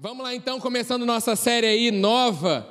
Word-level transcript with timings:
Vamos 0.00 0.22
lá 0.22 0.32
então, 0.32 0.60
começando 0.60 1.04
nossa 1.04 1.34
série 1.34 1.66
aí 1.66 1.90
nova 1.90 2.70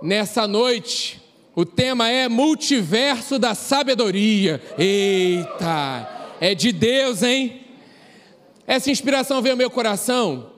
nessa 0.00 0.46
noite. 0.46 1.20
O 1.52 1.64
tema 1.64 2.08
é 2.08 2.28
Multiverso 2.28 3.40
da 3.40 3.56
Sabedoria. 3.56 4.62
Eita, 4.78 6.36
é 6.40 6.54
de 6.54 6.70
Deus, 6.70 7.24
hein? 7.24 7.62
Essa 8.68 8.88
inspiração 8.88 9.42
veio 9.42 9.54
ao 9.54 9.58
meu 9.58 9.68
coração 9.68 10.52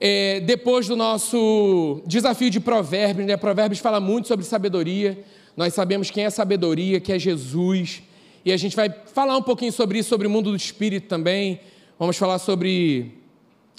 é, 0.00 0.40
depois 0.40 0.88
do 0.88 0.96
nosso 0.96 2.02
desafio 2.04 2.50
de 2.50 2.58
Provérbios. 2.58 3.28
Né? 3.28 3.36
Provérbios 3.36 3.78
fala 3.78 4.00
muito 4.00 4.26
sobre 4.26 4.44
sabedoria. 4.44 5.24
Nós 5.56 5.74
sabemos 5.74 6.10
quem 6.10 6.24
é 6.24 6.30
sabedoria, 6.30 6.98
que 6.98 7.12
é 7.12 7.20
Jesus. 7.20 8.02
E 8.44 8.50
a 8.50 8.56
gente 8.56 8.74
vai 8.74 8.92
falar 9.14 9.36
um 9.36 9.42
pouquinho 9.42 9.70
sobre 9.70 10.00
isso, 10.00 10.08
sobre 10.08 10.26
o 10.26 10.30
mundo 10.30 10.50
do 10.50 10.56
espírito 10.56 11.06
também. 11.06 11.60
Vamos 12.00 12.16
falar 12.16 12.40
sobre 12.40 13.24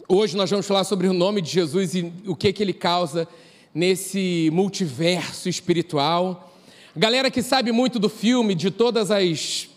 Hoje 0.09 0.37
nós 0.37 0.49
vamos 0.49 0.65
falar 0.65 0.85
sobre 0.85 1.05
o 1.09 1.11
nome 1.11 1.41
de 1.41 1.51
Jesus 1.51 1.93
e 1.93 2.13
o 2.25 2.33
que, 2.33 2.53
que 2.53 2.63
ele 2.63 2.71
causa 2.71 3.27
nesse 3.75 4.49
multiverso 4.53 5.49
espiritual. 5.49 6.53
Galera 6.95 7.29
que 7.29 7.43
sabe 7.43 7.73
muito 7.73 7.99
do 7.99 8.07
filme, 8.07 8.55
de 8.55 8.71
todas 8.71 9.11
as. 9.11 9.67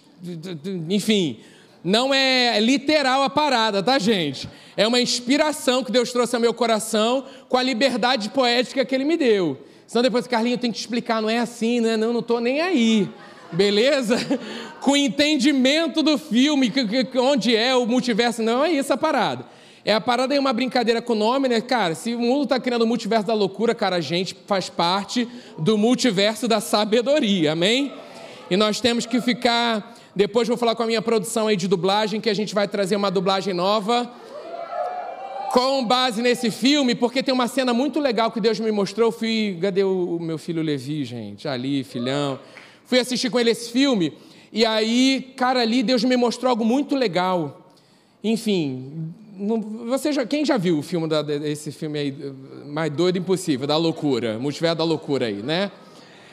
Enfim, 0.88 1.40
não 1.82 2.14
é 2.14 2.60
literal 2.60 3.24
a 3.24 3.28
parada, 3.28 3.82
tá, 3.82 3.98
gente? 3.98 4.48
É 4.76 4.86
uma 4.86 5.00
inspiração 5.00 5.82
que 5.82 5.90
Deus 5.90 6.12
trouxe 6.12 6.36
ao 6.36 6.40
meu 6.40 6.54
coração 6.54 7.24
com 7.48 7.56
a 7.56 7.62
liberdade 7.64 8.28
poética 8.28 8.84
que 8.84 8.94
ele 8.94 9.04
me 9.04 9.16
deu. 9.16 9.58
Senão 9.84 10.04
depois, 10.04 10.28
Carlinho, 10.28 10.58
tem 10.58 10.70
que 10.70 10.78
te 10.78 10.82
explicar, 10.82 11.20
não 11.20 11.28
é 11.28 11.40
assim, 11.40 11.80
né? 11.80 11.96
Não, 11.96 12.12
não 12.12 12.22
tô 12.22 12.38
nem 12.38 12.60
aí. 12.60 13.08
Beleza? 13.50 14.16
Com 14.80 14.96
entendimento 14.96 16.04
do 16.04 16.16
filme, 16.16 16.72
onde 17.16 17.56
é 17.56 17.74
o 17.74 17.84
multiverso, 17.84 18.44
não 18.44 18.64
é 18.64 18.70
isso 18.70 18.92
a 18.92 18.96
parada. 18.96 19.58
É 19.84 19.94
a 19.94 20.00
parada 20.00 20.34
aí 20.34 20.38
uma 20.38 20.52
brincadeira 20.52 21.00
com 21.00 21.14
o 21.14 21.16
nome, 21.16 21.48
né? 21.48 21.60
Cara, 21.60 21.94
se 21.94 22.14
o 22.14 22.20
mundo 22.20 22.44
está 22.44 22.60
criando 22.60 22.82
o 22.82 22.86
multiverso 22.86 23.26
da 23.26 23.32
loucura, 23.32 23.74
cara, 23.74 23.96
a 23.96 24.00
gente 24.00 24.36
faz 24.46 24.68
parte 24.68 25.26
do 25.58 25.78
multiverso 25.78 26.46
da 26.46 26.60
sabedoria, 26.60 27.52
amém? 27.52 27.92
E 28.50 28.56
nós 28.56 28.80
temos 28.80 29.06
que 29.06 29.20
ficar. 29.20 29.96
Depois 30.14 30.46
vou 30.46 30.56
falar 30.56 30.74
com 30.74 30.82
a 30.82 30.86
minha 30.86 31.00
produção 31.00 31.46
aí 31.46 31.56
de 31.56 31.66
dublagem, 31.66 32.20
que 32.20 32.28
a 32.28 32.34
gente 32.34 32.54
vai 32.54 32.68
trazer 32.68 32.96
uma 32.96 33.10
dublagem 33.10 33.54
nova 33.54 34.10
com 35.52 35.84
base 35.84 36.22
nesse 36.22 36.50
filme, 36.50 36.94
porque 36.94 37.22
tem 37.22 37.34
uma 37.34 37.48
cena 37.48 37.74
muito 37.74 37.98
legal 37.98 38.30
que 38.30 38.40
Deus 38.40 38.60
me 38.60 38.70
mostrou. 38.70 39.08
Eu 39.08 39.12
fui. 39.12 39.58
Cadê 39.60 39.82
o 39.82 40.18
meu 40.20 40.36
filho 40.36 40.62
Levi, 40.62 41.04
gente? 41.04 41.48
Ali, 41.48 41.84
filhão. 41.84 42.38
Fui 42.84 42.98
assistir 42.98 43.30
com 43.30 43.40
ele 43.40 43.50
esse 43.50 43.70
filme. 43.70 44.12
E 44.52 44.66
aí, 44.66 45.32
cara, 45.36 45.60
ali 45.60 45.82
Deus 45.82 46.04
me 46.04 46.16
mostrou 46.16 46.50
algo 46.50 46.64
muito 46.64 46.94
legal. 46.94 47.72
Enfim, 48.22 49.12
você 49.86 50.12
já, 50.12 50.26
quem 50.26 50.44
já 50.44 50.56
viu 50.56 50.78
o 50.78 50.82
filme 50.82 51.08
da, 51.08 51.24
esse 51.46 51.72
filme 51.72 51.98
aí, 51.98 52.34
mais 52.66 52.92
doido 52.92 53.18
impossível, 53.18 53.66
da 53.66 53.76
loucura, 53.76 54.38
multiverso 54.38 54.76
da 54.76 54.84
loucura 54.84 55.26
aí, 55.26 55.42
né? 55.42 55.70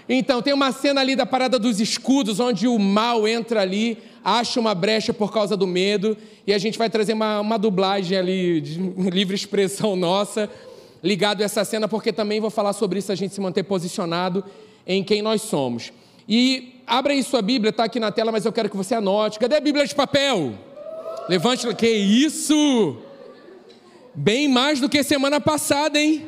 Então, 0.09 0.41
tem 0.41 0.53
uma 0.53 0.71
cena 0.71 1.01
ali 1.01 1.15
da 1.15 1.25
parada 1.25 1.59
dos 1.59 1.79
escudos, 1.79 2.39
onde 2.39 2.67
o 2.67 2.79
mal 2.79 3.27
entra 3.27 3.61
ali, 3.61 3.97
acha 4.23 4.59
uma 4.59 4.73
brecha 4.73 5.13
por 5.13 5.33
causa 5.33 5.57
do 5.57 5.67
medo, 5.67 6.17
e 6.45 6.53
a 6.53 6.57
gente 6.57 6.77
vai 6.77 6.89
trazer 6.89 7.13
uma, 7.13 7.41
uma 7.41 7.57
dublagem 7.57 8.17
ali, 8.17 8.61
de 8.61 8.79
livre 9.09 9.35
expressão 9.35 9.95
nossa, 9.95 10.49
ligado 11.03 11.41
a 11.41 11.45
essa 11.45 11.63
cena, 11.65 11.87
porque 11.87 12.13
também 12.13 12.39
vou 12.39 12.49
falar 12.49 12.73
sobre 12.73 12.99
isso, 12.99 13.11
a 13.11 13.15
gente 13.15 13.33
se 13.33 13.41
manter 13.41 13.63
posicionado 13.63 14.43
em 14.85 15.03
quem 15.03 15.21
nós 15.21 15.41
somos. 15.41 15.91
E 16.27 16.81
abra 16.85 17.13
aí 17.13 17.21
sua 17.21 17.41
Bíblia, 17.41 17.69
está 17.69 17.83
aqui 17.85 17.99
na 17.99 18.11
tela, 18.11 18.31
mas 18.31 18.45
eu 18.45 18.51
quero 18.51 18.69
que 18.69 18.77
você 18.77 18.95
anote. 18.95 19.39
Cadê 19.39 19.55
a 19.55 19.61
Bíblia 19.61 19.85
de 19.85 19.95
papel? 19.95 20.53
Levante, 21.29 21.67
que 21.75 21.89
isso? 21.89 22.97
Bem 24.15 24.47
mais 24.47 24.79
do 24.79 24.87
que 24.87 25.03
semana 25.03 25.41
passada, 25.41 25.99
hein? 25.99 26.25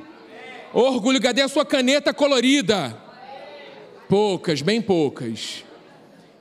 Orgulho, 0.74 1.22
cadê 1.22 1.42
a 1.42 1.48
sua 1.48 1.66
caneta 1.66 2.14
colorida? 2.14 2.98
Poucas, 4.10 4.62
bem 4.62 4.82
poucas. 4.82 5.64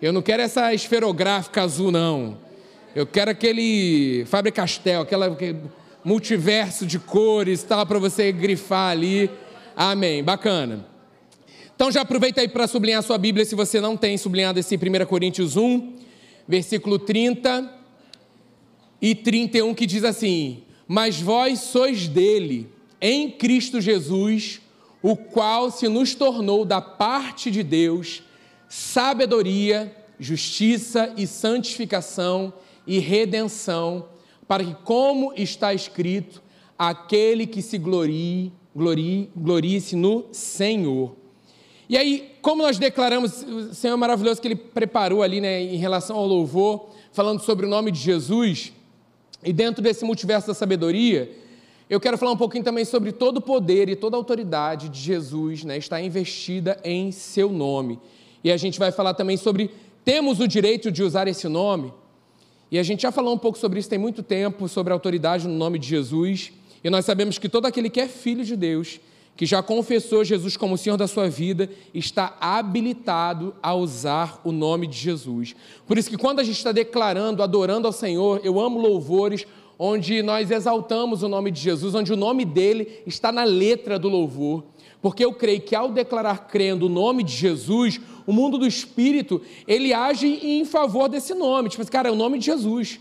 Eu 0.03 0.12
não 0.12 0.20
quero 0.20 0.42
essa 0.42 0.74
esferográfica 0.74 1.63
azul, 1.63 1.92
não. 1.92 2.36
Eu 2.96 3.07
quero 3.07 3.30
aquele 3.30 4.24
Faber 4.27 4.52
Castell, 4.52 5.02
aquela 5.02 5.39
multiverso 6.05 6.85
de 6.85 6.98
cores, 6.98 7.63
tal, 7.63 7.86
para 7.86 8.01
você 8.01 8.33
grifar 8.33 8.90
ali. 8.90 9.30
Amém. 9.77 10.23
Bacana. 10.25 10.85
Então 11.77 11.92
já 11.92 12.01
aproveita 12.01 12.40
aí 12.40 12.48
para 12.48 12.67
sublinhar 12.67 13.05
sua 13.05 13.19
Bíblia, 13.19 13.45
se 13.45 13.55
você 13.55 13.80
não 13.80 13.96
tem 13.96 14.19
sublinhado 14.19 14.58
esse 14.58 14.75
1 14.75 15.07
Coríntios 15.07 15.57
1, 15.57 15.95
versículo 16.48 16.98
30 16.98 17.77
e 19.01 19.14
31, 19.14 19.75
que 19.75 19.86
diz 19.86 20.05
assim: 20.05 20.63
Mas 20.86 21.20
vós 21.20 21.61
sois 21.61 22.09
dele, 22.09 22.69
em 23.01 23.31
Cristo 23.31 23.81
Jesus, 23.81 24.61
o 25.03 25.17
qual 25.17 25.70
se 25.70 25.89
nos 25.89 26.14
tornou 26.14 26.64
da 26.64 26.81
parte 26.81 27.51
de 27.51 27.63
Deus 27.63 28.23
sabedoria, 28.69 29.95
justiça 30.19 31.13
e 31.17 31.27
santificação 31.27 32.53
e 32.87 32.98
redenção, 32.98 34.07
para 34.47 34.64
que, 34.64 34.75
como 34.85 35.33
está 35.37 35.73
escrito, 35.73 36.42
aquele 36.79 37.47
que 37.47 37.63
se 37.63 37.79
glorie, 37.79 38.53
glorie, 38.75 39.31
glorie-se 39.37 39.97
no 39.97 40.27
Senhor. 40.33 41.17
E 41.89 41.97
aí, 41.97 42.33
como 42.42 42.63
nós 42.63 42.79
declaramos, 42.79 43.42
o 43.42 43.75
Senhor 43.75 43.95
é 43.95 43.97
maravilhoso 43.97 44.41
que 44.41 44.48
Ele 44.48 44.57
preparou 44.57 45.23
ali, 45.23 45.41
né, 45.41 45.63
em 45.63 45.77
relação 45.77 46.17
ao 46.17 46.27
louvor, 46.27 46.91
falando 47.13 47.41
sobre 47.41 47.64
o 47.64 47.69
nome 47.69 47.91
de 47.91 47.98
Jesus, 47.98 48.73
e 49.43 49.53
dentro 49.53 49.83
desse 49.83 50.05
multiverso 50.05 50.47
da 50.47 50.55
sabedoria, 50.55 51.31
eu 51.89 51.99
quero 51.99 52.19
falar 52.19 52.33
um 52.33 52.37
pouquinho 52.37 52.65
também 52.65 52.85
sobre 52.85 53.13
todo 53.13 53.39
o 53.39 53.41
poder 53.41 53.89
e 53.89 53.97
toda 53.97 54.17
a 54.17 54.19
autoridade 54.19 54.89
de 54.89 55.01
Jesus, 55.01 55.65
né, 55.65 55.79
está 55.79 56.01
investida 56.01 56.79
em 56.85 57.11
seu 57.11 57.51
nome. 57.51 57.99
E 58.43 58.53
a 58.53 58.57
gente 58.57 58.79
vai 58.79 58.93
falar 58.93 59.15
também 59.15 59.37
sobre 59.37 59.71
temos 60.05 60.41
o 60.41 60.47
direito 60.47 60.91
de 60.91 61.03
usar 61.03 61.29
esse 61.29 61.49
nome. 61.49 61.93
E 62.71 62.79
a 62.79 62.83
gente 62.83 63.03
já 63.03 63.11
falou 63.11 63.35
um 63.35 63.39
pouco 63.39 63.59
sobre 63.59 63.79
isso 63.79 63.89
tem 63.89 63.99
muito 63.99 64.23
tempo, 64.23 64.69
sobre 64.69 64.93
a 64.93 64.97
autoridade 64.97 65.49
no 65.49 65.55
nome 65.55 65.79
de 65.79 65.89
Jesus. 65.89 66.53
E 66.85 66.91
nós 66.91 67.05
sabemos 67.05 67.39
que 67.39 67.49
todo 67.49 67.67
aquele 67.67 67.89
que 67.89 68.01
é 68.01 68.07
filho 68.07 68.45
de 68.45 68.57
Deus 68.57 69.01
que 69.39 69.47
já 69.47 69.63
confessou 69.63 70.25
Jesus 70.25 70.57
como 70.57 70.77
Senhor 70.77 70.97
da 70.97 71.07
sua 71.07 71.31
vida, 71.31 71.71
está 71.95 72.37
habilitado 72.41 73.55
a 73.63 73.73
usar 73.73 74.41
o 74.43 74.51
nome 74.51 74.89
de 74.89 74.99
Jesus. 74.99 75.55
Por 75.87 75.97
isso 75.97 76.11
que 76.11 76.17
quando 76.17 76.41
a 76.41 76.43
gente 76.43 76.57
está 76.57 76.73
declarando, 76.73 77.41
adorando 77.41 77.87
ao 77.87 77.93
Senhor, 77.93 78.41
eu 78.43 78.59
amo 78.59 78.81
louvores 78.81 79.47
onde 79.79 80.25
nós 80.25 80.51
exaltamos 80.51 81.23
o 81.23 81.29
nome 81.29 81.53
de 81.53 81.61
Jesus, 81.61 81.95
onde 81.95 82.13
o 82.13 82.17
nome 82.17 82.45
dele 82.45 83.01
está 83.07 83.31
na 83.31 83.45
letra 83.45 83.97
do 83.97 84.09
louvor. 84.09 84.65
Porque 85.01 85.25
eu 85.25 85.33
creio 85.33 85.61
que 85.61 85.77
ao 85.77 85.93
declarar 85.93 86.49
crendo 86.49 86.87
o 86.87 86.89
nome 86.89 87.23
de 87.23 87.33
Jesus, 87.33 88.01
o 88.27 88.33
mundo 88.33 88.59
do 88.59 88.67
espírito, 88.67 89.41
ele 89.69 89.95
age 89.95 90.27
em 90.27 90.65
favor 90.65 91.09
desse 91.09 91.33
nome. 91.33 91.69
Tipo, 91.69 91.83
assim, 91.83 91.93
cara, 91.93 92.09
é 92.09 92.13
o 92.13 92.17
nome 92.17 92.41
de 92.41 92.47
Jesus. 92.47 92.99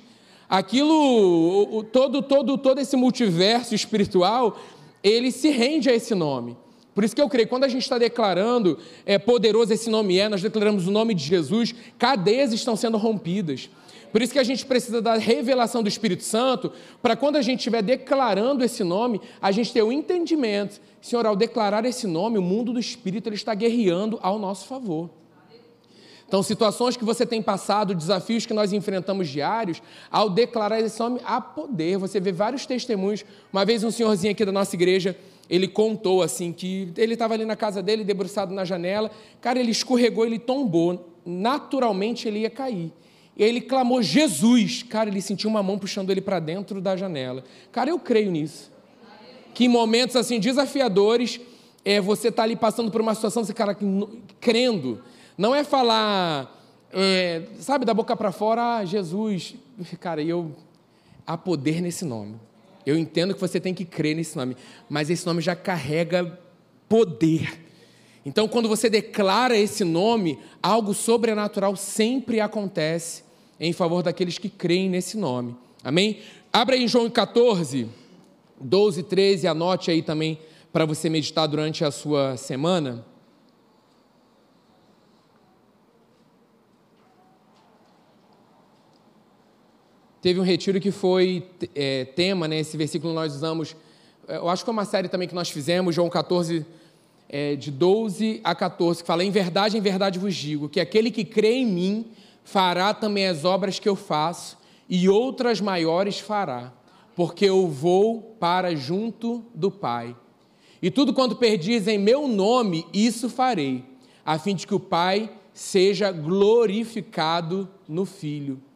Aquilo, 0.47 1.83
todo, 1.91 2.21
todo, 2.21 2.59
todo 2.59 2.79
esse 2.79 2.95
multiverso 2.95 3.73
espiritual 3.73 4.55
ele 5.03 5.31
se 5.31 5.49
rende 5.49 5.89
a 5.89 5.93
esse 5.93 6.13
nome. 6.15 6.57
Por 6.93 7.03
isso 7.03 7.15
que 7.15 7.21
eu 7.21 7.29
creio, 7.29 7.47
quando 7.47 7.63
a 7.63 7.67
gente 7.67 7.83
está 7.83 7.97
declarando 7.97 8.79
é, 9.05 9.19
poderoso 9.19 9.71
esse 9.71 9.89
nome 9.89 10.17
é, 10.17 10.27
nós 10.27 10.41
declaramos 10.41 10.87
o 10.87 10.91
nome 10.91 11.13
de 11.13 11.23
Jesus, 11.23 11.75
cadeias 11.97 12.51
estão 12.51 12.75
sendo 12.75 12.97
rompidas. 12.97 13.69
Por 14.11 14.21
isso 14.21 14.33
que 14.33 14.39
a 14.39 14.43
gente 14.43 14.65
precisa 14.65 15.01
da 15.01 15.15
revelação 15.15 15.83
do 15.83 15.89
Espírito 15.89 16.23
Santo, 16.23 16.71
para 17.01 17.15
quando 17.15 17.35
a 17.35 17.41
gente 17.41 17.59
estiver 17.59 17.83
declarando 17.83 18.63
esse 18.63 18.83
nome, 18.83 19.21
a 19.39 19.51
gente 19.51 19.71
ter 19.71 19.83
o 19.83 19.91
entendimento. 19.91 20.81
Senhor, 20.99 21.25
ao 21.25 21.35
declarar 21.35 21.85
esse 21.85 22.07
nome, 22.07 22.39
o 22.39 22.41
mundo 22.41 22.73
do 22.73 22.79
Espírito 22.79 23.29
ele 23.29 23.35
está 23.35 23.53
guerreando 23.53 24.17
ao 24.21 24.39
nosso 24.39 24.67
favor. 24.67 25.09
Então, 26.27 26.43
situações 26.43 26.97
que 26.97 27.05
você 27.05 27.25
tem 27.25 27.41
passado, 27.41 27.95
desafios 27.95 28.45
que 28.45 28.53
nós 28.53 28.73
enfrentamos 28.73 29.29
diários, 29.29 29.81
ao 30.11 30.29
declarar 30.29 30.81
esse 30.81 30.99
nome, 30.99 31.21
há 31.23 31.39
poder. 31.39 31.97
Você 31.97 32.19
vê 32.19 32.33
vários 32.33 32.65
testemunhos. 32.65 33.23
Uma 33.51 33.63
vez 33.63 33.81
um 33.81 33.89
senhorzinho 33.91 34.33
aqui 34.33 34.43
da 34.43 34.51
nossa 34.51 34.75
igreja, 34.75 35.17
ele 35.49 35.69
contou 35.69 36.21
assim 36.21 36.51
que 36.51 36.91
ele 36.97 37.13
estava 37.13 37.33
ali 37.33 37.45
na 37.45 37.55
casa 37.55 37.81
dele, 37.81 38.03
debruçado 38.03 38.53
na 38.53 38.65
janela. 38.65 39.09
Cara, 39.39 39.57
ele 39.57 39.71
escorregou, 39.71 40.25
ele 40.25 40.37
tombou. 40.37 41.13
Naturalmente 41.25 42.27
ele 42.27 42.39
ia 42.39 42.49
cair. 42.49 42.91
Ele 43.37 43.61
clamou 43.61 44.01
Jesus. 44.01 44.83
Cara, 44.83 45.09
ele 45.09 45.21
sentiu 45.21 45.49
uma 45.49 45.63
mão 45.63 45.79
puxando 45.79 46.09
ele 46.09 46.19
para 46.19 46.39
dentro 46.39 46.81
da 46.81 46.97
janela. 46.97 47.45
Cara, 47.71 47.89
eu 47.89 47.99
creio 47.99 48.31
nisso. 48.31 48.69
Que 49.53 49.63
em 49.63 49.69
momentos 49.69 50.17
assim 50.17 50.41
desafiadores, 50.41 51.39
é, 51.85 52.01
você 52.01 52.27
está 52.27 52.43
ali 52.43 52.57
passando 52.57 52.91
por 52.91 52.99
uma 52.99 53.15
situação, 53.15 53.45
você, 53.45 53.53
cara, 53.53 53.77
crendo 54.41 55.01
não 55.37 55.53
é 55.53 55.63
falar, 55.63 56.51
é, 56.91 57.43
sabe, 57.59 57.85
da 57.85 57.93
boca 57.93 58.15
para 58.15 58.31
fora, 58.31 58.77
ah, 58.77 58.85
Jesus. 58.85 59.55
Cara, 59.99 60.23
eu 60.23 60.55
há 61.25 61.37
poder 61.37 61.81
nesse 61.81 62.03
nome. 62.03 62.35
Eu 62.85 62.97
entendo 62.97 63.35
que 63.35 63.41
você 63.41 63.59
tem 63.59 63.73
que 63.73 63.85
crer 63.85 64.15
nesse 64.15 64.35
nome, 64.37 64.55
mas 64.89 65.09
esse 65.09 65.25
nome 65.25 65.41
já 65.41 65.55
carrega 65.55 66.39
poder. 66.87 67.61
Então, 68.25 68.47
quando 68.47 68.67
você 68.67 68.89
declara 68.89 69.57
esse 69.57 69.83
nome, 69.83 70.39
algo 70.63 70.93
sobrenatural 70.93 71.75
sempre 71.75 72.39
acontece 72.39 73.23
em 73.59 73.73
favor 73.73 74.01
daqueles 74.01 74.37
que 74.37 74.49
creem 74.49 74.89
nesse 74.89 75.17
nome. 75.17 75.55
Amém? 75.83 76.19
Abra 76.51 76.75
aí 76.75 76.83
em 76.83 76.87
João 76.87 77.09
14, 77.09 77.87
12, 78.59 79.03
13, 79.03 79.47
anote 79.47 79.91
aí 79.91 80.01
também 80.01 80.39
para 80.73 80.85
você 80.85 81.09
meditar 81.09 81.47
durante 81.47 81.83
a 81.83 81.91
sua 81.91 82.37
semana. 82.37 83.05
Teve 90.27 90.41
um 90.41 90.43
retiro 90.43 90.77
que 90.81 90.91
foi 90.91 91.47
é, 91.73 92.03
tema, 92.03 92.49
né? 92.49 92.59
Esse 92.59 92.75
versículo 92.75 93.13
nós 93.13 93.33
usamos. 93.33 93.77
É, 94.27 94.35
eu 94.35 94.49
acho 94.49 94.61
que 94.61 94.69
é 94.69 94.73
uma 94.73 94.83
série 94.83 95.07
também 95.07 95.25
que 95.25 95.33
nós 95.33 95.49
fizemos, 95.49 95.95
João 95.95 96.09
14, 96.09 96.65
é, 97.29 97.55
de 97.55 97.71
12 97.71 98.41
a 98.43 98.53
14, 98.53 99.03
que 99.03 99.07
fala: 99.07 99.23
Em 99.23 99.31
verdade, 99.31 99.77
em 99.77 99.79
verdade 99.79 100.19
vos 100.19 100.35
digo, 100.35 100.67
que 100.67 100.81
aquele 100.81 101.11
que 101.11 101.23
crê 101.23 101.53
em 101.53 101.65
mim 101.65 102.07
fará 102.43 102.93
também 102.93 103.25
as 103.25 103.45
obras 103.45 103.79
que 103.79 103.87
eu 103.87 103.95
faço, 103.95 104.57
e 104.89 105.07
outras 105.07 105.61
maiores 105.61 106.19
fará, 106.19 106.73
porque 107.15 107.45
eu 107.45 107.65
vou 107.65 108.35
para 108.37 108.75
junto 108.75 109.45
do 109.55 109.71
Pai. 109.71 110.13
E 110.81 110.91
tudo 110.91 111.13
quanto 111.13 111.37
perdis 111.37 111.87
em 111.87 111.97
meu 111.97 112.27
nome, 112.27 112.85
isso 112.93 113.29
farei, 113.29 113.81
a 114.25 114.37
fim 114.37 114.55
de 114.55 114.67
que 114.67 114.75
o 114.75 114.79
Pai 114.81 115.31
seja 115.53 116.11
glorificado 116.11 117.69
no 117.87 118.03
Filho. 118.03 118.66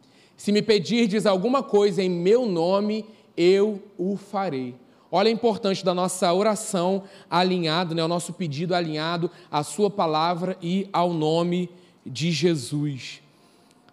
Se 0.42 0.50
me 0.50 0.60
pedirdes 0.60 1.24
alguma 1.24 1.62
coisa 1.62 2.02
em 2.02 2.10
meu 2.10 2.46
nome, 2.46 3.04
eu 3.36 3.80
o 3.96 4.16
farei. 4.16 4.74
Olha 5.08 5.28
a 5.28 5.32
importância 5.32 5.84
da 5.84 5.94
nossa 5.94 6.34
oração 6.34 7.04
alinhado, 7.30 7.94
né, 7.94 8.02
o 8.02 8.08
nosso 8.08 8.32
pedido 8.32 8.74
alinhado 8.74 9.30
à 9.48 9.62
sua 9.62 9.88
palavra 9.88 10.58
e 10.60 10.88
ao 10.92 11.12
nome 11.12 11.70
de 12.04 12.32
Jesus. 12.32 13.20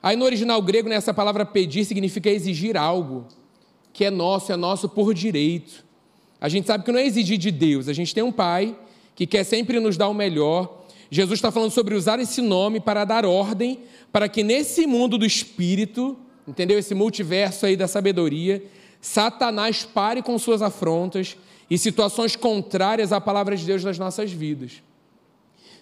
Aí 0.01 0.15
no 0.15 0.25
original 0.25 0.59
grego, 0.59 0.89
nessa 0.89 1.13
palavra 1.13 1.45
pedir 1.45 1.85
significa 1.85 2.31
exigir 2.31 2.75
algo 2.75 3.27
que 3.93 4.03
é 4.03 4.09
nosso, 4.09 4.51
é 4.51 4.55
nosso 4.55 4.89
por 4.89 5.13
direito. 5.13 5.85
A 6.41 6.49
gente 6.49 6.65
sabe 6.65 6.83
que 6.83 6.91
não 6.91 6.97
é 6.97 7.05
exigir 7.05 7.37
de 7.37 7.51
Deus, 7.51 7.87
a 7.87 7.93
gente 7.93 8.11
tem 8.11 8.23
um 8.23 8.31
Pai 8.31 8.75
que 9.13 9.27
quer 9.27 9.43
sempre 9.43 9.79
nos 9.79 9.97
dar 9.97 10.09
o 10.09 10.15
melhor. 10.15 10.83
Jesus 11.11 11.37
está 11.37 11.51
falando 11.51 11.69
sobre 11.69 11.93
usar 11.93 12.19
esse 12.19 12.41
nome 12.41 12.79
para 12.79 13.05
dar 13.05 13.23
ordem, 13.23 13.81
para 14.11 14.27
que 14.27 14.41
nesse 14.41 14.87
mundo 14.87 15.15
do 15.15 15.27
espírito 15.27 16.17
entendeu? 16.49 16.77
Esse 16.79 16.93
multiverso 16.93 17.65
aí 17.65 17.77
da 17.77 17.87
sabedoria. 17.87 18.63
Satanás 18.99 19.85
pare 19.85 20.21
com 20.21 20.37
suas 20.37 20.61
afrontas 20.61 21.37
e 21.69 21.77
situações 21.77 22.35
contrárias 22.35 23.13
à 23.13 23.21
palavra 23.21 23.55
de 23.55 23.65
Deus 23.65 23.83
nas 23.83 23.97
nossas 23.97 24.31
vidas. 24.31 24.81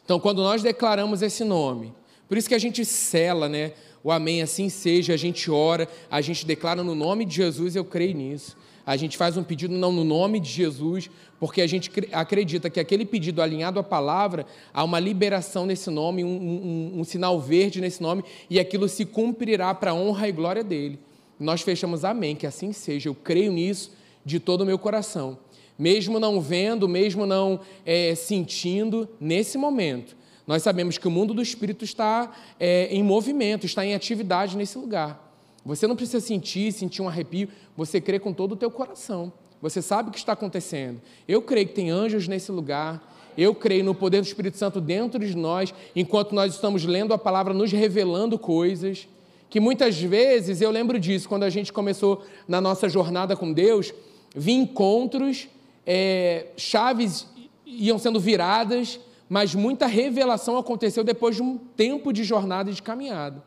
Então, 0.03 0.19
quando 0.19 0.43
nós 0.43 0.61
declaramos 0.61 1.21
esse 1.21 1.43
nome, 1.43 1.93
por 2.27 2.37
isso 2.37 2.47
que 2.47 2.55
a 2.55 2.59
gente 2.59 2.85
cela, 2.85 3.49
né? 3.49 3.73
O 4.03 4.11
amém, 4.11 4.41
assim 4.41 4.69
seja, 4.69 5.13
a 5.13 5.17
gente 5.17 5.49
ora, 5.49 5.87
a 6.09 6.21
gente 6.21 6.45
declara 6.45 6.83
no 6.83 6.93
nome 6.93 7.25
de 7.25 7.35
Jesus, 7.35 7.75
eu 7.75 7.83
creio 7.83 8.15
nisso. 8.15 8.55
A 8.87 8.95
gente 8.95 9.17
faz 9.17 9.35
um 9.35 9.43
pedido 9.43 9.77
não 9.77 9.91
no 9.91 10.05
nome 10.05 10.39
de 10.39 10.49
Jesus, 10.49 11.09
porque 11.41 11.61
a 11.61 11.67
gente 11.67 11.91
acredita 12.13 12.69
que 12.69 12.79
aquele 12.79 13.05
pedido 13.05 13.41
alinhado 13.41 13.81
à 13.81 13.83
palavra, 13.83 14.45
há 14.73 14.81
uma 14.81 14.97
liberação 14.97 15.65
nesse 15.65 15.89
nome, 15.89 16.23
um, 16.23 16.29
um, 16.29 16.99
um 17.01 17.03
sinal 17.03 17.37
verde 17.37 17.81
nesse 17.81 18.01
nome, 18.01 18.23
e 18.49 18.57
aquilo 18.61 18.87
se 18.87 19.03
cumprirá 19.03 19.75
para 19.75 19.91
a 19.91 19.93
honra 19.93 20.29
e 20.29 20.31
glória 20.31 20.63
dele. 20.63 20.99
Nós 21.37 21.59
fechamos 21.59 22.05
amém, 22.05 22.33
que 22.33 22.47
assim 22.47 22.71
seja. 22.71 23.09
Eu 23.09 23.13
creio 23.13 23.51
nisso 23.51 23.91
de 24.23 24.39
todo 24.39 24.61
o 24.61 24.65
meu 24.65 24.79
coração. 24.79 25.37
Mesmo 25.77 26.17
não 26.17 26.39
vendo, 26.39 26.87
mesmo 26.87 27.25
não 27.25 27.59
é, 27.85 28.15
sentindo, 28.15 29.09
nesse 29.19 29.57
momento, 29.57 30.15
nós 30.47 30.63
sabemos 30.63 30.97
que 30.97 31.09
o 31.09 31.11
mundo 31.11 31.33
do 31.33 31.41
Espírito 31.41 31.83
está 31.83 32.31
é, 32.57 32.87
em 32.89 33.03
movimento, 33.03 33.65
está 33.65 33.85
em 33.85 33.93
atividade 33.93 34.55
nesse 34.55 34.77
lugar. 34.77 35.26
Você 35.67 35.85
não 35.85 35.97
precisa 35.97 36.25
sentir, 36.25 36.71
sentir 36.71 37.01
um 37.01 37.09
arrepio, 37.09 37.49
você 37.75 37.99
crê 37.99 38.17
com 38.17 38.31
todo 38.31 38.53
o 38.53 38.55
teu 38.55 38.71
coração. 38.71 39.33
Você 39.61 39.81
sabe 39.81 40.07
o 40.07 40.11
que 40.13 40.17
está 40.17 40.31
acontecendo. 40.31 41.01
Eu 41.27 41.41
creio 41.41 41.67
que 41.67 41.73
tem 41.73 41.89
anjos 41.89 42.25
nesse 42.25 42.53
lugar. 42.53 43.15
Eu 43.37 43.53
creio 43.53 43.83
no 43.83 43.93
poder 43.93 44.21
do 44.21 44.25
Espírito 44.25 44.57
Santo 44.57 44.79
dentro 44.79 45.19
de 45.19 45.35
nós, 45.35 45.73
enquanto 45.93 46.33
nós 46.33 46.53
estamos 46.53 46.85
lendo 46.85 47.13
a 47.13 47.17
palavra, 47.17 47.53
nos 47.53 47.71
revelando 47.71 48.39
coisas. 48.39 49.09
Que 49.49 49.59
muitas 49.59 49.99
vezes, 49.99 50.61
eu 50.61 50.71
lembro 50.71 50.97
disso, 50.97 51.27
quando 51.27 51.43
a 51.43 51.49
gente 51.49 51.73
começou 51.73 52.23
na 52.47 52.61
nossa 52.61 52.87
jornada 52.87 53.35
com 53.35 53.51
Deus, 53.51 53.93
vi 54.33 54.53
encontros, 54.53 55.49
é, 55.85 56.47
chaves 56.55 57.27
iam 57.65 57.99
sendo 57.99 58.21
viradas, 58.21 59.01
mas 59.27 59.53
muita 59.53 59.85
revelação 59.85 60.57
aconteceu 60.57 61.03
depois 61.03 61.35
de 61.35 61.41
um 61.41 61.57
tempo 61.57 62.13
de 62.13 62.23
jornada 62.23 62.71
e 62.71 62.73
de 62.73 62.81
caminhada. 62.81 63.43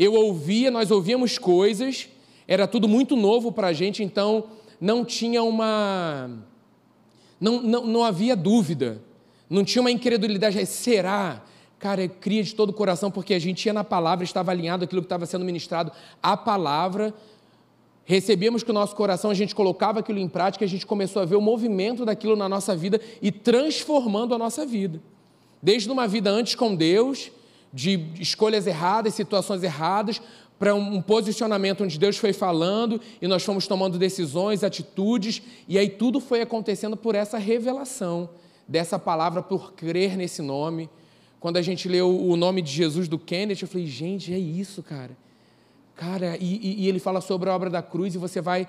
Eu 0.00 0.14
ouvia, 0.14 0.70
nós 0.70 0.90
ouvíamos 0.90 1.36
coisas, 1.36 2.08
era 2.48 2.66
tudo 2.66 2.88
muito 2.88 3.14
novo 3.14 3.52
para 3.52 3.66
a 3.66 3.72
gente, 3.74 4.02
então 4.02 4.44
não 4.80 5.04
tinha 5.04 5.42
uma. 5.42 6.30
Não, 7.38 7.60
não, 7.60 7.86
não 7.86 8.02
havia 8.02 8.34
dúvida, 8.34 9.02
não 9.48 9.62
tinha 9.62 9.82
uma 9.82 9.90
incredulidade. 9.90 10.64
Será? 10.64 11.42
Cara, 11.78 12.04
eu 12.04 12.08
cria 12.08 12.42
de 12.42 12.54
todo 12.54 12.70
o 12.70 12.72
coração, 12.72 13.10
porque 13.10 13.34
a 13.34 13.38
gente 13.38 13.66
ia 13.66 13.74
na 13.74 13.84
palavra, 13.84 14.24
estava 14.24 14.50
alinhado 14.50 14.84
aquilo 14.84 15.02
que 15.02 15.06
estava 15.06 15.26
sendo 15.26 15.44
ministrado, 15.44 15.92
a 16.22 16.34
palavra, 16.34 17.12
recebíamos 18.02 18.62
com 18.62 18.70
o 18.70 18.74
nosso 18.74 18.96
coração, 18.96 19.30
a 19.30 19.34
gente 19.34 19.54
colocava 19.54 20.00
aquilo 20.00 20.18
em 20.18 20.28
prática, 20.28 20.64
a 20.64 20.68
gente 20.68 20.86
começou 20.86 21.20
a 21.20 21.26
ver 21.26 21.36
o 21.36 21.42
movimento 21.42 22.06
daquilo 22.06 22.36
na 22.36 22.48
nossa 22.48 22.74
vida 22.74 22.98
e 23.20 23.30
transformando 23.30 24.34
a 24.34 24.38
nossa 24.38 24.64
vida. 24.64 24.98
Desde 25.62 25.90
uma 25.90 26.08
vida 26.08 26.30
antes 26.30 26.54
com 26.54 26.74
Deus, 26.74 27.30
de 27.72 28.10
escolhas 28.18 28.66
erradas, 28.66 29.14
situações 29.14 29.62
erradas, 29.62 30.20
para 30.58 30.74
um 30.74 31.00
posicionamento 31.00 31.84
onde 31.84 31.98
Deus 31.98 32.18
foi 32.18 32.34
falando 32.34 33.00
e 33.20 33.26
nós 33.26 33.42
fomos 33.42 33.66
tomando 33.66 33.98
decisões, 33.98 34.62
atitudes, 34.62 35.40
e 35.66 35.78
aí 35.78 35.88
tudo 35.88 36.20
foi 36.20 36.42
acontecendo 36.42 36.98
por 36.98 37.14
essa 37.14 37.38
revelação 37.38 38.28
dessa 38.68 38.98
palavra, 38.98 39.42
por 39.42 39.72
crer 39.72 40.16
nesse 40.18 40.42
nome. 40.42 40.90
Quando 41.40 41.56
a 41.56 41.62
gente 41.62 41.88
leu 41.88 42.14
o 42.14 42.36
nome 42.36 42.60
de 42.60 42.70
Jesus 42.70 43.08
do 43.08 43.18
Kenneth, 43.18 43.62
eu 43.62 43.68
falei, 43.68 43.86
gente, 43.86 44.34
é 44.34 44.38
isso, 44.38 44.82
cara. 44.82 45.16
Cara, 45.96 46.36
e, 46.38 46.82
e 46.82 46.88
ele 46.88 46.98
fala 46.98 47.22
sobre 47.22 47.48
a 47.48 47.54
obra 47.54 47.70
da 47.70 47.82
cruz 47.82 48.14
e 48.14 48.18
você 48.18 48.42
vai 48.42 48.68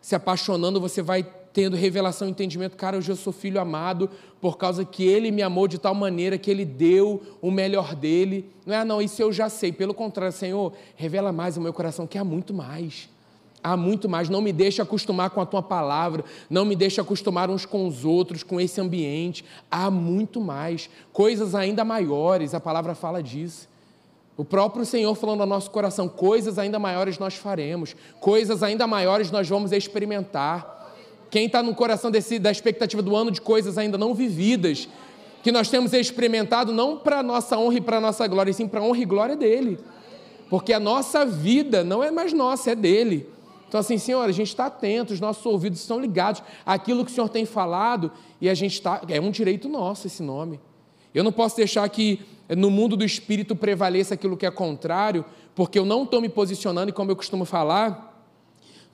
se 0.00 0.14
apaixonando, 0.14 0.80
você 0.80 1.02
vai 1.02 1.26
tendo 1.54 1.76
revelação, 1.76 2.28
entendimento, 2.28 2.76
cara, 2.76 2.98
hoje 2.98 3.12
eu 3.12 3.14
sou 3.14 3.32
filho 3.32 3.60
amado 3.60 4.10
por 4.40 4.58
causa 4.58 4.84
que 4.84 5.04
ele 5.04 5.30
me 5.30 5.40
amou 5.40 5.68
de 5.68 5.78
tal 5.78 5.94
maneira 5.94 6.36
que 6.36 6.50
ele 6.50 6.64
deu 6.64 7.22
o 7.40 7.48
melhor 7.48 7.94
dele. 7.94 8.50
Não 8.66 8.74
é, 8.74 8.84
não, 8.84 9.00
isso 9.00 9.22
eu 9.22 9.32
já 9.32 9.48
sei. 9.48 9.72
Pelo 9.72 9.94
contrário, 9.94 10.36
Senhor, 10.36 10.72
revela 10.96 11.30
mais 11.30 11.56
o 11.56 11.60
meu 11.60 11.72
coração 11.72 12.08
que 12.08 12.18
há 12.18 12.24
muito 12.24 12.52
mais. 12.52 13.08
Há 13.62 13.76
muito 13.76 14.08
mais. 14.08 14.28
Não 14.28 14.40
me 14.40 14.52
deixe 14.52 14.82
acostumar 14.82 15.30
com 15.30 15.40
a 15.40 15.46
tua 15.46 15.62
palavra, 15.62 16.24
não 16.50 16.64
me 16.64 16.74
deixe 16.74 17.00
acostumar 17.00 17.48
uns 17.48 17.64
com 17.64 17.86
os 17.86 18.04
outros, 18.04 18.42
com 18.42 18.60
esse 18.60 18.80
ambiente. 18.80 19.44
Há 19.70 19.92
muito 19.92 20.40
mais. 20.40 20.90
Coisas 21.12 21.54
ainda 21.54 21.84
maiores, 21.84 22.52
a 22.52 22.58
palavra 22.58 22.96
fala 22.96 23.22
disso. 23.22 23.68
O 24.36 24.44
próprio 24.44 24.84
Senhor 24.84 25.14
falando 25.14 25.42
ao 25.42 25.46
nosso 25.46 25.70
coração: 25.70 26.08
coisas 26.08 26.58
ainda 26.58 26.80
maiores 26.80 27.16
nós 27.16 27.34
faremos, 27.34 27.94
coisas 28.18 28.60
ainda 28.60 28.88
maiores 28.88 29.30
nós 29.30 29.48
vamos 29.48 29.70
experimentar. 29.70 30.82
Quem 31.34 31.46
está 31.46 31.64
no 31.64 31.74
coração 31.74 32.12
desse, 32.12 32.38
da 32.38 32.52
expectativa 32.52 33.02
do 33.02 33.16
ano 33.16 33.28
de 33.28 33.40
coisas 33.40 33.76
ainda 33.76 33.98
não 33.98 34.14
vividas, 34.14 34.88
que 35.42 35.50
nós 35.50 35.68
temos 35.68 35.92
experimentado 35.92 36.72
não 36.72 36.96
para 36.96 37.24
nossa 37.24 37.58
honra 37.58 37.78
e 37.78 37.80
para 37.80 38.00
nossa 38.00 38.24
glória, 38.28 38.52
e 38.52 38.54
sim 38.54 38.68
para 38.68 38.80
honra 38.80 38.98
e 39.00 39.04
glória 39.04 39.34
dele. 39.34 39.76
Porque 40.48 40.72
a 40.72 40.78
nossa 40.78 41.26
vida 41.26 41.82
não 41.82 42.04
é 42.04 42.12
mais 42.12 42.32
nossa, 42.32 42.70
é 42.70 42.76
dele. 42.76 43.28
Então, 43.66 43.80
assim, 43.80 43.98
Senhor, 43.98 44.22
a 44.22 44.30
gente 44.30 44.46
está 44.46 44.66
atento, 44.66 45.12
os 45.12 45.18
nossos 45.18 45.44
ouvidos 45.44 45.80
estão 45.80 45.98
ligados 45.98 46.40
àquilo 46.64 47.04
que 47.04 47.10
o 47.10 47.14
Senhor 47.14 47.28
tem 47.28 47.44
falado 47.44 48.12
e 48.40 48.48
a 48.48 48.54
gente 48.54 48.74
está. 48.74 49.02
É 49.08 49.20
um 49.20 49.32
direito 49.32 49.68
nosso 49.68 50.06
esse 50.06 50.22
nome. 50.22 50.60
Eu 51.12 51.24
não 51.24 51.32
posso 51.32 51.56
deixar 51.56 51.88
que 51.88 52.20
no 52.48 52.70
mundo 52.70 52.96
do 52.96 53.04
espírito 53.04 53.56
prevaleça 53.56 54.14
aquilo 54.14 54.36
que 54.36 54.46
é 54.46 54.52
contrário, 54.52 55.24
porque 55.52 55.80
eu 55.80 55.84
não 55.84 56.04
estou 56.04 56.20
me 56.20 56.28
posicionando, 56.28 56.90
e 56.90 56.92
como 56.92 57.10
eu 57.10 57.16
costumo 57.16 57.44
falar, 57.44 58.13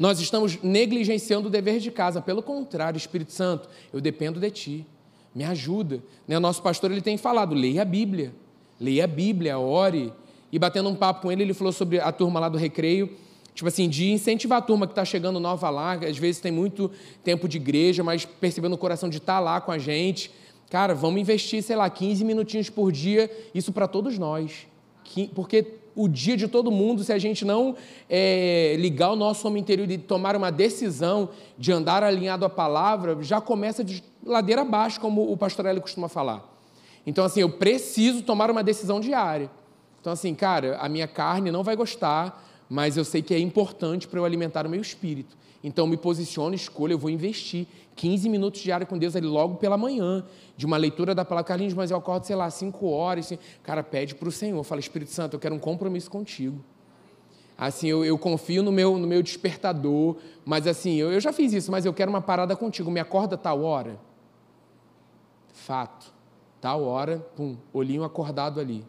nós 0.01 0.19
estamos 0.19 0.59
negligenciando 0.63 1.49
o 1.49 1.51
dever 1.51 1.79
de 1.79 1.91
casa. 1.91 2.23
Pelo 2.23 2.43
contrário, 2.43 2.97
Espírito 2.97 3.33
Santo, 3.33 3.69
eu 3.93 4.01
dependo 4.01 4.41
de 4.41 4.51
Ti. 4.51 4.87
Me 5.35 5.45
ajuda. 5.45 6.03
Né? 6.27 6.39
O 6.39 6.41
nosso 6.41 6.63
pastor 6.63 6.91
ele 6.91 7.03
tem 7.03 7.19
falado, 7.19 7.55
leia 7.55 7.83
a 7.83 7.85
Bíblia. 7.85 8.33
Leia 8.81 9.05
a 9.05 9.07
Bíblia, 9.07 9.59
ore. 9.59 10.11
E 10.51 10.59
batendo 10.59 10.89
um 10.89 10.95
papo 10.95 11.21
com 11.21 11.31
ele, 11.31 11.43
ele 11.43 11.53
falou 11.53 11.71
sobre 11.71 12.01
a 12.01 12.11
turma 12.11 12.41
lá 12.41 12.49
do 12.49 12.57
recreio, 12.57 13.15
tipo 13.55 13.69
assim, 13.69 13.91
de 13.91 14.11
incentivar 14.11 14.61
a 14.61 14.63
turma 14.63 14.87
que 14.87 14.93
está 14.93 15.05
chegando 15.05 15.39
nova 15.39 15.69
lá, 15.69 15.93
às 15.93 16.17
vezes 16.17 16.41
tem 16.41 16.51
muito 16.51 16.91
tempo 17.23 17.47
de 17.47 17.59
igreja, 17.59 18.03
mas 18.03 18.25
percebendo 18.25 18.73
o 18.73 18.79
coração 18.79 19.11
de 19.11 19.19
estar 19.19 19.35
tá 19.35 19.41
lá 19.41 19.61
com 19.61 19.71
a 19.71 19.77
gente. 19.77 20.31
Cara, 20.71 20.95
vamos 20.95 21.21
investir, 21.21 21.63
sei 21.63 21.77
lá, 21.77 21.91
15 21.91 22.25
minutinhos 22.25 22.71
por 22.71 22.91
dia, 22.91 23.31
isso 23.55 23.71
para 23.71 23.87
todos 23.87 24.17
nós. 24.17 24.67
Porque 25.35 25.80
o 26.03 26.09
dia 26.09 26.37
de 26.37 26.49
todo 26.49 26.71
mundo 26.71 27.05
se 27.05 27.13
a 27.13 27.19
gente 27.19 27.45
não 27.45 27.75
é, 28.09 28.77
ligar 28.79 29.11
o 29.11 29.17
nosso 29.17 29.47
homem 29.47 29.61
interior 29.61 29.91
e 29.91 29.99
tomar 29.99 30.37
uma 30.37 30.51
decisão 30.51 31.29
de 31.59 31.73
andar 31.73 32.03
alinhado 32.03 32.45
à 32.45 32.51
palavra, 32.51 33.17
já 33.23 33.41
começa 33.41 33.85
de 33.85 34.03
ladeira 34.25 34.63
abaixo, 34.63 35.01
como 35.01 35.31
o 35.31 35.37
pastor 35.37 35.67
Hélio 35.67 35.83
costuma 35.83 36.09
falar. 36.09 36.49
Então, 37.07 37.25
assim, 37.25 37.41
eu 37.41 37.51
preciso 37.51 38.23
tomar 38.23 38.51
uma 38.51 38.63
decisão 38.63 39.01
diária. 39.01 39.51
Então, 40.01 40.13
assim, 40.13 40.35
cara, 40.35 40.79
a 40.79 40.89
minha 40.89 41.09
carne 41.09 41.51
não 41.51 41.63
vai 41.63 41.77
gostar, 41.77 42.47
mas 42.69 42.97
eu 42.97 43.05
sei 43.05 43.23
que 43.23 43.35
é 43.35 43.39
importante 43.39 44.09
para 44.09 44.19
eu 44.19 44.25
alimentar 44.25 44.67
o 44.67 44.71
meu 44.71 44.81
espírito. 44.81 45.37
Então, 45.63 45.87
me 45.87 45.97
posiciono, 45.97 46.55
escolho, 46.55 46.93
eu 46.93 46.99
vou 46.99 47.11
investir 47.11 47.67
15 47.97 48.29
minutos 48.29 48.61
diário 48.61 48.87
com 48.87 48.97
Deus 48.97 49.15
ali 49.15 49.27
logo 49.27 49.57
pela 49.57 49.77
manhã, 49.77 50.25
de 50.57 50.65
uma 50.67 50.77
leitura 50.77 51.15
da 51.15 51.25
palavra. 51.25 51.49
Carlinhos, 51.49 51.75
mas 51.75 51.91
eu 51.91 51.97
acordo, 51.97 52.25
sei 52.25 52.37
lá, 52.37 52.49
5 52.49 52.87
horas. 52.87 53.27
Assim. 53.27 53.39
Cara, 53.63 53.83
pede 53.83 54.15
para 54.15 54.29
o 54.29 54.33
Senhor, 54.33 54.63
fala, 54.65 54.81
Espírito 54.81 55.11
Santo, 55.11 55.35
eu 55.35 55.41
quero 55.41 55.55
um 55.55 55.59
compromisso 55.59 56.11
contigo. 56.11 56.65
Assim, 57.57 57.89
eu, 57.89 58.03
eu 58.03 58.17
confio 58.17 58.63
no 58.63 58.73
meu, 58.73 58.97
no 58.97 59.07
meu 59.07 59.23
despertador, 59.23 60.17
mas 60.47 60.67
assim, 60.67 60.95
eu, 60.95 61.13
eu 61.13 61.21
já 61.21 61.31
fiz 61.31 61.53
isso, 61.53 61.71
mas 61.71 61.85
eu 61.85 61.93
quero 61.93 62.11
uma 62.11 62.23
parada 62.23 62.57
contigo. 62.57 62.91
Me 62.91 63.01
acorda 63.01 63.37
tal 63.37 63.63
hora. 63.63 64.01
Fato. 65.53 66.11
Tal 66.59 66.83
hora, 66.83 67.19
pum, 67.37 67.57
olhinho 67.73 68.03
acordado 68.03 68.61
ali. 68.61 68.83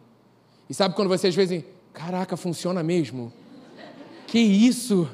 E 0.70 0.74
sabe 0.74 0.94
quando 0.94 1.08
você 1.08 1.28
às 1.28 1.34
vezes, 1.34 1.62
caraca, 1.92 2.34
funciona 2.34 2.82
mesmo? 2.82 3.30
Que 4.26 4.38
isso? 4.38 5.06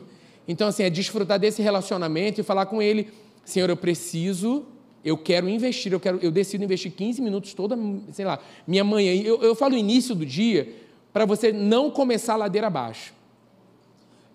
Então, 0.46 0.68
assim, 0.68 0.84
é 0.84 0.90
desfrutar 0.90 1.38
desse 1.38 1.60
relacionamento 1.60 2.40
e 2.40 2.44
falar 2.44 2.66
com 2.66 2.80
ele, 2.80 3.12
Senhor, 3.48 3.70
eu 3.70 3.78
preciso, 3.78 4.66
eu 5.02 5.16
quero 5.16 5.48
investir, 5.48 5.90
eu, 5.90 5.98
quero, 5.98 6.18
eu 6.20 6.30
decido 6.30 6.62
investir 6.62 6.92
15 6.92 7.22
minutos 7.22 7.54
toda, 7.54 7.78
sei 8.12 8.26
lá, 8.26 8.38
minha 8.66 8.84
manhã. 8.84 9.10
Eu, 9.14 9.42
eu 9.42 9.54
falo 9.54 9.74
início 9.74 10.14
do 10.14 10.26
dia 10.26 10.70
para 11.14 11.24
você 11.24 11.50
não 11.50 11.90
começar 11.90 12.34
a 12.34 12.36
ladeira 12.36 12.66
abaixo. 12.66 13.14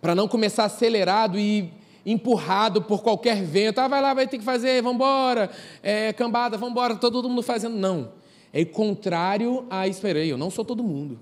Para 0.01 0.15
não 0.15 0.27
começar 0.27 0.63
acelerado 0.63 1.37
e 1.37 1.71
empurrado 2.03 2.81
por 2.81 3.03
qualquer 3.03 3.43
vento. 3.43 3.77
Ah, 3.77 3.87
vai 3.87 4.01
lá, 4.01 4.15
vai 4.15 4.27
ter 4.27 4.39
que 4.39 4.43
fazer, 4.43 4.81
vamos 4.81 4.95
embora. 4.95 5.51
É, 5.83 6.11
cambada, 6.11 6.57
vamos 6.57 6.71
embora, 6.71 6.95
todo 6.95 7.29
mundo 7.29 7.43
fazendo. 7.43 7.75
Não. 7.75 8.13
É 8.51 8.65
contrário 8.65 9.63
a 9.69 9.87
esperei. 9.87 10.31
Eu 10.31 10.39
não 10.39 10.49
sou 10.49 10.65
todo 10.65 10.81
mundo. 10.81 11.19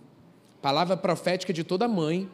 Palavra 0.61 0.95
profética 0.95 1.51
de 1.51 1.65
toda 1.65 1.89
mãe 1.89 2.29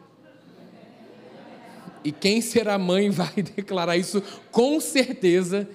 e 2.04 2.12
quem 2.12 2.40
será 2.40 2.78
mãe 2.78 3.10
vai 3.10 3.42
declarar 3.56 3.96
isso 3.96 4.22
com 4.50 4.80
certeza. 4.80 5.68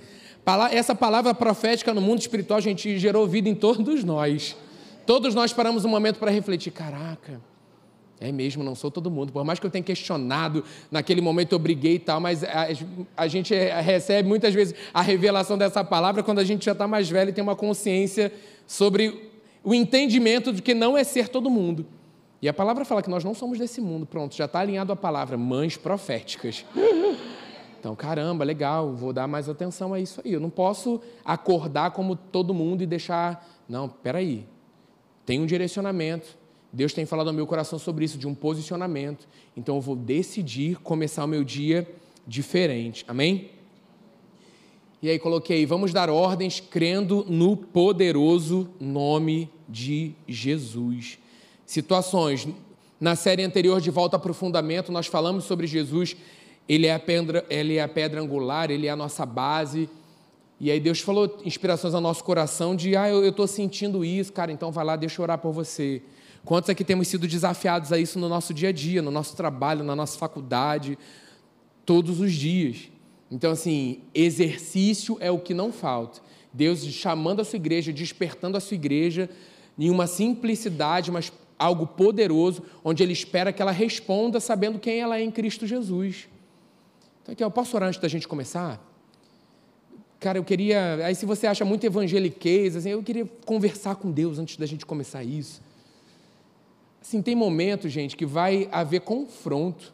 Essa 0.71 0.93
palavra 0.93 1.33
profética 1.33 1.93
no 1.93 2.01
mundo 2.01 2.19
espiritual, 2.19 2.59
gente, 2.59 2.99
gerou 2.99 3.25
vida 3.27 3.47
em 3.47 3.55
todos 3.55 4.03
nós. 4.03 4.57
Todos 5.05 5.33
nós 5.33 5.53
paramos 5.53 5.85
um 5.85 5.89
momento 5.89 6.19
para 6.19 6.31
refletir: 6.31 6.71
caraca, 6.71 7.41
é 8.19 8.31
mesmo, 8.31 8.63
não 8.63 8.75
sou 8.75 8.89
todo 8.89 9.11
mundo. 9.11 9.33
Por 9.33 9.43
mais 9.43 9.59
que 9.59 9.65
eu 9.65 9.69
tenha 9.69 9.83
questionado, 9.83 10.63
naquele 10.89 11.21
momento 11.21 11.53
eu 11.53 11.59
briguei 11.59 11.95
e 11.95 11.99
tal, 11.99 12.19
mas 12.19 12.43
a, 12.43 12.67
a 13.17 13.27
gente 13.27 13.53
recebe 13.53 14.27
muitas 14.27 14.53
vezes 14.53 14.73
a 14.93 15.01
revelação 15.01 15.57
dessa 15.57 15.83
palavra 15.83 16.23
quando 16.23 16.39
a 16.39 16.43
gente 16.43 16.65
já 16.65 16.71
está 16.71 16.87
mais 16.87 17.09
velho 17.09 17.29
e 17.29 17.33
tem 17.33 17.43
uma 17.43 17.55
consciência 17.55 18.31
sobre 18.65 19.31
o 19.63 19.73
entendimento 19.73 20.53
de 20.53 20.61
que 20.61 20.73
não 20.73 20.97
é 20.97 21.03
ser 21.03 21.27
todo 21.27 21.49
mundo. 21.49 21.85
E 22.43 22.49
a 22.49 22.53
palavra 22.53 22.83
fala 22.83 23.01
que 23.01 23.09
nós 23.09 23.23
não 23.23 23.33
somos 23.33 23.57
desse 23.57 23.79
mundo. 23.79 24.05
Pronto, 24.05 24.35
já 24.35 24.43
está 24.43 24.59
alinhado 24.59 24.91
a 24.91 24.97
palavra, 24.97 25.37
mães 25.37 25.77
proféticas. 25.77 26.65
Então, 27.79 27.95
caramba, 27.95 28.43
legal, 28.43 28.93
vou 28.93 29.13
dar 29.13 29.29
mais 29.29 29.47
atenção 29.47 29.93
a 29.93 29.99
isso 29.99 30.19
aí. 30.23 30.33
Eu 30.33 30.41
não 30.41 30.49
posso 30.49 30.99
acordar 31.23 31.91
como 31.91 32.17
todo 32.17 32.53
mundo 32.53 32.83
e 32.83 32.85
deixar. 32.85 33.49
Não, 33.67 33.87
peraí. 33.87 34.45
Tem 35.25 35.39
um 35.39 35.45
direcionamento. 35.45 36.37
Deus 36.71 36.91
tem 36.91 37.05
falado 37.05 37.27
ao 37.27 37.33
meu 37.33 37.47
coração 37.47 37.79
sobre 37.79 38.03
isso, 38.03 38.17
de 38.17 38.27
um 38.27 38.35
posicionamento. 38.35 39.25
Então, 39.55 39.75
eu 39.75 39.81
vou 39.81 39.95
decidir 39.95 40.81
começar 40.81 41.23
o 41.23 41.27
meu 41.29 41.45
dia 41.45 41.89
diferente. 42.27 43.05
Amém? 43.07 43.51
E 45.01 45.09
aí, 45.09 45.17
coloquei: 45.17 45.65
vamos 45.65 45.93
dar 45.93 46.09
ordens 46.09 46.59
crendo 46.59 47.25
no 47.29 47.55
poderoso 47.55 48.69
nome 48.81 49.49
de 49.69 50.13
Jesus 50.27 51.22
situações. 51.65 52.47
Na 52.99 53.15
série 53.15 53.43
anterior, 53.43 53.81
de 53.81 53.91
Volta 53.91 54.17
para 54.17 54.31
o 54.31 54.33
Fundamento, 54.33 54.91
nós 54.91 55.07
falamos 55.07 55.43
sobre 55.43 55.67
Jesus. 55.67 56.15
Ele 56.67 56.87
é, 56.87 56.93
a 56.93 56.99
pedra, 56.99 57.45
ele 57.49 57.75
é 57.75 57.81
a 57.81 57.87
pedra 57.87 58.21
angular, 58.21 58.71
ele 58.71 58.87
é 58.87 58.89
a 58.89 58.95
nossa 58.95 59.25
base. 59.25 59.89
E 60.59 60.71
aí 60.71 60.79
Deus 60.79 61.01
falou 61.01 61.41
inspirações 61.43 61.93
ao 61.93 61.99
nosso 61.99 62.23
coração 62.23 62.75
de, 62.75 62.95
ah, 62.95 63.09
eu 63.09 63.27
estou 63.27 63.47
sentindo 63.47 64.05
isso, 64.05 64.31
cara, 64.31 64.51
então 64.51 64.71
vai 64.71 64.85
lá, 64.85 64.95
deixa 64.95 65.19
eu 65.19 65.23
orar 65.23 65.37
por 65.37 65.51
você. 65.51 66.01
Quantos 66.45 66.69
aqui 66.69 66.83
temos 66.83 67.07
sido 67.07 67.27
desafiados 67.27 67.91
a 67.91 67.97
isso 67.97 68.19
no 68.19 68.29
nosso 68.29 68.53
dia 68.53 68.69
a 68.69 68.71
dia, 68.71 69.01
no 69.01 69.11
nosso 69.11 69.35
trabalho, 69.35 69.83
na 69.83 69.95
nossa 69.95 70.17
faculdade, 70.17 70.97
todos 71.85 72.19
os 72.19 72.31
dias. 72.33 72.89
Então, 73.31 73.51
assim, 73.51 74.01
exercício 74.13 75.17
é 75.19 75.31
o 75.31 75.39
que 75.39 75.53
não 75.53 75.71
falta. 75.71 76.21
Deus 76.53 76.85
chamando 76.85 77.41
a 77.41 77.43
sua 77.43 77.57
igreja, 77.57 77.91
despertando 77.91 78.55
a 78.55 78.59
sua 78.59 78.75
igreja 78.75 79.29
em 79.77 79.89
uma 79.89 80.05
simplicidade, 80.05 81.11
mas 81.11 81.31
algo 81.63 81.87
poderoso, 81.87 82.61
onde 82.83 83.01
Ele 83.01 83.13
espera 83.13 83.53
que 83.53 83.61
ela 83.61 83.71
responda 83.71 84.39
sabendo 84.39 84.77
quem 84.77 84.99
ela 84.99 85.17
é 85.17 85.23
em 85.23 85.31
Cristo 85.31 85.65
Jesus. 85.65 86.27
Então, 87.21 87.31
aqui, 87.31 87.43
eu 87.43 87.49
posso 87.49 87.75
orar 87.75 87.87
antes 87.87 88.01
da 88.01 88.07
gente 88.07 88.27
começar? 88.27 88.85
Cara, 90.19 90.37
eu 90.37 90.43
queria. 90.43 91.05
Aí, 91.05 91.15
se 91.15 91.25
você 91.25 91.47
acha 91.47 91.63
muito 91.63 91.85
evangeliquez, 91.85 92.75
assim, 92.75 92.89
eu 92.89 93.01
queria 93.01 93.25
conversar 93.45 93.95
com 93.95 94.11
Deus 94.11 94.39
antes 94.39 94.57
da 94.57 94.65
gente 94.65 94.85
começar 94.85 95.23
isso. 95.23 95.61
Assim, 97.01 97.21
tem 97.21 97.35
momentos, 97.35 97.91
gente, 97.91 98.17
que 98.17 98.25
vai 98.25 98.67
haver 98.71 99.01
confronto. 99.01 99.93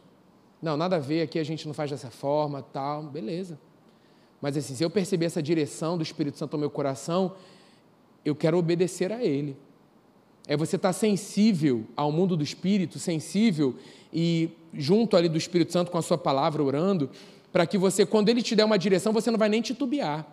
Não, 0.61 0.75
nada 0.75 0.95
a 0.95 0.99
ver, 0.99 1.21
aqui 1.21 1.39
a 1.39 1.43
gente 1.43 1.67
não 1.67 1.73
faz 1.73 1.89
dessa 1.91 2.09
forma, 2.09 2.61
tal, 2.61 3.03
beleza. 3.03 3.59
Mas 4.41 4.57
assim, 4.57 4.73
se 4.75 4.83
eu 4.83 4.89
perceber 4.89 5.25
essa 5.25 5.41
direção 5.41 5.97
do 5.97 6.03
Espírito 6.03 6.37
Santo 6.37 6.53
ao 6.55 6.59
meu 6.59 6.69
coração, 6.69 7.35
eu 8.25 8.35
quero 8.35 8.57
obedecer 8.57 9.11
a 9.11 9.23
Ele 9.23 9.55
é 10.49 10.57
você 10.57 10.77
estar 10.77 10.93
sensível 10.93 11.85
ao 11.95 12.11
mundo 12.11 12.35
do 12.35 12.43
Espírito, 12.43 12.97
sensível 12.97 13.75
e 14.11 14.49
junto 14.73 15.15
ali 15.15 15.29
do 15.29 15.37
Espírito 15.37 15.71
Santo 15.71 15.91
com 15.91 15.97
a 15.99 16.01
sua 16.01 16.17
palavra, 16.17 16.63
orando, 16.63 17.07
para 17.51 17.67
que 17.67 17.77
você, 17.77 18.03
quando 18.03 18.29
ele 18.29 18.41
te 18.41 18.55
der 18.55 18.65
uma 18.65 18.77
direção, 18.77 19.13
você 19.13 19.29
não 19.29 19.37
vai 19.37 19.47
nem 19.47 19.61
titubear. 19.61 20.25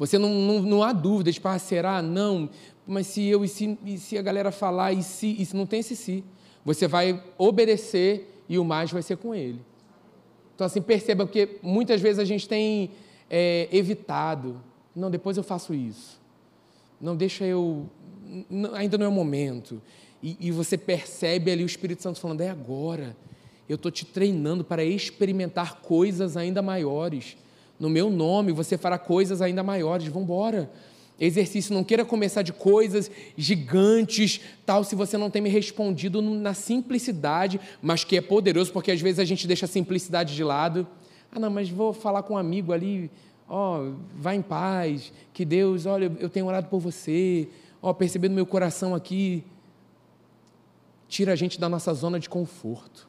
Você 0.00 0.18
não, 0.18 0.28
não, 0.34 0.62
não 0.62 0.82
há 0.82 0.92
dúvida 0.92 1.30
de, 1.30 1.40
ah, 1.44 1.58
será? 1.60 2.02
Não, 2.02 2.50
mas 2.84 3.06
se 3.06 3.24
eu, 3.24 3.44
e 3.44 3.48
se, 3.48 3.78
e 3.86 3.98
se 3.98 4.18
a 4.18 4.22
galera 4.22 4.50
falar, 4.50 4.92
e 4.92 5.04
se, 5.04 5.28
e 5.38 5.46
se 5.46 5.56
não 5.56 5.64
tem 5.64 5.78
esse 5.78 5.94
se. 5.94 6.24
Você 6.64 6.88
vai 6.88 7.22
obedecer 7.38 8.42
e 8.48 8.58
o 8.58 8.64
mais 8.64 8.90
vai 8.90 9.02
ser 9.02 9.16
com 9.16 9.32
ele. 9.32 9.60
Então, 10.56 10.66
assim, 10.66 10.82
perceba, 10.82 11.24
porque 11.24 11.60
muitas 11.62 12.00
vezes 12.00 12.18
a 12.18 12.24
gente 12.24 12.48
tem 12.48 12.90
é, 13.30 13.68
evitado. 13.70 14.60
Não, 14.94 15.08
depois 15.08 15.36
eu 15.36 15.44
faço 15.44 15.72
isso. 15.72 16.20
Não, 17.00 17.14
deixa 17.14 17.44
eu 17.44 17.88
ainda 18.74 18.98
não 18.98 19.06
é 19.06 19.08
o 19.08 19.12
momento. 19.12 19.80
E, 20.22 20.36
e 20.40 20.50
você 20.50 20.76
percebe 20.76 21.50
ali 21.50 21.62
o 21.62 21.66
Espírito 21.66 22.02
Santo 22.02 22.20
falando: 22.20 22.40
é 22.40 22.50
agora. 22.50 23.16
Eu 23.68 23.76
estou 23.76 23.90
te 23.90 24.06
treinando 24.06 24.64
para 24.64 24.82
experimentar 24.82 25.80
coisas 25.82 26.36
ainda 26.36 26.62
maiores. 26.62 27.36
No 27.78 27.90
meu 27.90 28.08
nome, 28.08 28.50
você 28.50 28.78
fará 28.78 28.98
coisas 28.98 29.42
ainda 29.42 29.62
maiores. 29.62 30.08
Vamos 30.08 30.22
embora. 30.22 30.70
Exercício, 31.20 31.74
não 31.74 31.82
queira 31.82 32.04
começar 32.04 32.42
de 32.42 32.52
coisas 32.52 33.10
gigantes, 33.36 34.40
tal, 34.64 34.84
se 34.84 34.94
você 34.94 35.18
não 35.18 35.28
tem 35.28 35.42
me 35.42 35.48
respondido 35.48 36.22
na 36.22 36.54
simplicidade, 36.54 37.60
mas 37.82 38.04
que 38.04 38.16
é 38.16 38.20
poderoso, 38.20 38.72
porque 38.72 38.92
às 38.92 39.00
vezes 39.00 39.18
a 39.18 39.24
gente 39.24 39.44
deixa 39.44 39.66
a 39.66 39.68
simplicidade 39.68 40.36
de 40.36 40.44
lado. 40.44 40.86
Ah, 41.32 41.40
não, 41.40 41.50
mas 41.50 41.68
vou 41.68 41.92
falar 41.92 42.22
com 42.22 42.34
um 42.34 42.38
amigo 42.38 42.72
ali, 42.72 43.10
ó, 43.48 43.80
oh, 43.80 43.94
vá 44.14 44.32
em 44.32 44.40
paz, 44.40 45.12
que 45.34 45.44
Deus, 45.44 45.86
olha, 45.86 46.10
eu 46.20 46.28
tenho 46.28 46.46
orado 46.46 46.68
por 46.68 46.78
você, 46.78 47.48
ó, 47.80 47.92
perceber 47.92 48.28
no 48.28 48.34
meu 48.34 48.46
coração 48.46 48.94
aqui, 48.94 49.44
tira 51.08 51.32
a 51.32 51.36
gente 51.36 51.58
da 51.58 51.68
nossa 51.68 51.92
zona 51.94 52.20
de 52.20 52.28
conforto. 52.28 53.08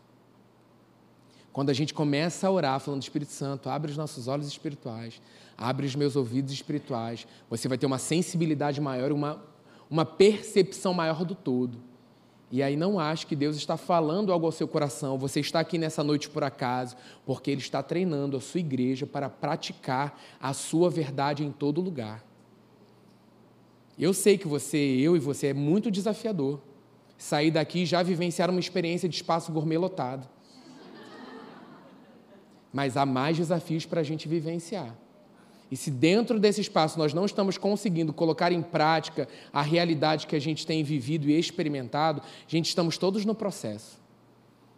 Quando 1.51 1.69
a 1.69 1.73
gente 1.73 1.93
começa 1.93 2.47
a 2.47 2.51
orar 2.51 2.79
falando 2.79 3.01
do 3.01 3.03
Espírito 3.03 3.31
Santo, 3.31 3.69
abre 3.69 3.91
os 3.91 3.97
nossos 3.97 4.27
olhos 4.27 4.47
espirituais, 4.47 5.21
abre 5.57 5.85
os 5.85 5.95
meus 5.95 6.15
ouvidos 6.15 6.53
espirituais, 6.53 7.27
você 7.49 7.67
vai 7.67 7.77
ter 7.77 7.85
uma 7.85 7.97
sensibilidade 7.97 8.79
maior, 8.79 9.11
uma, 9.11 9.43
uma 9.89 10.05
percepção 10.05 10.93
maior 10.93 11.25
do 11.25 11.35
todo. 11.35 11.77
E 12.51 12.63
aí 12.63 12.75
não 12.75 12.99
ache 12.99 13.27
que 13.27 13.35
Deus 13.35 13.55
está 13.55 13.77
falando 13.77 14.31
algo 14.31 14.45
ao 14.45 14.51
seu 14.51 14.67
coração, 14.67 15.17
você 15.17 15.39
está 15.39 15.59
aqui 15.59 15.77
nessa 15.77 16.03
noite 16.03 16.29
por 16.29 16.43
acaso, 16.43 16.95
porque 17.25 17.51
Ele 17.51 17.61
está 17.61 17.83
treinando 17.83 18.38
a 18.38 18.41
sua 18.41 18.59
igreja 18.59 19.05
para 19.05 19.29
praticar 19.29 20.19
a 20.39 20.53
sua 20.53 20.89
verdade 20.89 21.43
em 21.43 21.51
todo 21.51 21.81
lugar. 21.81 22.23
Eu 23.99 24.13
sei 24.13 24.37
que 24.37 24.47
você, 24.47 24.77
eu 24.77 25.17
e 25.17 25.19
você, 25.19 25.47
é 25.47 25.53
muito 25.53 25.91
desafiador 25.91 26.61
sair 27.17 27.51
daqui 27.51 27.79
e 27.79 27.85
já 27.85 28.01
vivenciar 28.01 28.49
uma 28.49 28.61
experiência 28.61 29.09
de 29.09 29.15
espaço 29.15 29.51
gourmet 29.51 29.77
lotado. 29.77 30.25
Mas 32.71 32.95
há 32.95 33.05
mais 33.05 33.35
desafios 33.35 33.85
para 33.85 33.99
a 33.99 34.03
gente 34.03 34.25
vivenciar. 34.27 34.95
E 35.69 35.75
se 35.75 35.91
dentro 35.91 36.39
desse 36.39 36.61
espaço 36.61 36.97
nós 36.97 37.13
não 37.13 37.25
estamos 37.25 37.57
conseguindo 37.57 38.13
colocar 38.13 38.53
em 38.53 38.61
prática 38.61 39.27
a 39.51 39.61
realidade 39.61 40.27
que 40.27 40.35
a 40.35 40.39
gente 40.39 40.65
tem 40.65 40.81
vivido 40.81 41.29
e 41.29 41.37
experimentado, 41.37 42.21
gente, 42.47 42.69
estamos 42.69 42.97
todos 42.97 43.25
no 43.25 43.35
processo. 43.35 43.99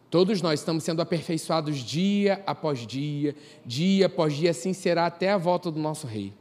Todos 0.10 0.42
nós 0.42 0.60
estamos 0.60 0.84
sendo 0.84 1.02
aperfeiçoados 1.02 1.78
dia 1.78 2.44
após 2.46 2.86
dia, 2.86 3.36
dia 3.66 4.08
após 4.08 4.34
dia, 4.36 4.50
assim 4.50 4.74
será 4.74 5.06
até 5.06 5.32
a 5.32 5.38
volta 5.38 5.72
do 5.72 5.80
nosso 5.80 6.08
Rei. 6.08 6.34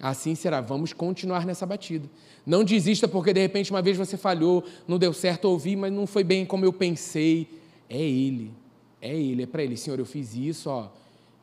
Assim 0.00 0.34
será. 0.34 0.60
Vamos 0.60 0.92
continuar 0.92 1.46
nessa 1.46 1.64
batida. 1.64 2.08
Não 2.44 2.62
desista 2.62 3.08
porque 3.08 3.32
de 3.32 3.40
repente 3.40 3.70
uma 3.70 3.82
vez 3.82 3.96
você 3.96 4.16
falhou, 4.16 4.64
não 4.86 4.98
deu 4.98 5.12
certo 5.12 5.46
ouvir, 5.46 5.76
mas 5.76 5.92
não 5.92 6.06
foi 6.06 6.22
bem 6.22 6.44
como 6.44 6.64
eu 6.64 6.72
pensei. 6.72 7.48
é 7.88 8.00
Ele. 8.00 8.52
É 9.00 9.14
Ele, 9.14 9.42
é 9.42 9.46
para 9.46 9.62
Ele. 9.62 9.76
Senhor, 9.76 9.98
eu 9.98 10.06
fiz 10.06 10.34
isso, 10.34 10.70
ó. 10.70 10.84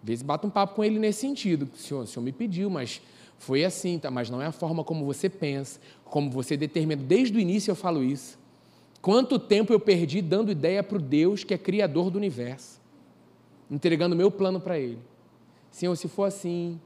Às 0.02 0.08
vezes 0.08 0.22
bata 0.24 0.46
um 0.46 0.50
papo 0.50 0.76
com 0.76 0.84
Ele 0.84 1.00
nesse 1.00 1.22
sentido. 1.22 1.70
Senhor, 1.76 2.02
o 2.04 2.08
Senhor 2.08 2.24
me 2.24 2.32
pediu, 2.32 2.70
mas 2.70 3.02
foi 3.38 3.64
assim, 3.66 4.00
tá? 4.00 4.10
Mas 4.10 4.30
não 4.30 4.42
é 4.42 4.46
a 4.46 4.52
forma 4.52 4.84
como 4.84 5.06
você 5.06 5.30
pensa, 5.30 5.80
como 6.06 6.30
você 6.30 6.56
determina. 6.56 7.02
Desde 7.02 7.38
o 7.38 7.40
início 7.40 7.72
eu 7.72 7.76
falo 7.76 8.04
isso. 8.04 8.38
Quanto 9.02 9.38
tempo 9.38 9.74
eu 9.74 9.80
perdi 9.80 10.22
dando 10.22 10.52
ideia 10.52 10.82
para 10.82 10.98
o 10.98 11.02
Deus 11.02 11.44
que 11.44 11.54
é 11.54 11.58
Criador 11.58 12.10
do 12.10 12.18
universo, 12.18 12.80
entregando 13.70 14.16
meu 14.16 14.32
plano 14.32 14.62
para 14.62 14.80
Ele. 14.80 15.00
Senhor, 15.70 15.94
se 15.98 16.08
for 16.08 16.24
assim, 16.24 16.80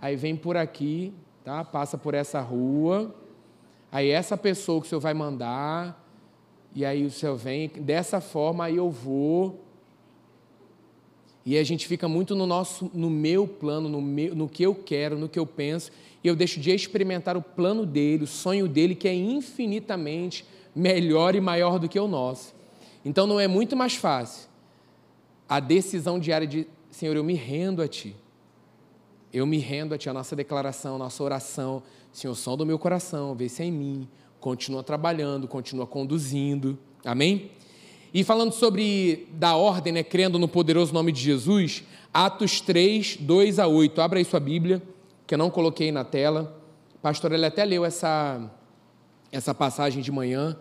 aí 0.00 0.16
vem 0.16 0.36
por 0.36 0.56
aqui, 0.56 1.12
tá? 1.44 1.64
Passa 1.64 1.96
por 1.96 2.14
essa 2.14 2.40
rua, 2.40 3.14
aí 3.90 4.10
essa 4.10 4.36
pessoa 4.36 4.80
que 4.80 4.86
o 4.86 4.88
Senhor 4.88 5.00
vai 5.00 5.14
mandar, 5.14 6.04
e 6.74 6.84
aí 6.84 7.04
o 7.04 7.10
Senhor 7.10 7.36
vem, 7.36 7.68
dessa 7.68 8.20
forma 8.20 8.64
aí 8.64 8.76
eu 8.76 8.90
vou. 8.90 9.64
E 11.44 11.56
a 11.56 11.64
gente 11.64 11.86
fica 11.86 12.08
muito 12.08 12.34
no 12.34 12.46
nosso, 12.46 12.90
no 12.92 13.08
meu 13.08 13.46
plano, 13.46 13.88
no, 13.88 14.02
meu, 14.02 14.34
no 14.34 14.48
que 14.48 14.62
eu 14.62 14.74
quero, 14.74 15.18
no 15.18 15.28
que 15.28 15.38
eu 15.38 15.46
penso, 15.46 15.90
e 16.22 16.28
eu 16.28 16.34
deixo 16.34 16.58
de 16.58 16.70
experimentar 16.72 17.36
o 17.36 17.42
plano 17.42 17.86
dele, 17.86 18.24
o 18.24 18.26
sonho 18.26 18.66
dele, 18.66 18.94
que 18.94 19.06
é 19.06 19.14
infinitamente 19.14 20.44
melhor 20.74 21.34
e 21.34 21.40
maior 21.40 21.78
do 21.78 21.88
que 21.88 21.98
o 21.98 22.08
nosso. 22.08 22.54
Então 23.04 23.26
não 23.26 23.38
é 23.38 23.46
muito 23.46 23.76
mais 23.76 23.94
fácil 23.94 24.48
a 25.48 25.60
decisão 25.60 26.18
diária 26.18 26.46
de, 26.46 26.66
Senhor, 26.90 27.16
eu 27.16 27.24
me 27.24 27.34
rendo 27.34 27.80
a 27.80 27.88
Ti. 27.88 28.16
Eu 29.32 29.46
me 29.46 29.58
rendo 29.58 29.94
a 29.94 29.98
Ti, 29.98 30.08
a 30.08 30.12
nossa 30.12 30.34
declaração, 30.34 30.96
a 30.96 30.98
nossa 30.98 31.22
oração. 31.22 31.82
Senhor, 32.12 32.34
som 32.34 32.56
do 32.56 32.64
meu 32.64 32.78
coração, 32.78 33.34
vê 33.34 33.48
se 33.48 33.62
é 33.62 33.66
em 33.66 33.72
mim. 33.72 34.08
Continua 34.40 34.82
trabalhando, 34.82 35.46
continua 35.46 35.86
conduzindo. 35.86 36.78
Amém? 37.04 37.50
E 38.14 38.24
falando 38.24 38.52
sobre 38.52 39.28
da 39.32 39.56
ordem, 39.56 39.92
né, 39.92 40.02
crendo 40.02 40.38
no 40.38 40.48
poderoso 40.48 40.92
nome 40.92 41.12
de 41.12 41.20
Jesus, 41.20 41.84
Atos 42.12 42.60
3, 42.60 43.16
2 43.16 43.58
a 43.58 43.66
8. 43.66 44.00
Abra 44.00 44.18
aí 44.18 44.24
sua 44.24 44.40
Bíblia, 44.40 44.82
que 45.26 45.34
eu 45.34 45.38
não 45.38 45.50
coloquei 45.50 45.92
na 45.92 46.04
tela. 46.04 46.60
pastor, 47.02 47.32
ele 47.32 47.44
até 47.44 47.64
leu 47.64 47.84
essa, 47.84 48.50
essa 49.30 49.54
passagem 49.54 50.02
de 50.02 50.10
manhã. 50.10 50.56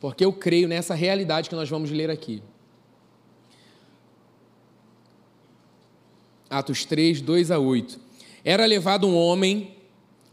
porque 0.00 0.24
eu 0.24 0.32
creio 0.32 0.68
nessa 0.68 0.94
realidade 0.94 1.48
que 1.48 1.56
nós 1.56 1.68
vamos 1.68 1.90
ler 1.90 2.10
aqui. 2.10 2.42
Atos 6.50 6.84
3, 6.84 7.20
2 7.20 7.50
a 7.50 7.58
8. 7.58 7.98
Era 8.44 8.64
levado 8.64 9.06
um 9.06 9.16
homem, 9.16 9.76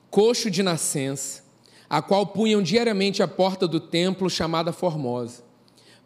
coxo 0.10 0.50
de 0.50 0.64
nascença, 0.64 1.44
a 1.90 2.02
qual 2.02 2.26
punham 2.28 2.62
diariamente 2.62 3.22
a 3.22 3.28
porta 3.28 3.68
do 3.68 3.80
templo 3.80 4.30
chamada 4.30 4.72
Formosa, 4.72 5.44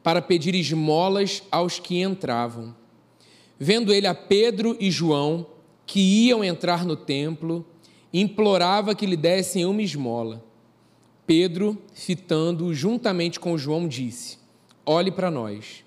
para 0.01 0.21
pedir 0.21 0.55
esmolas 0.55 1.43
aos 1.51 1.79
que 1.79 2.01
entravam. 2.01 2.75
Vendo 3.59 3.93
ele 3.93 4.07
a 4.07 4.15
Pedro 4.15 4.75
e 4.79 4.89
João, 4.89 5.45
que 5.85 5.99
iam 5.99 6.43
entrar 6.43 6.85
no 6.85 6.95
templo, 6.95 7.65
implorava 8.13 8.95
que 8.95 9.05
lhe 9.05 9.17
dessem 9.17 9.65
uma 9.65 9.81
esmola. 9.81 10.43
Pedro, 11.27 11.77
fitando 11.93 12.73
juntamente 12.73 13.39
com 13.39 13.57
João, 13.57 13.87
disse: 13.87 14.39
Olhe 14.85 15.11
para 15.11 15.29
nós. 15.29 15.83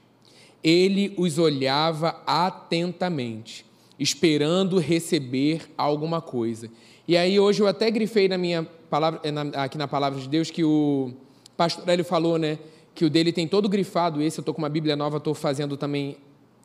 Ele 0.62 1.12
os 1.16 1.38
olhava 1.38 2.22
atentamente, 2.24 3.66
esperando 4.02 4.78
receber 4.78 5.62
alguma 5.76 6.20
coisa. 6.20 6.68
E 7.06 7.16
aí 7.16 7.38
hoje 7.38 7.62
eu 7.62 7.66
até 7.66 7.90
grifei 7.90 8.28
na 8.28 8.36
minha 8.36 8.64
palavra, 8.90 9.20
aqui 9.54 9.78
na 9.78 9.88
palavra 9.88 10.20
de 10.20 10.28
Deus 10.28 10.50
que 10.50 10.64
o 10.64 11.12
pastor 11.56 11.88
Hélio 11.88 12.04
falou, 12.04 12.38
né, 12.38 12.58
que 12.94 13.04
o 13.04 13.10
dele 13.10 13.32
tem 13.32 13.46
todo 13.46 13.68
grifado 13.68 14.20
esse, 14.20 14.38
eu 14.38 14.42
estou 14.42 14.54
com 14.54 14.60
uma 14.60 14.68
Bíblia 14.68 14.96
nova, 14.96 15.16
estou 15.16 15.34
fazendo 15.34 15.76
também 15.76 16.16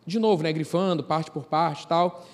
de 0.06 0.20
novo, 0.20 0.44
né, 0.44 0.52
grifando 0.52 1.04
parte 1.04 1.30
por 1.32 1.46
parte, 1.46 1.88
tal. 1.88 2.26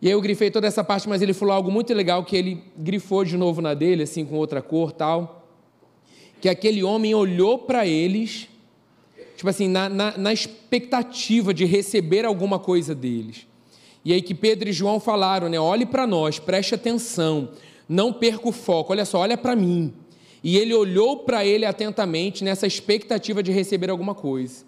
E 0.00 0.06
aí 0.06 0.12
eu 0.12 0.20
grifei 0.20 0.50
toda 0.50 0.66
essa 0.66 0.84
parte, 0.84 1.08
mas 1.08 1.22
ele 1.22 1.32
falou 1.32 1.54
algo 1.54 1.70
muito 1.70 1.92
legal 1.94 2.24
que 2.24 2.36
ele 2.36 2.62
grifou 2.76 3.24
de 3.24 3.36
novo 3.36 3.60
na 3.60 3.74
dele, 3.74 4.02
assim 4.02 4.24
com 4.24 4.36
outra 4.36 4.62
cor, 4.62 4.92
tal 4.92 5.46
que 6.40 6.48
aquele 6.48 6.82
homem 6.82 7.14
olhou 7.14 7.58
para 7.58 7.86
eles, 7.86 8.48
tipo 9.36 9.48
assim, 9.48 9.68
na, 9.68 9.88
na, 9.88 10.16
na, 10.16 10.32
expectativa 10.32 11.52
de 11.52 11.64
receber 11.64 12.24
alguma 12.24 12.58
coisa 12.58 12.94
deles. 12.94 13.46
E 14.06 14.12
aí 14.12 14.22
que 14.22 14.36
Pedro 14.36 14.68
e 14.68 14.72
João 14.72 15.00
falaram, 15.00 15.48
né? 15.48 15.58
Olhe 15.58 15.84
para 15.84 16.06
nós, 16.06 16.38
preste 16.38 16.76
atenção, 16.76 17.48
não 17.88 18.12
perca 18.12 18.48
o 18.48 18.52
foco, 18.52 18.92
olha 18.92 19.04
só, 19.04 19.18
olha 19.18 19.36
para 19.36 19.56
mim. 19.56 19.92
E 20.44 20.56
ele 20.56 20.72
olhou 20.72 21.24
para 21.24 21.44
ele 21.44 21.64
atentamente 21.64 22.44
nessa 22.44 22.68
expectativa 22.68 23.42
de 23.42 23.50
receber 23.50 23.90
alguma 23.90 24.14
coisa. 24.14 24.64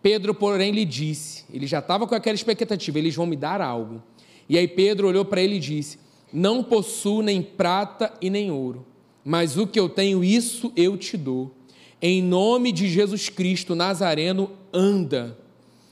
Pedro, 0.00 0.32
porém, 0.32 0.72
lhe 0.72 0.86
disse: 0.86 1.44
ele 1.52 1.66
já 1.66 1.80
estava 1.80 2.06
com 2.06 2.14
aquela 2.14 2.34
expectativa, 2.34 2.98
eles 2.98 3.14
vão 3.14 3.26
me 3.26 3.36
dar 3.36 3.60
algo. 3.60 4.02
E 4.48 4.56
aí 4.56 4.66
Pedro 4.66 5.06
olhou 5.06 5.26
para 5.26 5.42
ele 5.42 5.56
e 5.56 5.60
disse: 5.60 5.98
Não 6.32 6.64
possuo 6.64 7.20
nem 7.20 7.42
prata 7.42 8.10
e 8.22 8.30
nem 8.30 8.50
ouro, 8.50 8.86
mas 9.22 9.58
o 9.58 9.66
que 9.66 9.78
eu 9.78 9.90
tenho, 9.90 10.24
isso 10.24 10.72
eu 10.74 10.96
te 10.96 11.14
dou. 11.14 11.54
Em 12.00 12.22
nome 12.22 12.72
de 12.72 12.88
Jesus 12.88 13.28
Cristo 13.28 13.74
Nazareno, 13.74 14.50
anda. 14.72 15.36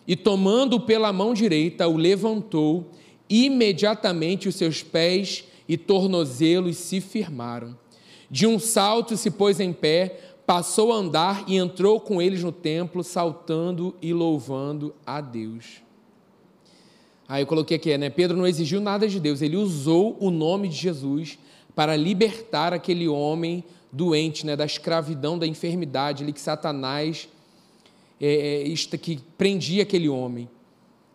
E 0.07 0.15
tomando 0.15 0.81
pela 0.81 1.13
mão 1.13 1.35
direita, 1.35 1.89
o 1.89 1.97
levantou, 1.97 2.91
imediatamente 3.29 4.49
os 4.49 4.55
seus 4.55 4.83
pés 4.83 5.45
e 5.69 5.77
tornozelos 5.77 6.77
se 6.77 7.01
firmaram. 7.01 7.77
De 8.31 8.47
um 8.47 8.59
salto 8.59 9.17
se 9.17 9.31
pôs 9.31 9.61
em 9.61 9.73
pé, 9.73 10.21
passou 10.47 10.93
a 10.93 10.97
andar 10.97 11.45
e 11.49 11.57
entrou 11.57 12.01
com 12.01 12.23
eles 12.23 12.43
no 12.43 12.53
templo, 12.53 13.03
saltando 13.03 13.95
e 14.01 14.13
louvando 14.13 14.95
a 15.05 15.21
Deus. 15.21 15.83
Aí 17.29 17.43
eu 17.43 17.47
coloquei 17.47 17.77
aqui, 17.77 17.97
né? 17.99 18.09
Pedro 18.09 18.37
não 18.37 18.47
exigiu 18.47 18.81
nada 18.81 19.09
de 19.09 19.19
Deus, 19.19 19.43
ele 19.43 19.57
usou 19.57 20.17
o 20.21 20.31
nome 20.31 20.69
de 20.69 20.77
Jesus 20.77 21.39
para 21.75 21.97
libertar 21.97 22.73
aquele 22.73 23.09
homem 23.09 23.65
doente, 23.93 24.47
né, 24.47 24.55
da 24.57 24.65
escravidão, 24.65 25.39
da 25.39 25.47
enfermidade 25.47 26.23
ali 26.23 26.33
que 26.33 26.41
Satanás 26.41 27.29
é, 28.21 28.73
é, 28.73 28.99
que 28.99 29.19
prendia 29.37 29.83
aquele 29.83 30.09
homem. 30.09 30.49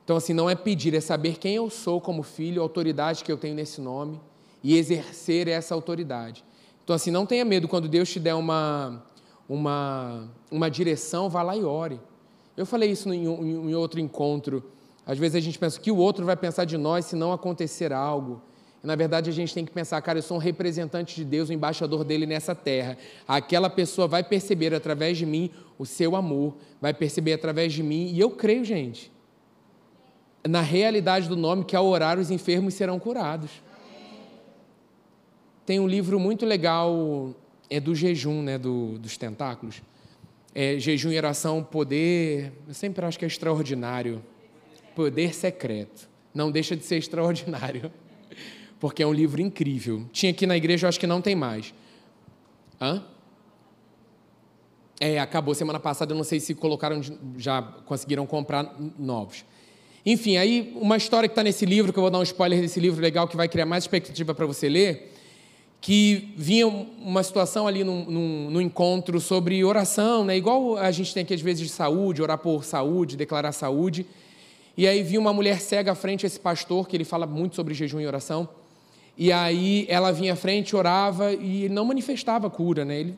Então, 0.04 0.18
assim, 0.18 0.34
não 0.34 0.50
é 0.50 0.56
pedir, 0.56 0.94
é 0.94 1.00
saber 1.00 1.38
quem 1.38 1.56
eu 1.56 1.70
sou 1.70 2.02
como 2.02 2.24
filho, 2.24 2.62
a 2.62 2.66
autoridade 2.66 3.24
que 3.24 3.32
eu 3.32 3.38
tenho 3.38 3.56
nesse 3.56 3.80
nome 3.80 4.20
e 4.64 4.78
exercer 4.78 5.48
essa 5.48 5.74
autoridade. 5.74 6.44
Então, 6.84 6.96
assim, 6.96 7.12
não 7.12 7.26
tenha 7.26 7.46
medo 7.46 7.68
quando 7.68 7.88
Deus 7.88 8.10
te 8.10 8.20
der 8.20 8.34
uma, 8.34 9.04
uma, 9.48 10.30
uma 10.50 10.70
direção, 10.70 11.30
vá 11.30 11.42
lá 11.42 11.56
e 11.56 11.64
ore. 11.64 12.00
Eu 12.58 12.66
falei 12.66 12.92
isso 12.92 13.12
em, 13.14 13.26
em, 13.26 13.70
em 13.70 13.76
outro 13.76 14.00
encontro. 14.00 14.64
Às 15.06 15.18
vezes 15.18 15.36
a 15.36 15.40
gente 15.40 15.58
pensa 15.58 15.80
que 15.80 15.92
o 15.92 15.98
outro 15.98 16.26
vai 16.26 16.36
pensar 16.36 16.66
de 16.66 16.78
nós 16.78 17.06
se 17.06 17.16
não 17.16 17.32
acontecer 17.32 17.94
algo. 17.94 18.42
Na 18.84 18.96
verdade, 18.96 19.30
a 19.30 19.34
gente 19.34 19.54
tem 19.54 19.63
que 19.63 19.72
pensar, 19.72 20.02
cara, 20.02 20.17
eu 20.17 20.24
sou 20.24 20.38
um 20.38 20.39
representante 20.39 21.15
de 21.15 21.24
Deus, 21.24 21.50
um 21.50 21.54
embaixador 21.54 22.04
dele 22.04 22.26
nessa 22.26 22.56
terra. 22.56 22.98
Aquela 23.28 23.70
pessoa 23.70 24.08
vai 24.08 24.24
perceber 24.24 24.74
através 24.74 25.20
de 25.20 25.26
mim 25.26 25.52
o 25.78 25.86
seu 25.86 26.15
amor, 26.15 26.56
vai 26.80 26.94
perceber 26.94 27.34
através 27.34 27.74
de 27.74 27.84
mim, 27.84 28.12
e 28.12 28.20
eu 28.20 28.32
creio, 28.32 28.65
gente, 28.65 29.12
na 30.48 30.62
realidade 30.62 31.30
do 31.30 31.36
nome 31.36 31.63
que 31.63 31.76
ao 31.76 31.86
orar 31.86 32.17
os 32.17 32.32
enfermos 32.32 32.74
serão 32.74 33.00
curados. 33.00 33.52
Tem 35.63 35.80
um 35.80 35.88
livro 35.88 36.20
muito 36.20 36.44
legal, 36.44 37.36
é 37.70 37.80
do 37.80 37.94
jejum, 37.94 38.41
né, 38.41 38.58
do, 38.58 38.98
dos 38.98 39.15
tentáculos. 39.15 39.80
É, 40.56 40.80
jejum 40.80 41.12
e 41.12 41.17
oração, 41.17 41.63
poder, 41.63 42.52
eu 42.67 42.74
sempre 42.74 43.06
acho 43.06 43.17
que 43.20 43.26
é 43.26 43.28
extraordinário. 43.28 44.24
Poder 44.96 45.36
secreto. 45.36 46.10
Não 46.34 46.50
deixa 46.50 46.76
de 46.76 46.84
ser 46.84 46.98
extraordinário 46.98 47.91
porque 48.82 49.04
é 49.04 49.08
um 49.08 49.13
livro 49.13 49.39
incrível. 49.39 50.08
Tinha 50.12 50.32
aqui 50.32 50.48
na 50.48 50.58
igreja, 50.58 50.88
eu 50.88 50.89
acho 50.89 51.00
que 51.00 51.06
não 51.06 51.22
tem 51.22 51.36
mais. 51.36 51.72
Hã? 52.82 53.04
É, 55.00 55.20
acabou 55.20 55.54
semana 55.54 55.80
passada, 55.80 56.13
eu 56.13 56.17
não 56.17 56.24
sei 56.24 56.39
se 56.39 56.56
colocaram, 56.56 57.00
já 57.38 57.62
conseguiram 57.62 58.26
comprar 58.26 58.76
novos. 58.98 59.46
Enfim, 60.04 60.38
aí 60.38 60.74
uma 60.76 60.98
história 60.98 61.30
que 61.30 61.34
está 61.34 61.44
nesse 61.44 61.63
livro, 61.63 61.94
que 61.94 62.00
eu 62.00 62.02
vou 62.02 62.10
dar 62.10 62.17
um 62.17 62.24
spoiler 62.24 62.60
desse 62.60 62.80
livro 62.80 63.00
legal, 63.00 63.28
que 63.28 63.38
vai 63.38 63.48
criar 63.48 63.67
mais 63.67 63.84
expectativa 63.84 64.34
para 64.34 64.48
você 64.48 64.67
ler, 64.67 65.13
que 65.80 66.34
vinha 66.36 66.65
uma 66.67 67.22
situação 67.22 67.67
ali 67.67 67.84
no 67.84 68.60
encontro 68.60 69.20
sobre 69.20 69.63
oração, 69.63 70.26
né? 70.26 70.36
igual 70.36 70.76
a 70.78 70.89
gente 70.89 71.13
tem 71.13 71.22
aqui 71.22 71.36
às 71.36 71.41
vezes 71.41 71.67
de 71.67 71.70
saúde, 71.70 72.20
orar 72.20 72.39
por 72.39 72.63
saúde, 72.63 73.15
declarar 73.15 73.52
saúde. 73.52 74.08
E 74.76 74.88
aí 74.88 75.04
vinha 75.04 75.20
uma 75.20 75.34
mulher 75.34 75.60
cega 75.60 75.91
à 75.91 75.96
frente 75.96 76.26
esse 76.26 76.39
pastor, 76.39 76.88
que 76.88 76.98
ele 76.98 77.06
fala 77.06 77.28
muito 77.28 77.56
sobre 77.56 77.76
jejum 77.76 78.00
e 78.00 78.08
oração. 78.08 78.50
E 79.17 79.32
aí 79.32 79.86
ela 79.89 80.12
vinha 80.12 80.34
à 80.34 80.36
frente, 80.36 80.76
orava 80.76 81.34
e 81.34 81.69
não 81.69 81.86
manifestava 81.86 82.50
cura, 82.50 82.86
né? 82.86 83.00
Ele, 83.00 83.17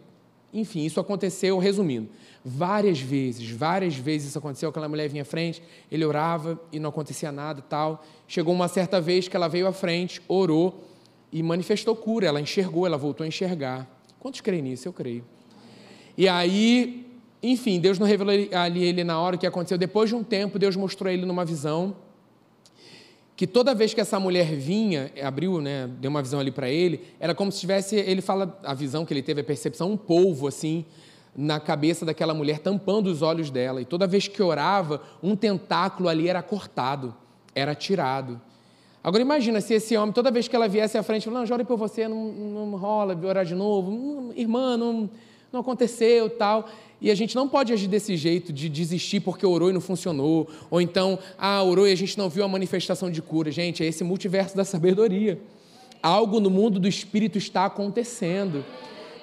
enfim, 0.53 0.86
isso 0.86 0.99
aconteceu, 0.99 1.58
resumindo, 1.58 2.10
várias 2.43 2.99
vezes, 2.99 3.49
várias 3.49 3.95
vezes 3.95 4.29
isso 4.29 4.38
aconteceu, 4.38 4.69
aquela 4.69 4.89
mulher 4.89 5.08
vinha 5.08 5.23
à 5.23 5.25
frente, 5.25 5.63
ele 5.91 6.03
orava 6.06 6.60
e 6.71 6.79
não 6.79 6.89
acontecia 6.89 7.32
nada, 7.32 7.62
tal. 7.62 8.03
Chegou 8.27 8.53
uma 8.53 8.67
certa 8.67 8.99
vez 8.99 9.27
que 9.27 9.36
ela 9.36 9.47
veio 9.47 9.67
à 9.67 9.73
frente, 9.73 10.21
orou 10.27 10.84
e 11.32 11.41
manifestou 11.41 11.95
cura, 11.95 12.27
ela 12.27 12.41
enxergou, 12.41 12.86
ela 12.86 12.97
voltou 12.97 13.23
a 13.23 13.27
enxergar. 13.27 13.88
Quantos 14.19 14.41
creem 14.41 14.62
nisso? 14.62 14.88
Eu 14.88 14.93
creio. 14.93 15.23
E 16.17 16.27
aí, 16.27 17.08
enfim, 17.41 17.79
Deus 17.79 17.97
não 17.97 18.06
revelou 18.06 18.34
ali 18.53 18.84
ele 18.84 19.03
na 19.03 19.19
hora 19.19 19.36
o 19.36 19.39
que 19.39 19.47
aconteceu. 19.47 19.77
Depois 19.77 20.10
de 20.10 20.15
um 20.15 20.23
tempo, 20.23 20.60
Deus 20.60 20.75
mostrou 20.75 21.12
ele 21.12 21.25
numa 21.25 21.43
visão 21.43 21.95
que 23.36 23.48
toda 23.48 23.74
vez 23.74 23.93
que 23.93 24.02
essa 24.02 24.19
mulher 24.19 24.46
vinha, 24.56 25.12
abriu, 25.24 25.60
né, 25.60 25.89
deu 26.00 26.10
uma 26.10 26.22
visão 26.22 26.39
ali 26.39 26.52
para 26.52 26.69
ele, 26.69 27.02
era 27.19 27.34
como 27.34 27.52
se 27.52 27.60
tivesse, 27.60 27.96
ele 27.96 28.22
fala, 28.22 28.60
a 28.63 28.74
visão 28.74 29.06
que 29.06 29.13
ele 29.13 29.24
teve, 29.24 29.41
a 29.41 29.43
percepção, 29.43 29.91
um 29.91 29.98
polvo 29.98 30.48
assim, 30.48 30.86
na 31.36 31.60
cabeça 31.60 32.06
daquela 32.06 32.34
mulher, 32.34 32.60
tampando 32.60 33.08
os 33.08 33.22
olhos 33.24 33.50
dela. 33.50 33.82
E 33.82 33.86
toda 33.86 34.06
vez 34.06 34.28
que 34.28 34.41
orava, 34.41 35.02
um 35.22 35.36
tentáculo 35.36 36.08
ali 36.08 36.28
era 36.30 36.43
cortado, 36.43 37.15
era 37.56 37.74
tirado. 37.74 38.39
Agora 39.04 39.22
imagina 39.22 39.60
se 39.60 39.74
esse 39.74 39.98
homem, 39.98 40.13
toda 40.13 40.32
vez 40.32 40.48
que 40.48 40.56
ela 40.56 40.67
viesse 40.67 40.98
à 40.98 41.04
frente, 41.04 41.26
falando, 41.26 41.41
não, 41.41 41.46
já 41.46 41.56
orei 41.56 41.65
por 41.65 41.78
você, 41.78 42.08
não, 42.08 42.32
não 42.32 42.78
rola, 42.78 43.19
orar 43.26 43.43
de 43.43 43.56
novo, 43.56 43.91
hum, 43.91 44.32
irmã, 44.36 44.78
não, 44.78 45.10
não 45.54 45.62
aconteceu, 45.62 46.30
tal. 46.30 46.68
E 47.00 47.12
a 47.12 47.16
gente 47.16 47.36
não 47.36 47.48
pode 47.48 47.72
agir 47.72 47.88
desse 47.88 48.16
jeito, 48.16 48.52
de 48.52 48.68
desistir 48.70 49.20
porque 49.20 49.46
orou 49.46 49.70
e 49.70 49.74
não 49.74 49.82
funcionou, 49.82 50.50
ou 50.72 50.82
então, 50.82 51.20
ah, 51.38 51.62
orou 51.62 51.88
e 51.88 51.92
a 51.92 51.96
gente 51.96 52.18
não 52.18 52.30
viu 52.30 52.44
a 52.44 52.48
manifestação 52.48 53.12
de 53.12 53.22
cura. 53.22 53.52
Gente, 53.52 53.84
é 53.84 53.86
esse 53.86 54.04
multiverso 54.04 54.56
da 54.56 54.66
sabedoria. 54.66 55.39
Algo 56.02 56.39
no 56.39 56.50
mundo 56.50 56.80
do 56.80 56.88
espírito 56.88 57.38
está 57.38 57.66
acontecendo. 57.66 58.63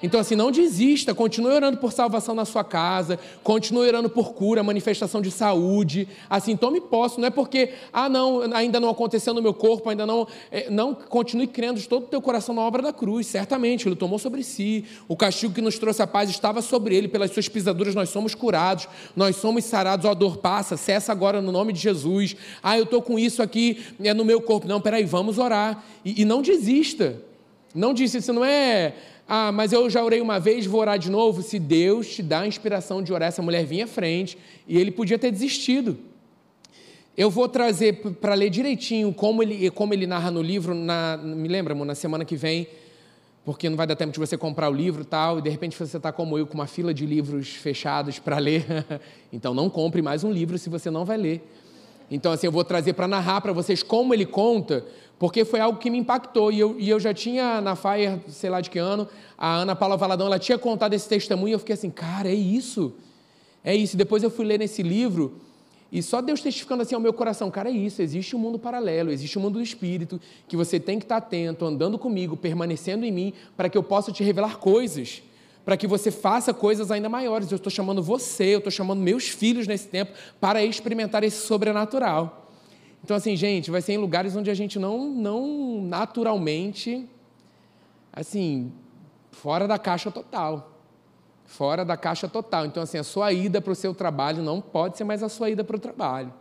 Então, 0.03 0.19
assim, 0.19 0.35
não 0.35 0.51
desista, 0.51 1.13
continue 1.13 1.51
orando 1.51 1.77
por 1.77 1.91
salvação 1.91 2.33
na 2.33 2.45
sua 2.45 2.63
casa, 2.63 3.19
continue 3.43 3.87
orando 3.87 4.09
por 4.09 4.33
cura, 4.33 4.63
manifestação 4.63 5.21
de 5.21 5.29
saúde. 5.29 6.07
Assim, 6.29 6.55
tome 6.55 6.81
posse, 6.81 7.19
não 7.19 7.27
é 7.27 7.29
porque, 7.29 7.73
ah, 7.93 8.09
não, 8.09 8.41
ainda 8.53 8.79
não 8.79 8.89
aconteceu 8.89 9.33
no 9.33 9.41
meu 9.41 9.53
corpo, 9.53 9.89
ainda 9.89 10.05
não. 10.05 10.27
É, 10.51 10.69
não, 10.69 10.93
continue 10.93 11.47
crendo 11.47 11.79
de 11.79 11.87
todo 11.87 12.03
o 12.03 12.07
teu 12.07 12.21
coração 12.21 12.55
na 12.55 12.61
obra 12.61 12.81
da 12.81 12.91
cruz, 12.91 13.27
certamente, 13.27 13.87
ele 13.87 13.95
tomou 13.95 14.17
sobre 14.17 14.43
si. 14.43 14.85
O 15.07 15.15
castigo 15.15 15.53
que 15.53 15.61
nos 15.61 15.77
trouxe 15.77 16.01
a 16.01 16.07
paz 16.07 16.29
estava 16.29 16.61
sobre 16.61 16.95
ele, 16.95 17.07
pelas 17.07 17.31
suas 17.31 17.47
pisaduras 17.47 17.93
nós 17.93 18.09
somos 18.09 18.33
curados, 18.33 18.87
nós 19.15 19.35
somos 19.35 19.65
sarados, 19.65 20.05
a 20.05 20.13
dor 20.13 20.37
passa, 20.37 20.77
cessa 20.77 21.11
agora 21.11 21.41
no 21.41 21.51
nome 21.51 21.73
de 21.73 21.79
Jesus. 21.79 22.35
Ah, 22.63 22.77
eu 22.77 22.83
estou 22.83 23.01
com 23.01 23.19
isso 23.19 23.41
aqui 23.41 23.81
é 24.01 24.13
no 24.13 24.25
meu 24.25 24.41
corpo. 24.41 24.67
Não, 24.67 24.81
peraí, 24.81 25.03
vamos 25.03 25.37
orar. 25.37 25.83
E, 26.03 26.21
e 26.21 26.25
não 26.25 26.41
desista. 26.41 27.21
Não 27.73 27.93
disse, 27.93 28.17
isso 28.17 28.33
não 28.33 28.43
é 28.43 28.93
ah, 29.33 29.49
mas 29.49 29.71
eu 29.71 29.89
já 29.89 30.03
orei 30.03 30.19
uma 30.19 30.41
vez, 30.41 30.65
vou 30.65 30.81
orar 30.81 30.99
de 30.99 31.09
novo. 31.09 31.41
Se 31.41 31.57
Deus 31.57 32.15
te 32.15 32.21
dá 32.21 32.41
a 32.41 32.47
inspiração 32.47 33.01
de 33.01 33.13
orar, 33.13 33.29
essa 33.29 33.41
mulher 33.41 33.65
vinha 33.65 33.85
à 33.85 33.87
frente 33.87 34.37
e 34.67 34.77
ele 34.77 34.91
podia 34.91 35.17
ter 35.17 35.31
desistido. 35.31 35.97
Eu 37.15 37.29
vou 37.29 37.47
trazer 37.47 38.01
para 38.19 38.33
ler 38.33 38.49
direitinho 38.49 39.13
como 39.13 39.41
ele, 39.41 39.71
como 39.71 39.93
ele 39.93 40.05
narra 40.05 40.29
no 40.29 40.41
livro, 40.41 40.75
na, 40.75 41.15
me 41.15 41.47
lembra, 41.47 41.71
amor, 41.71 41.85
na 41.85 41.95
semana 41.95 42.25
que 42.25 42.35
vem, 42.35 42.67
porque 43.45 43.69
não 43.69 43.77
vai 43.77 43.87
dar 43.87 43.95
tempo 43.95 44.11
de 44.11 44.19
você 44.19 44.37
comprar 44.37 44.69
o 44.69 44.73
livro 44.73 45.03
e 45.03 45.05
tal, 45.05 45.39
e 45.39 45.41
de 45.41 45.49
repente 45.49 45.77
você 45.77 45.95
está 45.95 46.11
como 46.11 46.37
eu, 46.37 46.45
com 46.45 46.55
uma 46.55 46.67
fila 46.67 46.93
de 46.93 47.05
livros 47.05 47.51
fechados 47.51 48.19
para 48.19 48.37
ler. 48.37 48.65
então 49.31 49.53
não 49.53 49.69
compre 49.69 50.01
mais 50.01 50.25
um 50.25 50.31
livro 50.31 50.57
se 50.57 50.69
você 50.69 50.91
não 50.91 51.05
vai 51.05 51.15
ler. 51.15 51.41
Então, 52.11 52.33
assim, 52.33 52.47
eu 52.47 52.51
vou 52.51 52.65
trazer 52.65 52.91
para 52.91 53.07
narrar 53.07 53.39
para 53.39 53.53
vocês 53.53 53.81
como 53.81 54.13
ele 54.13 54.25
conta, 54.25 54.85
porque 55.21 55.45
foi 55.45 55.59
algo 55.59 55.77
que 55.77 55.87
me 55.91 55.99
impactou. 55.99 56.51
E 56.51 56.59
eu, 56.59 56.75
e 56.79 56.89
eu 56.89 56.99
já 56.99 57.13
tinha 57.13 57.61
na 57.61 57.75
Fire, 57.75 58.19
sei 58.27 58.49
lá 58.49 58.59
de 58.59 58.71
que 58.71 58.79
ano, 58.79 59.07
a 59.37 59.57
Ana 59.57 59.75
Paula 59.75 59.95
Valadão, 59.95 60.25
ela 60.25 60.39
tinha 60.39 60.57
contado 60.57 60.95
esse 60.95 61.07
testemunho 61.07 61.49
e 61.49 61.51
eu 61.51 61.59
fiquei 61.59 61.75
assim, 61.75 61.91
cara, 61.91 62.27
é 62.27 62.33
isso. 62.33 62.91
É 63.63 63.75
isso. 63.75 63.95
Depois 63.95 64.23
eu 64.23 64.31
fui 64.31 64.43
ler 64.43 64.57
nesse 64.57 64.81
livro 64.81 65.39
e 65.91 66.01
só 66.01 66.21
Deus 66.21 66.41
testificando 66.41 66.81
assim 66.81 66.95
ao 66.95 67.01
meu 67.01 67.13
coração, 67.13 67.51
cara, 67.51 67.69
é 67.69 67.71
isso, 67.71 68.01
existe 68.01 68.35
um 68.35 68.39
mundo 68.39 68.57
paralelo, 68.57 69.11
existe 69.11 69.37
um 69.37 69.43
mundo 69.43 69.59
do 69.59 69.61
espírito 69.61 70.19
que 70.47 70.57
você 70.57 70.79
tem 70.79 70.97
que 70.97 71.05
estar 71.05 71.17
atento, 71.17 71.65
andando 71.65 71.99
comigo, 71.99 72.35
permanecendo 72.35 73.05
em 73.05 73.11
mim, 73.11 73.31
para 73.55 73.69
que 73.69 73.77
eu 73.77 73.83
possa 73.83 74.11
te 74.11 74.23
revelar 74.23 74.57
coisas, 74.57 75.21
para 75.63 75.77
que 75.77 75.85
você 75.85 76.09
faça 76.09 76.51
coisas 76.51 76.89
ainda 76.89 77.07
maiores. 77.07 77.51
Eu 77.51 77.57
estou 77.57 77.69
chamando 77.69 78.01
você, 78.01 78.55
eu 78.55 78.57
estou 78.57 78.71
chamando 78.71 79.01
meus 79.01 79.27
filhos 79.27 79.67
nesse 79.67 79.87
tempo 79.87 80.13
para 80.39 80.65
experimentar 80.65 81.23
esse 81.23 81.45
sobrenatural. 81.45 82.40
Então, 83.11 83.17
assim, 83.17 83.35
gente, 83.35 83.69
vai 83.69 83.81
ser 83.81 83.91
em 83.91 83.97
lugares 83.97 84.37
onde 84.37 84.49
a 84.49 84.53
gente 84.53 84.79
não, 84.79 85.09
não 85.11 85.81
naturalmente, 85.83 87.05
assim, 88.13 88.71
fora 89.31 89.67
da 89.67 89.77
caixa 89.77 90.09
total. 90.09 90.79
Fora 91.43 91.83
da 91.83 91.97
caixa 91.97 92.29
total. 92.29 92.65
Então, 92.65 92.81
assim, 92.81 92.97
a 92.97 93.03
sua 93.03 93.33
ida 93.33 93.59
para 93.59 93.73
o 93.73 93.75
seu 93.75 93.93
trabalho 93.93 94.41
não 94.41 94.61
pode 94.61 94.95
ser 94.95 95.03
mais 95.03 95.21
a 95.21 95.27
sua 95.27 95.49
ida 95.49 95.61
para 95.61 95.75
o 95.75 95.79
trabalho. 95.79 96.33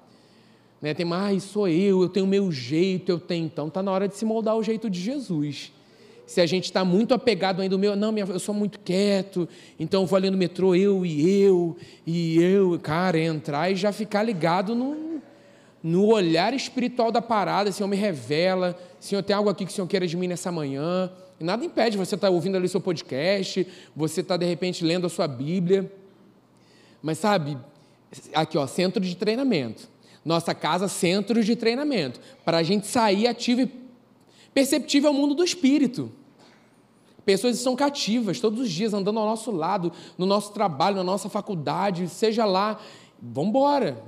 Né? 0.81 0.95
Tem 0.95 1.05
mais, 1.05 1.45
ah, 1.45 1.49
sou 1.49 1.67
eu, 1.67 2.03
eu 2.03 2.09
tenho 2.09 2.25
o 2.25 2.29
meu 2.29 2.53
jeito, 2.53 3.11
eu 3.11 3.19
tenho. 3.19 3.47
Então, 3.47 3.67
está 3.67 3.83
na 3.83 3.91
hora 3.91 4.07
de 4.07 4.17
se 4.17 4.25
moldar 4.25 4.57
o 4.57 4.63
jeito 4.63 4.89
de 4.89 5.01
Jesus. 5.01 5.73
Se 6.25 6.41
a 6.41 6.47
gente 6.47 6.67
está 6.67 6.85
muito 6.85 7.13
apegado 7.13 7.63
ainda 7.63 7.75
ao 7.75 7.81
meu, 7.81 7.97
não, 7.97 8.17
eu 8.17 8.39
sou 8.39 8.55
muito 8.55 8.79
quieto, 8.79 9.49
então 9.77 10.03
eu 10.03 10.07
vou 10.07 10.17
ali 10.17 10.31
no 10.31 10.39
metrô, 10.39 10.77
eu 10.77 11.05
e 11.05 11.43
eu, 11.43 11.77
e 12.07 12.41
eu, 12.41 12.79
cara, 12.81 13.19
entrar 13.19 13.73
e 13.73 13.75
já 13.75 13.91
ficar 13.91 14.23
ligado 14.23 14.73
no, 14.73 15.11
no 15.83 16.07
olhar 16.07 16.53
espiritual 16.53 17.11
da 17.11 17.23
parada, 17.23 17.73
Senhor 17.73 17.89
me 17.89 17.97
revela, 17.97 18.79
Senhor 18.99 19.23
tem 19.23 19.35
algo 19.35 19.49
aqui 19.49 19.65
que 19.65 19.73
o 19.73 19.75
Senhor 19.75 19.87
queira 19.87 20.07
de 20.07 20.17
mim 20.17 20.27
nessa 20.27 20.53
manhã. 20.53 21.11
E 21.39 21.45
nada 21.45 21.65
impede 21.65 21.97
você 21.97 22.15
estar 22.15 22.29
tá 22.29 22.33
ouvindo 22.33 22.57
ali 22.57 22.69
seu 22.69 22.81
podcast, 22.81 23.67
você 23.97 24.21
está 24.21 24.37
de 24.37 24.45
repente 24.45 24.85
lendo 24.85 25.07
a 25.07 25.11
sua 25.11 25.27
Bíblia. 25.27 25.91
Mas 27.03 27.19
sabe, 27.19 27.57
aqui 28.35 28.59
ó, 28.59 28.67
centro 28.67 29.01
de 29.01 29.17
treinamento. 29.17 29.89
Nossa 30.23 30.55
casa, 30.55 30.87
centro 30.87 31.43
de 31.43 31.57
treinamento. 31.57 32.21
Para 32.45 32.59
a 32.59 32.63
gente 32.63 32.87
sair 32.87 33.27
ativo 33.27 33.63
e 33.63 33.73
perceptível 34.53 35.09
ao 35.09 35.15
mundo 35.15 35.35
do 35.35 35.43
espírito. 35.43 36.13
Pessoas 37.25 37.57
estão 37.57 37.75
cativas 37.75 38.39
todos 38.39 38.61
os 38.61 38.71
dias, 38.71 38.93
andando 38.93 39.19
ao 39.19 39.25
nosso 39.27 39.51
lado, 39.51 39.93
no 40.19 40.27
nosso 40.27 40.53
trabalho, 40.53 40.97
na 40.97 41.05
nossa 41.05 41.31
faculdade, 41.31 42.07
seja 42.09 42.45
lá. 42.45 42.79
Vamos 43.21 43.49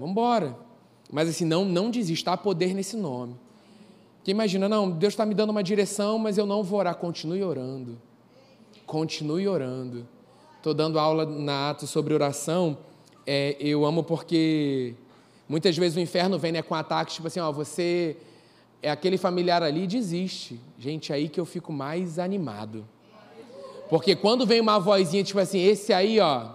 embora. 0.00 0.71
Mas 1.12 1.28
assim, 1.28 1.44
não, 1.44 1.62
não 1.62 1.90
desista, 1.90 2.32
há 2.32 2.36
poder 2.38 2.74
nesse 2.74 2.96
nome. 2.96 3.36
Que 4.24 4.30
imagina, 4.30 4.66
não, 4.66 4.90
Deus 4.90 5.12
está 5.12 5.26
me 5.26 5.34
dando 5.34 5.50
uma 5.50 5.62
direção, 5.62 6.18
mas 6.18 6.38
eu 6.38 6.46
não 6.46 6.62
vou 6.62 6.78
orar. 6.78 6.94
Continue 6.94 7.44
orando. 7.44 7.98
Continue 8.86 9.46
orando. 9.46 10.08
Estou 10.56 10.72
dando 10.72 10.98
aula 10.98 11.26
na 11.26 11.68
Atos 11.70 11.90
sobre 11.90 12.14
oração. 12.14 12.78
É, 13.26 13.56
eu 13.60 13.84
amo 13.84 14.02
porque 14.02 14.94
muitas 15.46 15.76
vezes 15.76 15.96
o 15.98 16.00
inferno 16.00 16.38
vem 16.38 16.50
né, 16.50 16.62
com 16.62 16.74
ataques, 16.74 17.16
tipo 17.16 17.26
assim, 17.26 17.40
ó, 17.40 17.52
você 17.52 18.16
é 18.80 18.90
aquele 18.90 19.18
familiar 19.18 19.62
ali 19.62 19.86
desiste. 19.86 20.58
Gente, 20.78 21.12
é 21.12 21.16
aí 21.16 21.28
que 21.28 21.38
eu 21.38 21.44
fico 21.44 21.72
mais 21.72 22.18
animado. 22.18 22.86
Porque 23.90 24.16
quando 24.16 24.46
vem 24.46 24.60
uma 24.60 24.78
vozinha, 24.78 25.22
tipo 25.22 25.38
assim, 25.38 25.60
esse 25.60 25.92
aí, 25.92 26.18
ó, 26.18 26.52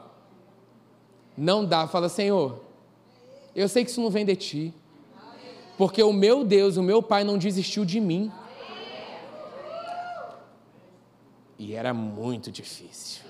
não 1.38 1.64
dá, 1.64 1.86
fala, 1.86 2.10
Senhor, 2.10 2.67
eu 3.58 3.68
sei 3.68 3.84
que 3.84 3.90
isso 3.90 4.00
não 4.00 4.12
vem 4.12 4.24
de 4.24 4.36
ti. 4.36 4.74
Porque 5.80 6.04
o 6.04 6.14
meu 6.14 6.44
Deus, 6.44 6.78
o 6.78 6.84
meu 6.84 7.02
Pai 7.02 7.24
não 7.24 7.40
desistiu 7.40 7.84
de 7.84 8.00
mim. 8.00 8.32
E 11.58 11.74
era 11.74 11.92
muito 11.92 12.52
difícil. 12.52 13.24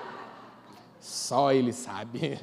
Só 0.98 1.52
Ele 1.52 1.74
sabe. 1.74 2.38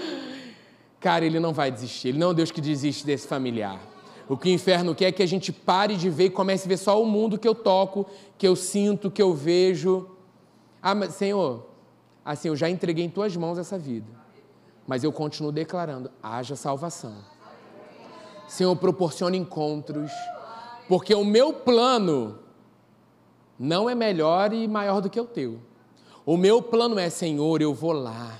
Cara, 1.00 1.24
Ele 1.24 1.40
não 1.40 1.54
vai 1.54 1.70
desistir. 1.70 2.08
Ele 2.08 2.18
não 2.18 2.28
é 2.28 2.30
um 2.32 2.34
Deus 2.34 2.50
que 2.50 2.60
desiste 2.60 3.06
desse 3.06 3.26
familiar. 3.26 3.80
O 4.28 4.36
que 4.36 4.50
o 4.50 4.52
inferno 4.52 4.94
quer 4.94 5.06
é 5.06 5.12
que 5.12 5.22
a 5.22 5.26
gente 5.26 5.50
pare 5.50 5.96
de 5.96 6.10
ver 6.10 6.24
e 6.24 6.30
comece 6.30 6.66
a 6.66 6.68
ver 6.68 6.76
só 6.76 7.02
o 7.02 7.06
mundo 7.06 7.38
que 7.38 7.48
eu 7.48 7.54
toco, 7.54 8.04
que 8.36 8.46
eu 8.46 8.54
sinto, 8.54 9.10
que 9.10 9.22
eu 9.22 9.32
vejo. 9.32 10.10
Ah, 10.82 10.94
mas 10.94 11.14
Senhor, 11.14 11.66
assim, 12.22 12.48
eu 12.48 12.56
já 12.56 12.68
entreguei 12.68 13.06
em 13.06 13.08
tuas 13.08 13.34
mãos 13.34 13.56
essa 13.56 13.78
vida 13.78 14.25
mas 14.86 15.04
eu 15.04 15.12
continuo 15.12 15.52
declarando: 15.52 16.10
haja 16.22 16.56
salvação. 16.56 17.14
Senhor, 18.48 18.76
proporciona 18.76 19.36
encontros, 19.36 20.10
porque 20.88 21.14
o 21.14 21.24
meu 21.24 21.52
plano 21.52 22.38
não 23.58 23.90
é 23.90 23.94
melhor 23.94 24.52
e 24.52 24.68
maior 24.68 25.00
do 25.00 25.10
que 25.10 25.20
o 25.20 25.24
teu. 25.24 25.58
O 26.24 26.36
meu 26.36 26.62
plano 26.62 26.98
é, 26.98 27.08
Senhor, 27.10 27.60
eu 27.60 27.72
vou 27.74 27.92
lá, 27.92 28.38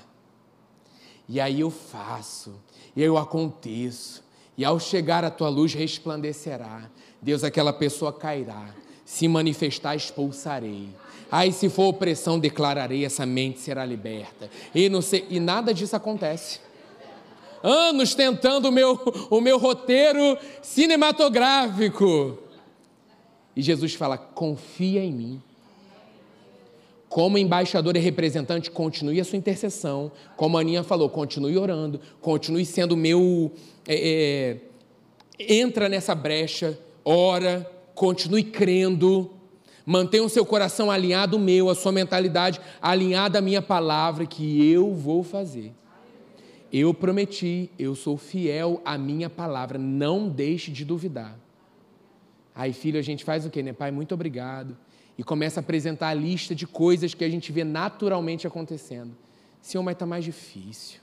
e 1.27 1.39
aí 1.39 1.61
eu 1.61 1.69
faço, 1.69 2.55
e 2.95 3.01
eu 3.01 3.17
aconteço, 3.17 4.23
e 4.57 4.63
ao 4.63 4.79
chegar 4.79 5.23
a 5.23 5.31
tua 5.31 5.49
luz 5.49 5.73
resplandecerá. 5.73 6.89
Deus, 7.21 7.43
aquela 7.43 7.73
pessoa 7.73 8.13
cairá, 8.13 8.73
se 9.05 9.27
manifestar, 9.27 9.95
expulsarei. 9.95 10.89
Aí, 11.31 11.51
se 11.51 11.69
for 11.69 11.87
opressão, 11.87 12.39
declararei, 12.39 13.03
essa 13.05 13.25
mente 13.25 13.59
será 13.59 13.83
liberta. 13.85 14.49
E, 14.73 14.87
não 14.87 15.01
sei, 15.01 15.25
e 15.29 15.39
nada 15.39 15.73
disso 15.73 15.95
acontece. 15.95 16.59
Anos 17.61 18.15
tentando 18.15 18.69
o 18.69 18.71
meu, 18.71 18.99
o 19.29 19.41
meu 19.41 19.57
roteiro 19.57 20.37
cinematográfico. 20.61 22.37
E 23.55 23.61
Jesus 23.61 23.93
fala: 23.93 24.17
confia 24.17 25.03
em 25.03 25.11
mim. 25.11 25.41
Como 27.09 27.37
embaixador 27.37 27.95
e 27.95 27.99
representante, 27.99 28.69
continue 28.69 29.19
a 29.19 29.23
sua 29.23 29.37
intercessão. 29.37 30.11
Como 30.35 30.57
a 30.57 30.61
Aninha 30.61 30.83
falou, 30.83 31.09
continue 31.09 31.57
orando, 31.57 31.99
continue 32.21 32.65
sendo 32.65 32.95
meu. 32.95 33.51
É, 33.87 34.57
é, 35.39 35.53
entra 35.53 35.87
nessa 35.87 36.13
brecha, 36.13 36.77
ora, 37.03 37.69
continue 37.95 38.43
crendo 38.43 39.31
Mantenha 39.89 40.25
o 40.25 40.29
seu 40.29 40.45
coração 40.45 40.91
alinhado 40.91 41.37
ao 41.37 41.41
meu, 41.41 41.69
a 41.69 41.75
sua 41.75 41.93
mentalidade 41.93 42.59
alinhada 42.81 43.39
à 43.39 43.41
minha 43.41 43.61
palavra 43.61 44.25
que 44.25 44.69
eu 44.69 44.93
vou 44.93 45.23
fazer. 45.23 45.73
Eu 46.73 46.93
prometi, 46.93 47.71
eu 47.79 47.95
sou 47.95 48.17
fiel 48.17 48.81
à 48.83 48.97
minha 48.97 49.29
palavra, 49.29 49.79
não 49.79 50.27
deixe 50.27 50.71
de 50.71 50.83
duvidar. 50.83 51.39
Aí, 52.53 52.73
filho, 52.73 52.99
a 52.99 53.01
gente 53.01 53.23
faz 53.23 53.45
o 53.45 53.49
quê, 53.49 53.63
né? 53.63 53.71
Pai, 53.71 53.89
muito 53.89 54.13
obrigado. 54.13 54.75
E 55.17 55.23
começa 55.23 55.61
a 55.61 55.63
apresentar 55.63 56.09
a 56.09 56.13
lista 56.13 56.53
de 56.53 56.67
coisas 56.67 57.13
que 57.13 57.23
a 57.23 57.29
gente 57.29 57.49
vê 57.53 57.63
naturalmente 57.63 58.45
acontecendo. 58.45 59.15
Senhor, 59.61 59.83
mas 59.83 59.93
está 59.93 60.05
mais 60.05 60.25
difícil. 60.25 60.99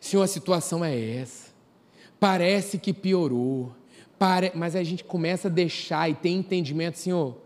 Senhor, 0.00 0.24
a 0.24 0.26
situação 0.26 0.84
é 0.84 0.98
essa. 0.98 1.50
Parece 2.18 2.78
que 2.78 2.92
piorou. 2.92 3.70
Pare... 4.18 4.50
Mas 4.56 4.74
a 4.74 4.82
gente 4.82 5.04
começa 5.04 5.46
a 5.46 5.50
deixar 5.50 6.10
e 6.10 6.14
tem 6.14 6.38
entendimento, 6.38 6.98
Senhor, 6.98 7.36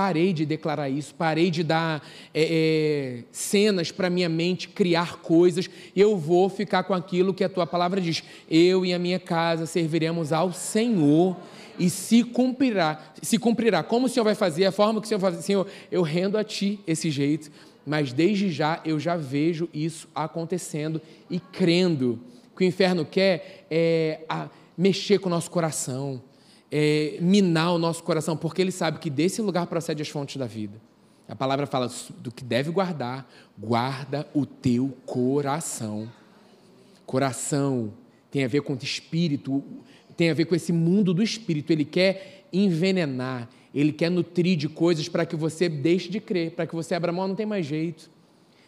Parei 0.00 0.32
de 0.32 0.46
declarar 0.46 0.88
isso, 0.88 1.14
parei 1.14 1.50
de 1.50 1.62
dar 1.62 2.02
é, 2.32 3.20
é, 3.20 3.24
cenas 3.30 3.92
para 3.92 4.08
minha 4.08 4.30
mente 4.30 4.66
criar 4.66 5.18
coisas, 5.18 5.68
eu 5.94 6.16
vou 6.16 6.48
ficar 6.48 6.84
com 6.84 6.94
aquilo 6.94 7.34
que 7.34 7.44
a 7.44 7.50
tua 7.50 7.66
palavra 7.66 8.00
diz. 8.00 8.24
Eu 8.50 8.86
e 8.86 8.94
a 8.94 8.98
minha 8.98 9.18
casa 9.18 9.66
serviremos 9.66 10.32
ao 10.32 10.54
Senhor 10.54 11.36
e 11.78 11.90
se 11.90 12.24
cumprirá. 12.24 13.12
Se 13.20 13.36
cumprirá. 13.36 13.82
Como 13.82 14.06
o 14.06 14.08
Senhor 14.08 14.24
vai 14.24 14.34
fazer, 14.34 14.64
a 14.64 14.72
forma 14.72 15.02
que 15.02 15.04
o 15.04 15.08
Senhor 15.08 15.20
vai 15.20 15.32
fazer, 15.32 15.42
Senhor, 15.42 15.66
eu 15.92 16.00
rendo 16.00 16.38
a 16.38 16.42
ti 16.42 16.80
esse 16.86 17.10
jeito, 17.10 17.50
mas 17.84 18.10
desde 18.10 18.50
já 18.50 18.80
eu 18.86 18.98
já 18.98 19.18
vejo 19.18 19.68
isso 19.74 20.08
acontecendo 20.14 20.98
e 21.28 21.38
crendo. 21.38 22.18
O 22.54 22.56
que 22.56 22.64
o 22.64 22.66
inferno 22.66 23.04
quer 23.04 23.66
é 23.70 24.20
mexer 24.78 25.18
com 25.18 25.28
o 25.28 25.30
nosso 25.30 25.50
coração 25.50 26.22
é, 26.70 27.18
minar 27.20 27.74
o 27.74 27.78
nosso 27.78 28.02
coração, 28.02 28.36
porque 28.36 28.62
ele 28.62 28.70
sabe 28.70 28.98
que 28.98 29.10
desse 29.10 29.42
lugar 29.42 29.66
procede 29.66 30.02
as 30.02 30.08
fontes 30.08 30.36
da 30.36 30.46
vida. 30.46 30.80
A 31.28 31.34
palavra 31.34 31.66
fala 31.66 31.90
do 32.18 32.32
que 32.32 32.44
deve 32.44 32.70
guardar, 32.70 33.28
guarda 33.58 34.26
o 34.34 34.44
teu 34.44 34.96
coração. 35.06 36.10
Coração 37.06 37.92
tem 38.30 38.44
a 38.44 38.48
ver 38.48 38.62
com 38.62 38.74
o 38.74 38.78
espírito, 38.80 39.62
tem 40.16 40.30
a 40.30 40.34
ver 40.34 40.44
com 40.44 40.54
esse 40.54 40.72
mundo 40.72 41.14
do 41.14 41.22
espírito. 41.22 41.72
Ele 41.72 41.84
quer 41.84 42.46
envenenar, 42.52 43.48
ele 43.72 43.92
quer 43.92 44.10
nutrir 44.10 44.56
de 44.56 44.68
coisas 44.68 45.08
para 45.08 45.24
que 45.24 45.36
você 45.36 45.68
deixe 45.68 46.08
de 46.08 46.20
crer, 46.20 46.52
para 46.52 46.66
que 46.66 46.74
você 46.74 46.94
abra 46.94 47.12
mão, 47.12 47.28
não 47.28 47.36
tem 47.36 47.46
mais 47.46 47.64
jeito. 47.64 48.10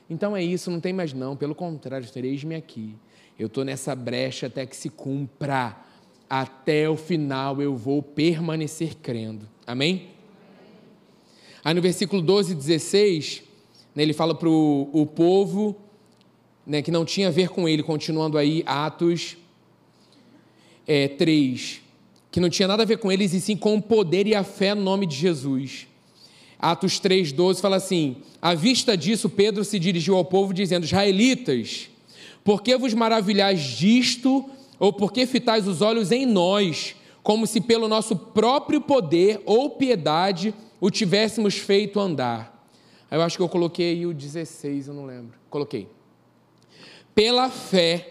Então 0.08 0.36
é 0.36 0.42
isso, 0.42 0.70
não 0.70 0.80
tem 0.80 0.92
mais 0.92 1.12
não, 1.12 1.36
pelo 1.36 1.54
contrário, 1.54 2.08
tereis-me 2.08 2.54
aqui. 2.54 2.94
Eu 3.38 3.46
estou 3.46 3.64
nessa 3.64 3.94
brecha 3.94 4.46
até 4.46 4.66
que 4.66 4.76
se 4.76 4.88
cumpra 4.88 5.76
até 6.34 6.88
o 6.88 6.96
final 6.96 7.60
eu 7.60 7.76
vou 7.76 8.02
permanecer 8.02 8.96
crendo. 9.02 9.46
Amém? 9.66 10.08
Aí 11.62 11.74
no 11.74 11.82
versículo 11.82 12.22
12 12.22 12.52
e 12.52 12.54
16, 12.54 13.42
né, 13.94 14.02
ele 14.02 14.14
fala 14.14 14.34
para 14.34 14.48
o 14.48 15.06
povo 15.14 15.76
né, 16.66 16.80
que 16.80 16.90
não 16.90 17.04
tinha 17.04 17.28
a 17.28 17.30
ver 17.30 17.50
com 17.50 17.68
ele, 17.68 17.82
continuando 17.82 18.38
aí, 18.38 18.62
Atos 18.64 19.36
é, 20.86 21.06
3, 21.06 21.82
que 22.30 22.40
não 22.40 22.48
tinha 22.48 22.66
nada 22.66 22.82
a 22.82 22.86
ver 22.86 22.96
com 22.96 23.12
eles, 23.12 23.34
e 23.34 23.40
sim 23.40 23.54
com 23.54 23.76
o 23.76 23.82
poder 23.82 24.26
e 24.26 24.34
a 24.34 24.42
fé 24.42 24.74
no 24.74 24.80
nome 24.80 25.04
de 25.04 25.14
Jesus. 25.14 25.86
Atos 26.58 26.94
3,12 26.98 27.60
fala 27.60 27.76
assim: 27.76 28.16
À 28.40 28.54
vista 28.54 28.96
disso, 28.96 29.28
Pedro 29.28 29.66
se 29.66 29.78
dirigiu 29.78 30.16
ao 30.16 30.24
povo, 30.24 30.54
dizendo: 30.54 30.84
Israelitas, 30.84 31.90
por 32.42 32.62
que 32.62 32.74
vos 32.78 32.94
maravilhais 32.94 33.60
disto? 33.60 34.48
Ou 34.82 34.92
por 34.92 35.12
que 35.12 35.26
fitais 35.26 35.68
os 35.68 35.80
olhos 35.80 36.10
em 36.10 36.26
nós, 36.26 36.96
como 37.22 37.46
se 37.46 37.60
pelo 37.60 37.86
nosso 37.86 38.16
próprio 38.16 38.80
poder 38.80 39.40
ou 39.46 39.70
piedade 39.70 40.52
o 40.80 40.90
tivéssemos 40.90 41.54
feito 41.54 42.00
andar? 42.00 42.66
Eu 43.08 43.22
acho 43.22 43.36
que 43.36 43.42
eu 43.44 43.48
coloquei 43.48 44.04
o 44.04 44.12
16, 44.12 44.88
eu 44.88 44.94
não 44.94 45.06
lembro. 45.06 45.38
Coloquei. 45.48 45.86
Pela 47.14 47.48
fé 47.48 48.08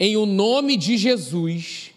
em 0.00 0.16
o 0.16 0.26
nome 0.26 0.76
de 0.76 0.96
Jesus, 0.96 1.92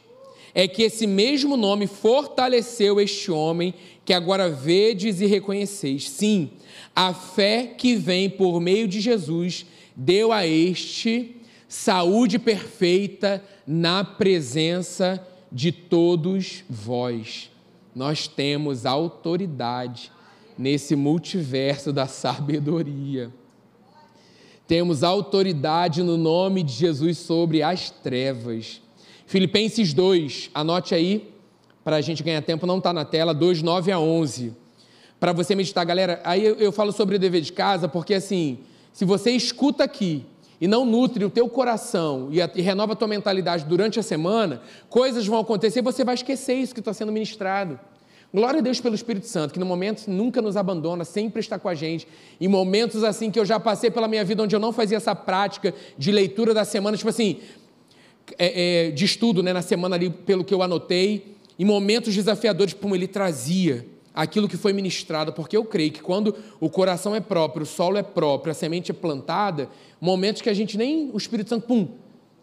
é 0.54 0.68
que 0.68 0.84
esse 0.84 1.08
mesmo 1.08 1.58
nome 1.58 1.88
fortaleceu 1.88 3.02
este 3.02 3.32
homem 3.32 3.74
que 4.06 4.14
agora 4.14 4.52
vedes 4.52 5.20
e 5.20 5.26
reconheceis. 5.26 6.08
Sim, 6.08 6.52
a 6.96 7.12
fé 7.12 7.74
que 7.76 7.96
vem 7.96 8.30
por 8.30 8.62
meio 8.62 8.88
de 8.88 9.02
Jesus 9.02 9.66
deu 9.96 10.32
a 10.32 10.46
este 10.46 11.38
saúde 11.70 12.40
perfeita 12.40 13.44
na 13.72 14.04
presença 14.04 15.24
de 15.52 15.72
todos 15.72 16.64
vós. 16.68 17.52
Nós 17.94 18.28
temos 18.28 18.84
autoridade 18.84 20.12
nesse 20.58 20.96
multiverso 20.96 21.94
da 21.94 22.08
sabedoria. 22.08 23.32
Temos 24.68 25.04
autoridade 25.04 26.02
no 26.02 26.18
nome 26.18 26.64
de 26.64 26.74
Jesus 26.74 27.20
sobre 27.20 27.62
as 27.62 27.92
trevas. 27.92 28.82
Filipenses 29.28 29.94
2, 29.94 30.50
anote 30.52 30.96
aí, 30.96 31.32
para 31.84 31.98
a 31.98 32.02
gente 32.02 32.24
ganhar 32.24 32.42
tempo, 32.42 32.66
não 32.66 32.80
está 32.80 32.92
na 32.92 33.06
tela, 33.06 33.36
2, 33.36 33.62
9 33.62 33.92
a 33.92 34.00
11. 34.00 34.52
Para 35.20 35.32
você 35.32 35.54
meditar, 35.54 35.86
galera, 35.86 36.20
aí 36.24 36.44
eu, 36.44 36.56
eu 36.56 36.72
falo 36.72 36.92
sobre 36.92 37.18
o 37.18 37.20
dever 37.20 37.42
de 37.42 37.54
casa, 37.54 37.88
porque 37.88 38.16
assim, 38.16 38.62
se 38.92 39.06
você 39.06 39.30
escuta 39.30 39.84
aqui 39.84 40.26
e 40.62 40.68
não 40.68 40.86
nutre 40.86 41.24
o 41.24 41.30
teu 41.30 41.48
coração 41.48 42.28
e, 42.32 42.42
a, 42.42 42.50
e, 42.54 42.62
renova 42.62 42.94
a 42.94 42.96
tua 42.96 43.08
mentalidade 43.08 43.66
durante 43.66 44.00
a 44.00 44.04
semana, 44.04 44.62
coisas 44.90 45.26
vão 45.26 45.40
acontecer 45.40 45.80
e 45.80 45.82
você 45.82 46.04
vai 46.04 46.16
esquecer 46.16 46.56
isso 46.56 46.74
que 46.74 46.82
está 46.82 46.94
sendo 46.94 47.12
ministrado. 47.12 47.80
Glória 48.32 48.60
a 48.60 48.62
Deus 48.62 48.80
pelo 48.80 48.94
Espírito 48.94 49.26
Santo, 49.26 49.54
que 49.54 49.60
no 49.60 49.66
momento 49.66 50.08
nunca 50.08 50.42
nos 50.42 50.56
abandona, 50.56 51.04
sempre 51.04 51.40
está 51.40 51.58
com 51.58 51.68
a 51.68 51.74
gente. 51.74 52.08
Em 52.40 52.48
momentos 52.48 53.04
assim 53.04 53.32
que 53.32 53.40
eu 53.40 53.46
já 53.46 53.60
passei 53.60 53.90
pela 53.90 54.08
minha 54.08 54.24
vida, 54.24 54.44
onde 54.44 54.56
eu 54.56 54.60
não 54.60 54.72
fazia 54.72 54.98
essa 54.98 55.16
prática 55.16 55.74
de 55.98 56.12
leitura 56.12 56.54
da 56.54 56.64
semana, 56.64 56.96
tipo 56.96 57.10
assim, 57.10 57.40
é, 58.38 58.88
é, 58.88 58.92
de 58.92 59.06
estudo 59.06 59.42
né, 59.42 59.52
na 59.52 59.64
semana 59.64 59.96
ali, 59.96 60.12
pelo 60.12 60.44
que 60.44 60.54
eu 60.54 60.62
anotei, 60.62 61.38
em 61.58 61.66
momentos 61.66 62.14
desafiadores, 62.14 62.74
como 62.74 62.96
ele 62.96 63.08
trazia 63.08 63.86
aquilo 64.20 64.50
que 64.50 64.58
foi 64.58 64.74
ministrado, 64.74 65.32
porque 65.32 65.56
eu 65.56 65.64
creio 65.64 65.94
que 65.94 66.02
quando 66.02 66.36
o 66.60 66.70
coração 66.70 67.16
é 67.16 67.22
próprio, 67.22 67.64
o 67.64 67.66
solo 67.66 67.98
é 67.98 68.04
próprio, 68.04 68.52
a 68.52 68.54
semente 68.54 68.92
é 68.92 68.94
plantada, 68.94 69.70
momentos 70.00 70.42
que 70.42 70.50
a 70.50 70.54
gente 70.54 70.78
nem, 70.78 71.10
o 71.14 71.18
Espírito 71.18 71.48
Santo, 71.48 71.66
pum, 71.66 71.88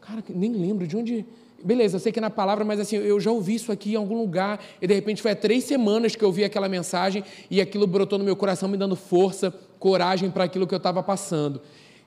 cara, 0.00 0.24
nem 0.30 0.50
lembro 0.52 0.86
de 0.86 0.96
onde. 0.96 1.26
Beleza, 1.62 1.96
eu 1.96 2.00
sei 2.00 2.12
que 2.12 2.18
é 2.18 2.22
na 2.22 2.30
palavra, 2.30 2.64
mas 2.64 2.80
assim, 2.80 2.96
eu 2.96 3.20
já 3.20 3.30
ouvi 3.30 3.56
isso 3.56 3.70
aqui 3.70 3.92
em 3.92 3.96
algum 3.96 4.16
lugar, 4.16 4.58
e 4.80 4.86
de 4.86 4.94
repente 4.94 5.20
foi 5.20 5.32
há 5.32 5.36
três 5.36 5.64
semanas 5.64 6.16
que 6.16 6.24
eu 6.24 6.28
ouvi 6.28 6.44
aquela 6.44 6.66
mensagem 6.66 7.22
e 7.50 7.60
aquilo 7.60 7.86
brotou 7.86 8.18
no 8.18 8.24
meu 8.24 8.36
coração, 8.36 8.70
me 8.70 8.78
dando 8.78 8.96
força, 8.96 9.52
coragem 9.78 10.30
para 10.30 10.44
aquilo 10.44 10.66
que 10.66 10.72
eu 10.72 10.78
estava 10.78 11.02
passando. 11.02 11.60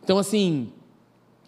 Então, 0.03 0.17
assim, 0.17 0.69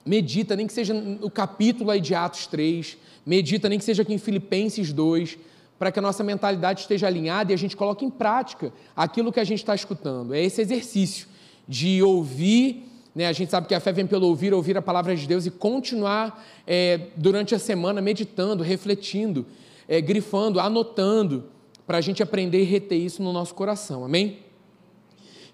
medita, 0.05 0.55
nem 0.55 0.67
que 0.67 0.73
seja 0.73 0.93
no 0.93 1.29
capítulo 1.31 1.89
aí 1.89 1.99
de 1.99 2.13
Atos 2.13 2.45
3, 2.45 2.99
medita, 3.25 3.67
nem 3.67 3.79
que 3.79 3.85
seja 3.85 4.03
aqui 4.03 4.13
em 4.13 4.19
Filipenses 4.19 4.93
2, 4.93 5.39
para 5.81 5.91
que 5.91 5.97
a 5.97 6.01
nossa 6.03 6.23
mentalidade 6.23 6.81
esteja 6.81 7.07
alinhada 7.07 7.51
e 7.51 7.55
a 7.55 7.57
gente 7.57 7.75
coloque 7.75 8.05
em 8.05 8.09
prática 8.11 8.71
aquilo 8.95 9.31
que 9.31 9.39
a 9.39 9.43
gente 9.43 9.61
está 9.61 9.73
escutando. 9.73 10.31
É 10.31 10.39
esse 10.39 10.61
exercício 10.61 11.25
de 11.67 12.03
ouvir, 12.03 12.85
né? 13.15 13.25
a 13.25 13.33
gente 13.33 13.49
sabe 13.49 13.65
que 13.65 13.73
a 13.73 13.79
fé 13.79 13.91
vem 13.91 14.05
pelo 14.05 14.27
ouvir, 14.27 14.53
ouvir 14.53 14.77
a 14.77 14.81
palavra 14.83 15.15
de 15.15 15.25
Deus 15.25 15.47
e 15.47 15.49
continuar 15.49 16.45
é, 16.67 17.07
durante 17.15 17.55
a 17.55 17.57
semana 17.57 17.99
meditando, 17.99 18.61
refletindo, 18.61 19.43
é, 19.87 19.99
grifando, 19.99 20.59
anotando, 20.59 21.45
para 21.87 21.97
a 21.97 22.01
gente 22.01 22.21
aprender 22.21 22.61
e 22.61 22.65
reter 22.65 22.99
isso 22.99 23.23
no 23.23 23.33
nosso 23.33 23.55
coração. 23.55 24.05
Amém? 24.05 24.37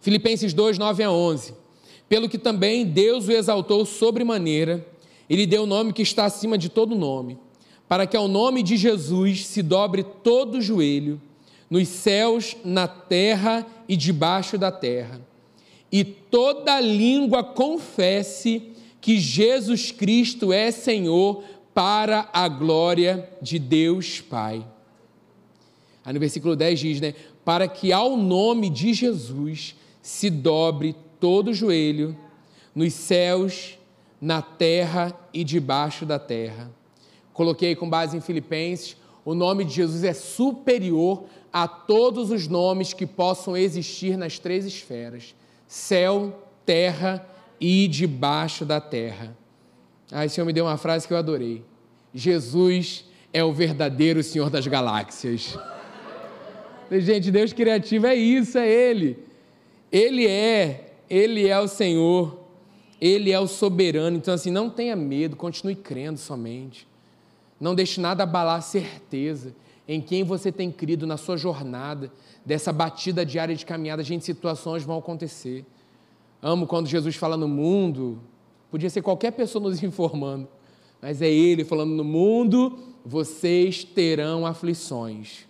Filipenses 0.02 0.54
2, 0.54 0.78
9 0.78 1.04
a 1.04 1.10
11. 1.10 1.54
Pelo 2.10 2.28
que 2.28 2.38
também 2.38 2.86
Deus 2.86 3.30
o 3.30 3.32
exaltou 3.32 3.86
sobremaneira, 3.86 4.86
ele 5.30 5.48
deu 5.48 5.64
o 5.64 5.66
nome 5.66 5.94
que 5.94 6.02
está 6.02 6.26
acima 6.26 6.58
de 6.58 6.68
todo 6.68 6.94
nome 6.96 7.47
para 7.88 8.06
que 8.06 8.18
ao 8.18 8.28
nome 8.28 8.62
de 8.62 8.76
Jesus 8.76 9.48
se 9.48 9.62
dobre 9.62 10.04
todo 10.04 10.58
o 10.58 10.62
joelho, 10.62 11.22
nos 11.70 11.88
céus, 11.88 12.56
na 12.64 12.88
terra 12.88 13.66
e 13.88 13.96
debaixo 13.96 14.58
da 14.58 14.72
terra, 14.72 15.22
e 15.92 16.04
toda 16.04 16.80
língua 16.80 17.44
confesse 17.44 18.72
que 19.00 19.20
Jesus 19.20 19.92
Cristo 19.92 20.52
é 20.52 20.70
Senhor 20.70 21.44
para 21.74 22.30
a 22.34 22.48
glória 22.48 23.30
de 23.42 23.58
Deus 23.58 24.20
Pai. 24.20 24.66
Aí 26.04 26.14
no 26.14 26.20
versículo 26.20 26.56
10 26.56 26.80
diz, 26.80 27.02
né? 27.02 27.14
Para 27.46 27.68
que 27.68 27.94
ao 27.94 28.18
nome 28.18 28.70
de 28.70 28.94
Jesus 28.94 29.76
se 30.02 30.30
dobre 30.30 30.96
todo 31.20 31.50
o 31.50 31.54
joelho, 31.54 32.18
nos 32.76 32.94
céus, 32.94 33.78
na 34.20 34.42
terra 34.42 35.18
e 35.34 35.44
debaixo 35.44 36.06
da 36.06 36.20
terra 36.20 36.70
coloquei 37.38 37.76
com 37.76 37.88
base 37.88 38.18
em 38.18 38.20
Filipenses, 38.20 38.98
o 39.24 39.36
nome 39.36 39.64
de 39.64 39.76
Jesus 39.76 40.04
é 40.04 40.14
superior 40.14 41.26
a 41.54 41.68
todos 41.68 42.32
os 42.32 42.48
nomes 42.48 42.94
que 42.94 43.06
possam 43.06 43.56
existir 43.56 44.18
nas 44.18 44.40
três 44.40 44.66
esferas: 44.66 45.36
céu, 45.68 46.42
terra 46.66 47.26
e 47.62 47.88
debaixo 47.88 48.66
da 48.66 48.82
terra. 48.82 49.38
Aí 50.12 50.26
o 50.26 50.30
Senhor 50.30 50.48
me 50.48 50.54
deu 50.54 50.66
uma 50.66 50.78
frase 50.78 51.08
que 51.08 51.14
eu 51.14 51.18
adorei. 51.18 51.64
Jesus 52.12 53.06
é 53.32 53.44
o 53.44 53.54
verdadeiro 53.54 54.24
Senhor 54.24 54.50
das 54.50 54.66
galáxias. 54.66 55.60
Gente, 56.90 57.30
Deus 57.30 57.54
criativo 57.54 58.08
é 58.08 58.16
isso, 58.16 58.58
é 58.58 58.68
Ele. 58.68 59.20
Ele 59.92 60.26
é, 60.26 60.94
Ele 61.08 61.48
é 61.48 61.60
o 61.60 61.68
Senhor, 61.68 62.40
Ele 63.00 63.32
é 63.32 63.40
o 63.40 63.46
soberano. 63.46 64.18
Então, 64.18 64.34
assim, 64.34 64.50
não 64.50 64.70
tenha 64.70 64.96
medo, 64.96 65.36
continue 65.36 65.76
crendo 65.76 66.18
somente. 66.18 66.88
Não 67.60 67.74
deixe 67.74 68.00
nada 68.00 68.24
abalar 68.24 68.58
a 68.58 68.62
certeza 68.62 69.56
em 69.88 70.02
quem 70.02 70.24
você 70.24 70.52
tem 70.52 70.70
crido 70.70 71.08
na 71.08 71.16
sua 71.16 71.38
jornada, 71.38 72.12
dessa 72.46 72.74
batida 72.74 73.26
diária 73.26 73.56
de 73.56 73.66
caminhada, 73.66 74.04
gente, 74.04 74.26
situações 74.26 74.84
vão 74.84 74.98
acontecer. 74.98 75.66
Amo 76.42 76.68
quando 76.68 76.88
Jesus 76.88 77.16
fala 77.16 77.38
no 77.38 77.48
mundo, 77.48 78.20
podia 78.70 78.90
ser 78.90 79.02
qualquer 79.02 79.32
pessoa 79.32 79.64
nos 79.64 79.82
informando, 79.84 80.48
mas 81.02 81.22
é 81.22 81.30
Ele 81.30 81.64
falando 81.64 81.94
no 81.94 82.04
mundo, 82.04 82.78
vocês 83.06 83.84
terão 83.84 84.46
aflições. 84.46 85.48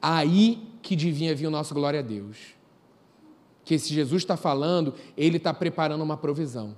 Aí 0.00 0.62
que 0.80 0.94
devia 0.94 1.34
vir 1.34 1.46
o 1.46 1.50
nosso 1.50 1.74
glória 1.74 2.00
a 2.00 2.02
Deus. 2.02 2.36
Que 3.64 3.74
esse 3.74 3.92
Jesus 3.92 4.22
está 4.22 4.36
falando, 4.36 4.94
Ele 5.16 5.36
está 5.36 5.52
preparando 5.52 6.02
uma 6.02 6.16
provisão. 6.16 6.76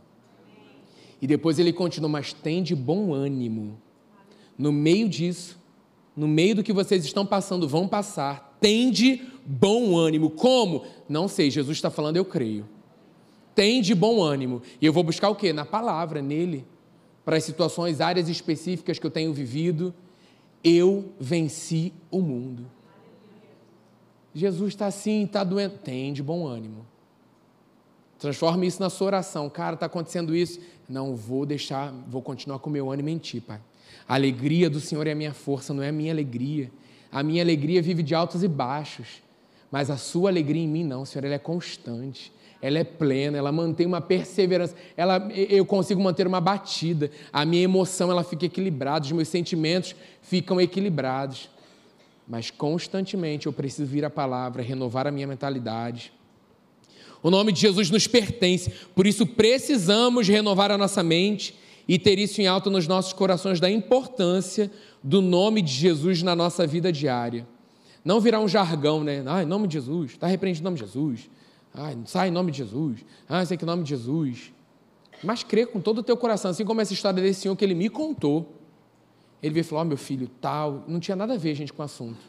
E 1.21 1.27
depois 1.27 1.57
ele 1.61 1.73
continua, 1.73 2.09
mas 2.09 2.33
tem 2.33 2.65
de 2.65 2.75
bom 2.75 3.15
ânimo. 3.15 3.79
No 4.63 4.71
meio 4.71 5.09
disso, 5.09 5.59
no 6.17 6.29
meio 6.29 6.55
do 6.55 6.63
que 6.63 6.73
vocês 6.73 7.05
estão 7.05 7.27
passando, 7.27 7.67
vão 7.67 7.89
passar. 7.89 8.57
Tende 8.61 9.21
bom 9.45 9.97
ânimo. 9.97 10.31
Como? 10.31 10.85
Não 11.09 11.27
sei, 11.27 11.51
Jesus 11.51 11.79
está 11.79 11.91
falando, 11.91 12.17
eu 12.17 12.25
creio. 12.25 12.65
Tende 13.57 13.93
bom 13.93 14.23
ânimo. 14.23 14.63
E 14.81 14.87
eu 14.87 14.93
vou 14.93 15.03
buscar 15.03 15.31
o 15.31 15.35
quê? 15.35 15.53
Na 15.53 15.65
palavra, 15.65 16.23
nele. 16.23 16.65
Para 17.25 17.39
as 17.39 17.43
situações, 17.43 18.01
áreas 18.01 18.29
específicas 18.29 19.01
que 19.01 19.05
eu 19.05 19.11
tenho 19.11 19.35
vivido, 19.35 19.93
eu 20.63 21.13
venci 21.19 21.93
o 22.09 22.21
mundo. 22.21 22.65
Jesus 24.33 24.75
está 24.75 24.87
assim, 24.87 25.25
está 25.25 25.43
doendo. 25.43 25.79
Tende 25.79 26.23
bom 26.23 26.47
ânimo. 26.47 26.87
Transforme 28.17 28.69
isso 28.69 28.81
na 28.81 28.89
sua 28.89 29.09
oração. 29.09 29.51
Cara, 29.51 29.75
está 29.75 29.87
acontecendo 29.87 30.37
isso. 30.37 30.61
Não 30.89 31.17
vou 31.17 31.45
deixar, 31.45 31.93
vou 32.07 32.23
continuar 32.23 32.61
com 32.61 32.71
o 32.71 32.73
meu 32.73 32.93
ânimo 32.93 33.09
em 33.09 33.19
ti, 33.19 33.41
Pai. 33.41 33.61
A 34.09 34.15
alegria 34.15 34.69
do 34.69 34.81
Senhor 34.81 35.07
é 35.07 35.13
a 35.13 35.15
minha 35.15 35.33
força, 35.33 35.73
não 35.73 35.83
é 35.83 35.89
a 35.89 35.93
minha 35.93 36.13
alegria. 36.13 36.71
A 37.11 37.23
minha 37.23 37.43
alegria 37.43 37.83
vive 37.83 38.03
de 38.03 38.15
altos 38.15 38.43
e 38.43 38.49
baixos, 38.49 39.23
mas 39.71 39.91
a 39.91 39.97
sua 39.97 40.31
alegria 40.31 40.63
em 40.63 40.69
mim 40.69 40.85
não, 40.85 41.05
Senhor, 41.05 41.25
ela 41.25 41.35
é 41.35 41.39
constante, 41.39 42.33
ela 42.61 42.79
é 42.79 42.85
plena, 42.85 43.37
ela 43.37 43.53
mantém 43.53 43.87
uma 43.87 44.01
perseverança, 44.01 44.75
ela, 44.97 45.19
eu 45.35 45.67
consigo 45.67 46.01
manter 46.01 46.27
uma 46.27 46.41
batida, 46.41 47.11
a 47.33 47.45
minha 47.45 47.63
emoção 47.63 48.11
ela 48.11 48.23
fica 48.25 48.47
equilibrada, 48.47 49.05
os 49.05 49.13
meus 49.13 49.29
sentimentos 49.29 49.95
ficam 50.23 50.61
equilibrados. 50.61 51.51
Mas 52.27 52.51
constantemente 52.51 53.47
eu 53.47 53.53
preciso 53.53 53.91
vir 53.91 54.05
a 54.05 54.11
palavra, 54.11 54.63
renovar 54.63 55.07
a 55.07 55.11
minha 55.11 55.27
mentalidade. 55.27 56.13
O 57.23 57.31
nome 57.31 57.53
de 57.53 57.61
Jesus 57.61 57.91
nos 57.91 58.07
pertence, 58.07 58.71
por 58.95 59.07
isso 59.07 59.27
precisamos 59.27 60.29
renovar 60.29 60.71
a 60.71 60.79
nossa 60.79 61.03
mente 61.03 61.55
e 61.89 61.99
ter 61.99 62.19
isso 62.19 62.41
em 62.41 62.47
alto 62.47 62.71
nos 62.71 62.87
nossos 62.87 63.13
corações 63.13 63.61
da 63.61 63.71
importância 63.71 64.71
do 65.03 65.21
nome 65.21 65.63
de 65.63 65.73
Jesus 65.73 66.23
na 66.23 66.37
nossa 66.37 66.67
vida 66.67 66.93
diária. 66.93 67.47
Não 68.05 68.21
virar 68.21 68.41
um 68.41 68.49
jargão, 68.49 69.05
né? 69.05 69.23
Ah, 69.27 69.43
em 69.43 69.47
nome 69.47 69.67
de 69.69 69.75
Jesus, 69.75 70.13
está 70.13 70.27
repreendido 70.27 70.63
em 70.63 70.65
nome 70.65 70.77
de 70.77 70.85
Jesus. 70.85 71.31
Ah, 71.75 71.93
sai 72.05 72.29
em 72.29 72.33
nome 72.33 72.51
de 72.51 72.59
Jesus. 72.59 73.05
Ah, 73.29 73.45
sei 73.45 73.57
que 73.57 73.65
em 73.65 73.67
nome 73.67 73.83
de 73.83 73.91
Jesus. 73.91 74.53
Mas 75.23 75.43
crê 75.43 75.65
com 75.65 75.81
todo 75.81 75.99
o 75.99 76.03
teu 76.03 76.17
coração, 76.17 76.51
assim 76.51 76.65
como 76.65 76.81
essa 76.81 76.93
história 76.93 77.23
desse 77.23 77.43
senhor 77.43 77.57
que 77.57 77.65
ele 77.65 77.75
me 77.75 77.89
contou. 77.89 78.53
Ele 79.43 79.55
veio 79.55 79.65
falou: 79.65 79.85
oh, 79.85 79.89
meu 79.89 79.97
filho, 79.97 80.29
tal. 80.41 80.85
Não 80.87 81.01
tinha 81.01 81.17
nada 81.17 81.35
a 81.35 81.37
ver, 81.37 81.55
gente, 81.55 81.73
com 81.73 81.83
o 81.83 81.85
assunto. 81.85 82.21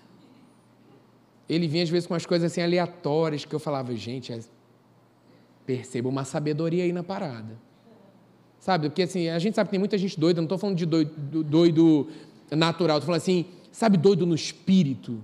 Ele 1.50 1.68
vinha 1.68 1.84
às 1.84 1.90
vezes 1.90 2.08
com 2.08 2.14
umas 2.14 2.26
coisas 2.26 2.52
assim 2.52 2.62
aleatórias 2.62 3.46
que 3.46 3.54
eu 3.54 3.60
falava, 3.60 3.94
gente, 3.96 4.32
é... 4.32 4.40
perceba 5.66 6.08
uma 6.08 6.24
sabedoria 6.24 6.84
aí 6.84 6.94
na 6.94 7.04
parada. 7.04 7.58
Sabe? 8.64 8.88
Porque 8.88 9.02
assim, 9.02 9.28
a 9.28 9.38
gente 9.40 9.56
sabe 9.56 9.68
que 9.68 9.72
tem 9.72 9.80
muita 9.80 9.98
gente 9.98 10.18
doida, 10.18 10.40
não 10.40 10.46
estou 10.46 10.58
falando 10.58 10.78
de 10.78 10.86
doido, 10.86 11.44
doido 11.44 12.08
natural, 12.50 12.96
estou 12.96 13.08
falando 13.08 13.20
assim, 13.22 13.46
sabe, 13.74 13.98
doido 13.98 14.26
no 14.26 14.34
espírito, 14.34 15.22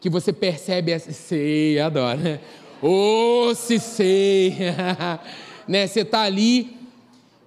que 0.00 0.10
você 0.10 0.32
percebe, 0.32 0.90
essa, 0.90 1.12
sei, 1.12 1.78
adoro, 1.78 2.18
né? 2.18 2.40
Oh, 2.82 3.54
se 3.54 3.78
sei, 3.78 4.56
né? 5.68 5.86
Você 5.86 6.00
está 6.00 6.22
ali 6.22 6.76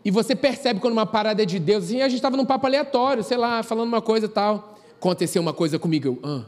e 0.05 0.09
você 0.09 0.37
percebe 0.37 0.79
quando 0.79 0.93
uma 0.93 1.05
parada 1.05 1.43
é 1.43 1.45
de 1.45 1.59
Deus, 1.59 1.83
assim, 1.83 2.01
a 2.01 2.07
gente 2.07 2.19
estava 2.19 2.37
num 2.37 2.45
papo 2.45 2.65
aleatório, 2.65 3.21
sei 3.21 3.35
lá, 3.35 3.61
falando 3.61 3.89
uma 3.89 4.01
coisa 4.01 4.27
e 4.27 4.29
tal, 4.29 4.79
aconteceu 4.95 5.41
uma 5.41 5.53
coisa 5.53 5.77
comigo, 5.77 6.07
eu, 6.07 6.19
ah, 6.23 6.45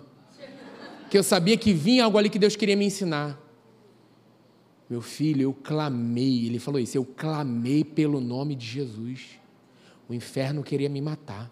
que 1.09 1.17
eu 1.17 1.23
sabia 1.23 1.57
que 1.57 1.73
vinha 1.73 2.05
algo 2.05 2.17
ali 2.17 2.29
que 2.29 2.39
Deus 2.39 2.55
queria 2.55 2.77
me 2.77 2.85
ensinar. 2.85 3.37
Meu 4.89 5.01
filho, 5.01 5.41
eu 5.41 5.53
clamei, 5.53 6.45
ele 6.45 6.59
falou 6.59 6.79
isso, 6.79 6.97
eu 6.97 7.05
clamei 7.05 7.83
pelo 7.83 8.21
nome 8.21 8.55
de 8.55 8.65
Jesus. 8.65 9.39
O 10.07 10.13
inferno 10.13 10.63
queria 10.63 10.87
me 10.87 11.01
matar. 11.01 11.51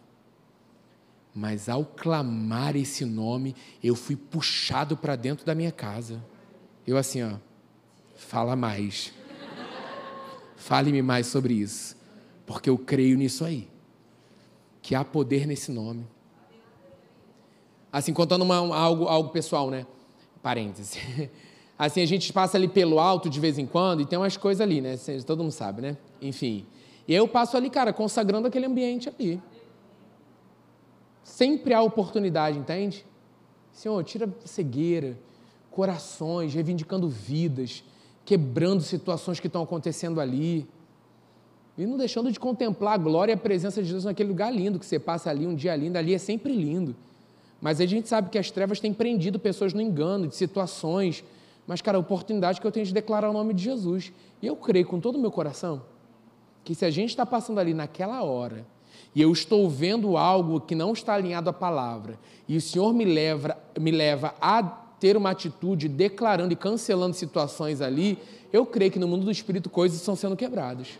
Mas 1.34 1.68
ao 1.68 1.84
clamar 1.84 2.78
esse 2.78 3.04
nome, 3.04 3.54
eu 3.84 3.94
fui 3.94 4.16
puxado 4.16 4.96
para 4.96 5.18
dentro 5.18 5.46
da 5.46 5.54
minha 5.54 5.72
casa. 5.72 6.24
Eu 6.88 6.96
assim, 6.96 7.22
ó, 7.24 7.34
fala 8.16 8.56
mais. 8.56 9.14
Fale-me 10.56 11.02
mais 11.02 11.28
sobre 11.28 11.54
isso, 11.56 11.96
porque 12.46 12.70
eu 12.70 12.78
creio 12.78 13.18
nisso 13.18 13.44
aí. 13.44 13.68
Que 14.82 14.96
há 14.96 15.04
poder 15.04 15.46
nesse 15.46 15.72
nome. 15.72 16.08
Assim, 17.92 18.14
contando 18.14 18.44
uma, 18.44 18.56
algo, 18.56 19.06
algo 19.06 19.30
pessoal, 19.30 19.70
né? 19.70 19.86
Parênteses. 20.42 20.98
Assim, 21.78 22.02
a 22.02 22.06
gente 22.06 22.32
passa 22.32 22.58
ali 22.58 22.68
pelo 22.68 23.00
alto 23.00 23.30
de 23.30 23.40
vez 23.40 23.58
em 23.58 23.66
quando 23.66 24.02
e 24.02 24.06
tem 24.06 24.18
umas 24.18 24.38
coisas 24.38 24.62
ali, 24.62 24.80
né? 24.80 24.96
Todo 25.26 25.44
mundo 25.44 25.52
sabe, 25.52 25.82
né? 25.82 25.98
Enfim. 26.22 26.66
E 27.08 27.14
eu 27.14 27.28
passo 27.28 27.58
ali, 27.58 27.70
cara, 27.70 27.92
consagrando 27.92 28.48
aquele 28.48 28.66
ambiente 28.66 29.10
ali. 29.10 29.42
Sempre 31.24 31.74
há 31.74 31.82
oportunidade, 31.82 32.58
entende? 32.58 33.06
Senhor, 33.74 34.02
tira 34.06 34.34
cegueira, 34.46 35.18
corações, 35.70 36.54
reivindicando 36.54 37.10
vidas, 37.10 37.84
quebrando 38.24 38.82
situações 38.82 39.40
que 39.40 39.48
estão 39.48 39.62
acontecendo 39.62 40.22
ali. 40.22 40.66
E 41.78 41.86
não 41.86 41.98
deixando 41.98 42.32
de 42.32 42.40
contemplar 42.40 42.94
a 42.94 42.98
glória 42.98 43.34
e 43.34 43.36
a 43.36 43.38
presença 43.38 43.84
de 43.84 43.92
Deus 43.92 44.06
naquele 44.06 44.30
lugar 44.30 44.50
lindo 44.50 44.80
que 44.80 44.86
você 44.86 44.98
passa 44.98 45.30
ali, 45.30 45.46
um 45.46 45.54
dia 45.54 45.76
lindo, 45.76 45.98
ali 45.98 46.14
é 46.14 46.18
sempre 46.18 46.56
lindo. 46.56 46.96
Mas 47.60 47.82
a 47.82 47.86
gente 47.86 48.08
sabe 48.08 48.30
que 48.30 48.38
as 48.38 48.50
trevas 48.50 48.80
têm 48.80 48.94
prendido 48.94 49.38
pessoas 49.38 49.74
no 49.74 49.82
engano, 49.82 50.28
de 50.28 50.36
situações 50.36 51.22
mas, 51.68 51.82
cara, 51.82 51.98
a 51.98 52.00
oportunidade 52.00 52.62
que 52.62 52.68
eu 52.68 52.72
tenho 52.72 52.86
de 52.86 52.94
declarar 52.94 53.30
o 53.30 53.34
nome 53.34 53.54
de 53.54 53.64
Jesus. 53.64 54.14
E 54.42 54.48
eu 54.48 54.56
creio 54.56 54.86
com 54.86 55.00
todo 55.00 55.16
o 55.16 55.20
meu 55.20 55.32
coração 55.32 55.82
que 56.64 56.74
se 56.74 56.84
a 56.84 56.90
gente 56.90 57.10
está 57.10 57.26
passando 57.26 57.60
ali 57.60 57.74
naquela 57.74 58.24
hora 58.24 58.66
e 59.14 59.22
eu 59.22 59.32
estou 59.32 59.70
vendo 59.70 60.18
algo 60.18 60.60
que 60.60 60.74
não 60.74 60.94
está 60.94 61.14
alinhado 61.14 61.50
à 61.50 61.54
palavra 61.54 62.20
e 62.48 62.58
o 62.58 62.62
Senhor 62.62 62.92
me 62.92 63.06
leva, 63.06 63.56
me 63.80 63.92
leva 63.92 64.34
a 64.42 64.64
ter 65.00 65.16
uma 65.16 65.30
atitude 65.30 65.88
declarando 65.88 66.52
e 66.54 66.56
cancelando 66.56 67.16
situações 67.16 67.82
ali, 67.82 68.18
eu 68.52 68.66
creio 68.66 68.92
que 68.92 69.00
no 69.00 69.08
mundo 69.08 69.26
do 69.26 69.32
Espírito 69.32 69.70
coisas 69.70 70.00
estão 70.00 70.16
sendo 70.16 70.36
quebradas. 70.36 71.00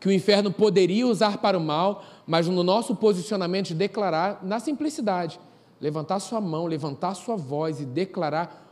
Que 0.00 0.08
o 0.08 0.12
inferno 0.12 0.50
poderia 0.50 1.06
usar 1.06 1.38
para 1.38 1.56
o 1.56 1.60
mal, 1.60 2.02
mas 2.26 2.48
no 2.48 2.62
nosso 2.62 2.96
posicionamento 2.96 3.68
de 3.68 3.74
declarar 3.74 4.40
na 4.42 4.58
simplicidade, 4.58 5.38
levantar 5.80 6.18
sua 6.18 6.40
mão, 6.40 6.66
levantar 6.66 7.14
sua 7.14 7.36
voz 7.36 7.80
e 7.80 7.84
declarar 7.84 8.65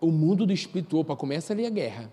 o 0.00 0.10
mundo 0.10 0.46
do 0.46 0.52
espírito, 0.52 0.98
opa, 0.98 1.16
começa 1.16 1.52
ali 1.52 1.66
a 1.66 1.70
guerra. 1.70 2.12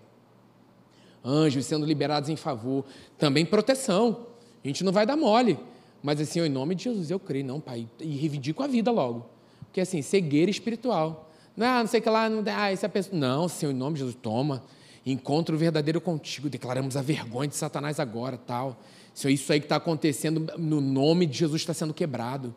Anjos 1.24 1.66
sendo 1.66 1.86
liberados 1.86 2.28
em 2.28 2.36
favor, 2.36 2.84
também 3.18 3.46
proteção. 3.46 4.26
A 4.62 4.66
gente 4.66 4.84
não 4.84 4.92
vai 4.92 5.06
dar 5.06 5.16
mole. 5.16 5.58
Mas 6.02 6.20
assim, 6.20 6.40
em 6.40 6.50
nome 6.50 6.74
de 6.74 6.84
Jesus, 6.84 7.10
eu 7.10 7.18
creio, 7.18 7.46
não, 7.46 7.60
pai, 7.60 7.88
e 7.98 8.16
reivindico 8.16 8.62
a 8.62 8.66
vida 8.66 8.90
logo. 8.90 9.26
Porque 9.62 9.80
assim, 9.80 10.02
cegueira 10.02 10.50
espiritual. 10.50 11.30
Não, 11.56 11.80
não 11.80 11.86
sei 11.86 12.00
o 12.00 12.02
que 12.02 12.10
lá, 12.10 12.28
não, 12.28 12.44
ah, 12.54 12.70
essa 12.70 12.88
pessoa. 12.88 13.16
Não, 13.18 13.48
Senhor, 13.48 13.72
em 13.72 13.76
nome 13.76 13.94
de 13.94 14.00
Jesus, 14.00 14.16
toma. 14.20 14.62
Encontro 15.06 15.56
verdadeiro 15.56 16.00
contigo, 16.00 16.48
declaramos 16.48 16.96
a 16.96 17.02
vergonha 17.02 17.48
de 17.48 17.56
Satanás 17.56 18.00
agora, 18.00 18.36
tal. 18.36 18.78
Senhor, 19.14 19.32
isso 19.32 19.52
aí 19.52 19.60
que 19.60 19.66
está 19.66 19.76
acontecendo, 19.76 20.52
no 20.58 20.80
nome 20.80 21.24
de 21.26 21.38
Jesus 21.38 21.62
está 21.62 21.72
sendo 21.72 21.94
quebrado. 21.94 22.54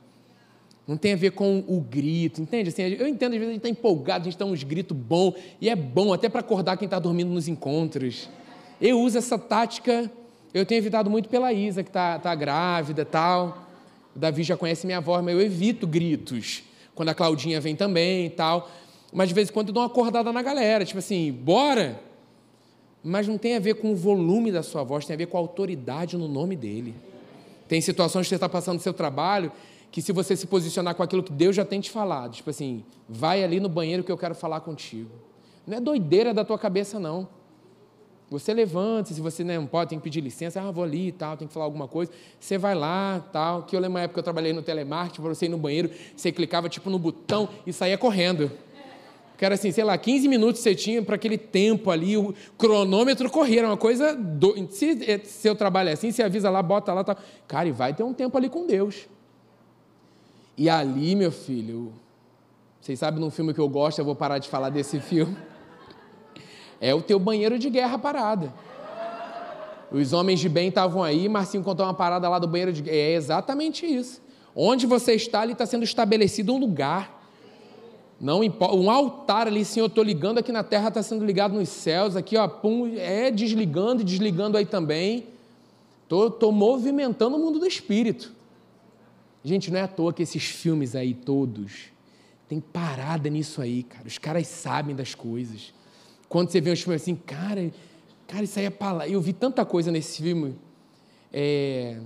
Não 0.87 0.95
tem 0.95 1.11
a 1.11 1.17
ver 1.17 1.31
com 1.31 1.65
o 1.67 1.81
grito, 1.81 2.41
entende? 2.41 2.69
Assim, 2.69 2.83
eu 2.83 3.07
entendo, 3.07 3.33
às 3.33 3.39
vezes 3.39 3.49
a 3.49 3.53
gente 3.53 3.57
está 3.57 3.69
empolgado, 3.69 4.21
a 4.21 4.31
gente 4.31 4.39
dá 4.39 4.45
uns 4.45 4.63
gritos 4.63 4.95
bons, 4.95 5.33
e 5.59 5.69
é 5.69 5.75
bom 5.75 6.13
até 6.13 6.29
para 6.29 6.39
acordar 6.39 6.77
quem 6.77 6.85
está 6.85 6.97
dormindo 6.97 7.29
nos 7.29 7.49
encontros. 7.49 8.29
Eu 8.79 9.01
uso 9.01 9.17
essa 9.17 9.37
tática, 9.37 10.09
eu 10.53 10.65
tenho 10.65 10.79
evitado 10.79 11.09
muito 11.09 11.27
pela 11.27 11.51
Isa, 11.51 11.83
que 11.83 11.89
está 11.89 12.17
tá 12.17 12.33
grávida 12.33 13.01
e 13.01 13.05
tal. 13.05 13.67
O 14.15 14.19
Davi 14.19 14.43
já 14.43 14.55
conhece 14.55 14.85
minha 14.85 15.01
voz, 15.01 15.23
mas 15.25 15.33
eu 15.33 15.41
evito 15.41 15.85
gritos. 15.85 16.63
Quando 16.95 17.09
a 17.09 17.13
Claudinha 17.13 17.59
vem 17.59 17.75
também 17.75 18.27
e 18.27 18.29
tal. 18.29 18.71
Mas 19.11 19.27
de 19.27 19.35
vez 19.35 19.49
em 19.49 19.53
quando 19.53 19.67
eu 19.69 19.73
dou 19.73 19.83
uma 19.83 19.87
acordada 19.87 20.31
na 20.31 20.41
galera, 20.41 20.85
tipo 20.85 20.99
assim, 20.99 21.33
bora! 21.33 21.99
Mas 23.03 23.27
não 23.27 23.37
tem 23.37 23.55
a 23.55 23.59
ver 23.59 23.75
com 23.75 23.91
o 23.91 23.95
volume 23.95 24.51
da 24.51 24.63
sua 24.63 24.83
voz, 24.83 25.05
tem 25.05 25.13
a 25.13 25.17
ver 25.17 25.27
com 25.27 25.37
a 25.37 25.39
autoridade 25.39 26.17
no 26.17 26.27
nome 26.27 26.55
dele. 26.55 26.95
Tem 27.67 27.81
situações 27.81 28.25
que 28.25 28.29
você 28.29 28.35
está 28.35 28.47
passando 28.47 28.75
no 28.75 28.81
seu 28.81 28.93
trabalho 28.93 29.51
que 29.91 30.01
se 30.01 30.11
você 30.11 30.35
se 30.35 30.47
posicionar 30.47 30.95
com 30.95 31.03
aquilo 31.03 31.23
que 31.23 31.31
Deus 31.31 31.55
já 31.55 31.65
tem 31.65 31.79
te 31.79 31.89
falado, 31.89 32.33
tipo 32.33 32.49
assim, 32.49 32.83
vai 33.07 33.43
ali 33.43 33.59
no 33.59 33.69
banheiro 33.69 34.03
que 34.03 34.11
eu 34.11 34.17
quero 34.17 34.35
falar 34.35 34.59
contigo. 34.61 35.09
Não 35.65 35.77
é 35.77 35.81
doideira 35.81 36.33
da 36.33 36.45
tua 36.45 36.57
cabeça, 36.57 36.99
não. 36.99 37.27
Você 38.29 38.53
levanta, 38.53 39.13
se 39.13 39.21
você 39.21 39.41
não 39.41 39.65
pode, 39.65 39.91
tem 39.91 39.99
que 39.99 40.03
pedir 40.03 40.19
licença, 40.19 40.61
ah, 40.61 40.69
vou 40.69 40.83
ali 40.83 41.07
e 41.07 41.11
tal, 41.13 41.37
tem 41.37 41.47
que 41.47 41.53
falar 41.53 41.65
alguma 41.65 41.87
coisa. 41.87 42.11
Você 42.39 42.57
vai 42.57 42.75
lá, 42.75 43.23
tal. 43.31 43.63
Que 43.63 43.73
eu 43.73 43.79
lembro 43.79 43.93
uma 43.93 44.01
época 44.01 44.15
que 44.15 44.19
eu 44.19 44.23
trabalhei 44.23 44.51
no 44.51 44.61
telemarketing, 44.61 45.21
você 45.21 45.45
ir 45.45 45.49
no 45.49 45.57
banheiro, 45.57 45.89
você 46.15 46.31
clicava 46.31 46.67
tipo 46.67 46.89
no 46.89 46.99
botão 46.99 47.47
e 47.65 47.71
saía 47.71 47.97
correndo. 47.97 48.51
Que 49.37 49.45
era 49.45 49.55
assim, 49.55 49.71
sei 49.71 49.83
lá, 49.83 49.97
15 49.97 50.27
minutos 50.27 50.61
você 50.61 50.75
tinha 50.75 51.01
para 51.01 51.15
aquele 51.15 51.37
tempo 51.37 51.89
ali, 51.91 52.17
o 52.17 52.33
cronômetro 52.57 53.29
correr, 53.29 53.59
era 53.59 53.67
uma 53.67 53.77
coisa. 53.77 54.13
Do... 54.15 54.55
Se 54.71 55.21
seu 55.23 55.55
trabalho 55.55 55.89
é 55.89 55.93
assim, 55.93 56.11
você 56.11 56.23
avisa 56.23 56.49
lá, 56.49 56.61
bota 56.61 56.91
lá, 56.93 57.03
tal. 57.03 57.15
Cara, 57.47 57.69
e 57.69 57.71
vai 57.71 57.93
ter 57.93 58.03
um 58.03 58.13
tempo 58.13 58.35
ali 58.37 58.49
com 58.49 58.65
Deus. 58.67 59.07
E 60.57 60.69
ali, 60.69 61.15
meu 61.15 61.31
filho, 61.31 61.93
vocês 62.81 62.97
sabem 62.97 63.19
num 63.19 63.29
filme 63.29 63.53
que 63.53 63.59
eu 63.59 63.69
gosto, 63.69 63.99
eu 63.99 64.05
vou 64.05 64.15
parar 64.15 64.39
de 64.39 64.49
falar 64.49 64.69
desse 64.69 64.99
filme. 64.99 65.37
É 66.81 66.95
o 66.95 67.01
teu 67.01 67.19
banheiro 67.19 67.59
de 67.59 67.69
guerra 67.69 67.97
parada. 67.99 68.51
Os 69.91 70.13
homens 70.13 70.39
de 70.39 70.49
bem 70.49 70.69
estavam 70.69 71.03
aí, 71.03 71.29
Marcinho 71.29 71.63
contou 71.63 71.85
uma 71.85 71.93
parada 71.93 72.27
lá 72.27 72.39
do 72.39 72.47
banheiro 72.47 72.73
de 72.73 72.81
guerra. 72.81 72.97
É 72.97 73.13
exatamente 73.13 73.85
isso. 73.85 74.19
Onde 74.55 74.87
você 74.87 75.13
está, 75.13 75.41
ali 75.41 75.53
está 75.53 75.65
sendo 75.65 75.83
estabelecido 75.83 76.53
um 76.53 76.57
lugar. 76.57 77.15
Não 78.19 78.43
importa, 78.43 78.75
um 78.75 78.89
altar 78.89 79.45
ali, 79.45 79.63
Senhor, 79.63 79.85
eu 79.85 79.89
estou 79.89 80.03
ligando 80.03 80.39
aqui 80.39 80.51
na 80.51 80.63
terra, 80.63 80.87
está 80.87 81.03
sendo 81.03 81.23
ligado 81.23 81.53
nos 81.53 81.69
céus, 81.69 82.15
aqui, 82.15 82.35
ó, 82.35 82.47
pum, 82.47 82.91
é 82.97 83.29
desligando 83.29 84.01
e 84.01 84.03
desligando 84.03 84.57
aí 84.57 84.65
também. 84.65 85.25
Estou 86.03 86.51
movimentando 86.51 87.37
o 87.37 87.39
mundo 87.39 87.59
do 87.59 87.67
espírito. 87.67 88.36
Gente, 89.47 89.71
não 89.71 89.79
é 89.79 89.83
à 89.83 89.87
toa 89.87 90.11
que 90.11 90.21
esses 90.21 90.43
filmes 90.43 90.93
aí 90.93 91.13
todos 91.13 91.85
tem 92.49 92.59
parada 92.59 93.29
nisso 93.29 93.61
aí, 93.61 93.83
cara. 93.83 94.05
Os 94.05 94.17
caras 94.17 94.45
sabem 94.45 94.93
das 94.93 95.15
coisas. 95.15 95.73
Quando 96.27 96.49
você 96.49 96.59
vê 96.59 96.69
uns 96.69 96.81
filmes 96.81 97.01
assim, 97.01 97.15
cara, 97.15 97.71
cara, 98.27 98.43
isso 98.43 98.59
aí 98.59 98.65
é 98.65 98.69
palavra. 98.69 99.07
Eu 99.07 99.21
vi 99.21 99.31
tanta 99.31 99.65
coisa 99.65 99.89
nesse 99.89 100.21
filme. 100.21 100.59
É, 101.31 101.97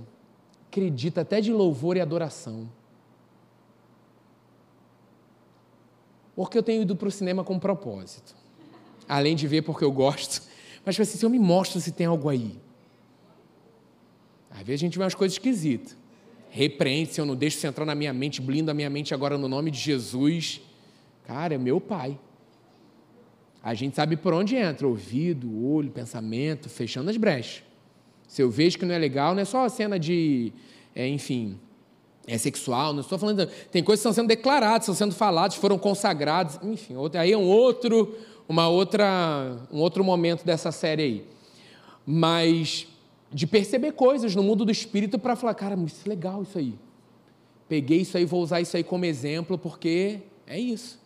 acredita 0.68 1.22
até 1.22 1.40
de 1.40 1.52
louvor 1.52 1.96
e 1.96 2.00
adoração. 2.00 2.70
Porque 6.36 6.56
eu 6.56 6.62
tenho 6.62 6.82
ido 6.82 6.94
para 6.94 7.08
o 7.08 7.10
cinema 7.10 7.42
com 7.42 7.58
propósito. 7.58 8.36
Além 9.08 9.34
de 9.34 9.48
ver 9.48 9.62
porque 9.62 9.82
eu 9.82 9.90
gosto. 9.90 10.46
Mas 10.84 10.94
tipo 10.94 11.02
assim, 11.02 11.18
se 11.18 11.26
eu 11.26 11.30
me 11.30 11.40
mostro 11.40 11.80
se 11.80 11.90
tem 11.90 12.06
algo 12.06 12.28
aí. 12.28 12.56
Às 14.48 14.62
vezes 14.62 14.80
a 14.80 14.84
gente 14.86 14.96
vê 14.96 15.02
umas 15.02 15.16
coisas 15.16 15.34
esquisitas. 15.34 16.00
Repreende 16.54 17.14
se 17.14 17.20
eu 17.20 17.24
não 17.24 17.34
deixo 17.34 17.56
você 17.56 17.66
entrar 17.66 17.86
na 17.86 17.94
minha 17.94 18.12
mente, 18.12 18.38
blindo 18.42 18.70
a 18.70 18.74
minha 18.74 18.90
mente 18.90 19.14
agora 19.14 19.38
no 19.38 19.48
nome 19.48 19.70
de 19.70 19.78
Jesus. 19.78 20.60
Cara, 21.26 21.54
é 21.54 21.58
meu 21.58 21.80
pai. 21.80 22.18
A 23.62 23.72
gente 23.72 23.96
sabe 23.96 24.18
por 24.18 24.34
onde 24.34 24.54
entra, 24.54 24.86
ouvido, 24.86 25.66
olho, 25.66 25.90
pensamento, 25.90 26.68
fechando 26.68 27.08
as 27.08 27.16
brechas. 27.16 27.62
Se 28.28 28.42
eu 28.42 28.50
vejo 28.50 28.78
que 28.78 28.84
não 28.84 28.94
é 28.94 28.98
legal, 28.98 29.34
não 29.34 29.40
é 29.40 29.46
só 29.46 29.64
a 29.64 29.68
cena 29.70 29.98
de, 29.98 30.52
é, 30.94 31.08
enfim, 31.08 31.58
é 32.26 32.36
sexual, 32.36 32.92
não 32.92 33.00
estou 33.00 33.18
falando. 33.18 33.46
Tem 33.70 33.82
coisas 33.82 34.02
que 34.02 34.08
estão 34.08 34.12
sendo 34.12 34.28
declaradas, 34.28 34.82
estão 34.82 34.94
sendo 34.94 35.14
faladas, 35.14 35.56
foram 35.56 35.78
consagradas, 35.78 36.60
enfim, 36.62 36.96
aí 37.18 37.32
é 37.32 37.38
um 37.38 37.48
outro, 37.48 38.14
uma 38.46 38.68
outra, 38.68 39.56
um 39.72 39.78
outro 39.78 40.04
momento 40.04 40.44
dessa 40.44 40.70
série 40.70 41.02
aí. 41.02 41.26
Mas 42.04 42.86
de 43.32 43.46
perceber 43.46 43.92
coisas 43.92 44.34
no 44.34 44.42
mundo 44.42 44.64
do 44.64 44.70
espírito 44.70 45.18
para 45.18 45.34
falar, 45.34 45.54
cara, 45.54 45.74
isso 45.86 46.02
é 46.04 46.08
legal 46.08 46.42
isso 46.42 46.58
aí. 46.58 46.74
Peguei 47.68 48.02
isso 48.02 48.16
aí, 48.18 48.24
vou 48.24 48.42
usar 48.42 48.60
isso 48.60 48.76
aí 48.76 48.84
como 48.84 49.04
exemplo, 49.04 49.56
porque 49.56 50.20
é 50.46 50.58
isso. 50.58 51.00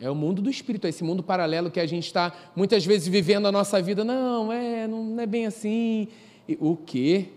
É 0.00 0.08
o 0.08 0.14
mundo 0.14 0.40
do 0.40 0.48
espírito, 0.48 0.86
é 0.86 0.90
esse 0.90 1.02
mundo 1.02 1.22
paralelo 1.22 1.70
que 1.70 1.80
a 1.80 1.86
gente 1.86 2.04
está 2.04 2.32
muitas 2.54 2.86
vezes 2.86 3.08
vivendo 3.08 3.46
a 3.46 3.52
nossa 3.52 3.82
vida. 3.82 4.04
Não, 4.04 4.52
é, 4.52 4.86
não 4.86 5.18
é 5.18 5.26
bem 5.26 5.46
assim. 5.46 6.06
E, 6.48 6.56
o 6.60 6.76
quê? 6.76 7.30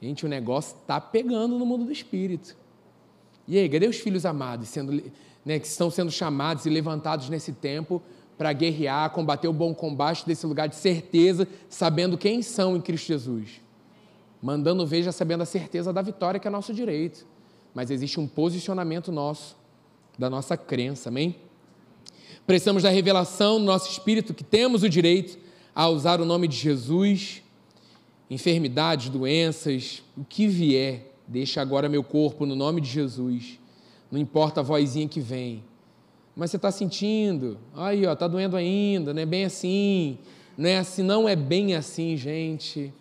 Gente, 0.00 0.24
o 0.24 0.28
negócio 0.28 0.76
está 0.80 0.98
pegando 0.98 1.58
no 1.58 1.66
mundo 1.66 1.84
do 1.84 1.92
espírito. 1.92 2.56
E 3.46 3.58
aí, 3.58 3.68
cadê 3.68 3.86
os 3.86 3.98
filhos 3.98 4.24
amados 4.24 4.68
sendo, 4.68 4.92
né, 5.44 5.58
que 5.58 5.66
estão 5.66 5.90
sendo 5.90 6.10
chamados 6.10 6.64
e 6.64 6.70
levantados 6.70 7.28
nesse 7.28 7.52
tempo 7.52 8.02
para 8.38 8.52
guerrear, 8.52 9.10
combater 9.10 9.48
o 9.48 9.52
bom 9.52 9.74
combate 9.74 10.24
desse 10.24 10.46
lugar 10.46 10.68
de 10.68 10.76
certeza, 10.76 11.46
sabendo 11.68 12.16
quem 12.16 12.40
são 12.40 12.76
em 12.76 12.80
Cristo 12.80 13.08
Jesus? 13.08 13.60
Mandando 14.40 14.86
veja 14.86 15.10
sabendo 15.10 15.42
a 15.42 15.46
certeza 15.46 15.92
da 15.92 16.00
vitória 16.00 16.38
que 16.38 16.46
é 16.46 16.50
nosso 16.50 16.72
direito. 16.72 17.26
Mas 17.74 17.90
existe 17.90 18.20
um 18.20 18.28
posicionamento 18.28 19.10
nosso 19.10 19.56
da 20.16 20.30
nossa 20.30 20.56
crença, 20.56 21.08
amém? 21.08 21.36
Precisamos 22.46 22.82
da 22.82 22.90
revelação 22.90 23.58
no 23.58 23.66
nosso 23.66 23.90
espírito 23.90 24.32
que 24.32 24.42
temos 24.42 24.82
o 24.82 24.88
direito 24.88 25.38
a 25.74 25.88
usar 25.88 26.20
o 26.20 26.24
nome 26.24 26.48
de 26.48 26.56
Jesus, 26.56 27.42
enfermidades, 28.30 29.08
doenças, 29.08 30.02
o 30.16 30.24
que 30.24 30.46
vier, 30.48 31.12
deixa 31.26 31.60
agora 31.60 31.88
meu 31.88 32.02
corpo 32.02 32.46
no 32.46 32.56
nome 32.56 32.80
de 32.80 32.88
Jesus. 32.88 33.58
Não 34.10 34.18
importa 34.18 34.60
a 34.60 34.62
vozinha 34.62 35.06
que 35.06 35.20
vem. 35.20 35.62
Mas 36.38 36.52
você 36.52 36.56
está 36.56 36.70
sentindo, 36.70 37.58
aí 37.74 38.06
ó, 38.06 38.12
está 38.12 38.28
doendo 38.28 38.56
ainda, 38.56 39.12
não 39.12 39.20
é 39.20 39.26
bem 39.26 39.44
assim, 39.44 40.20
não 40.56 40.70
é 40.70 40.78
assim, 40.78 41.02
não 41.02 41.28
é 41.28 41.34
bem 41.34 41.74
assim, 41.74 42.16
gente. 42.16 42.94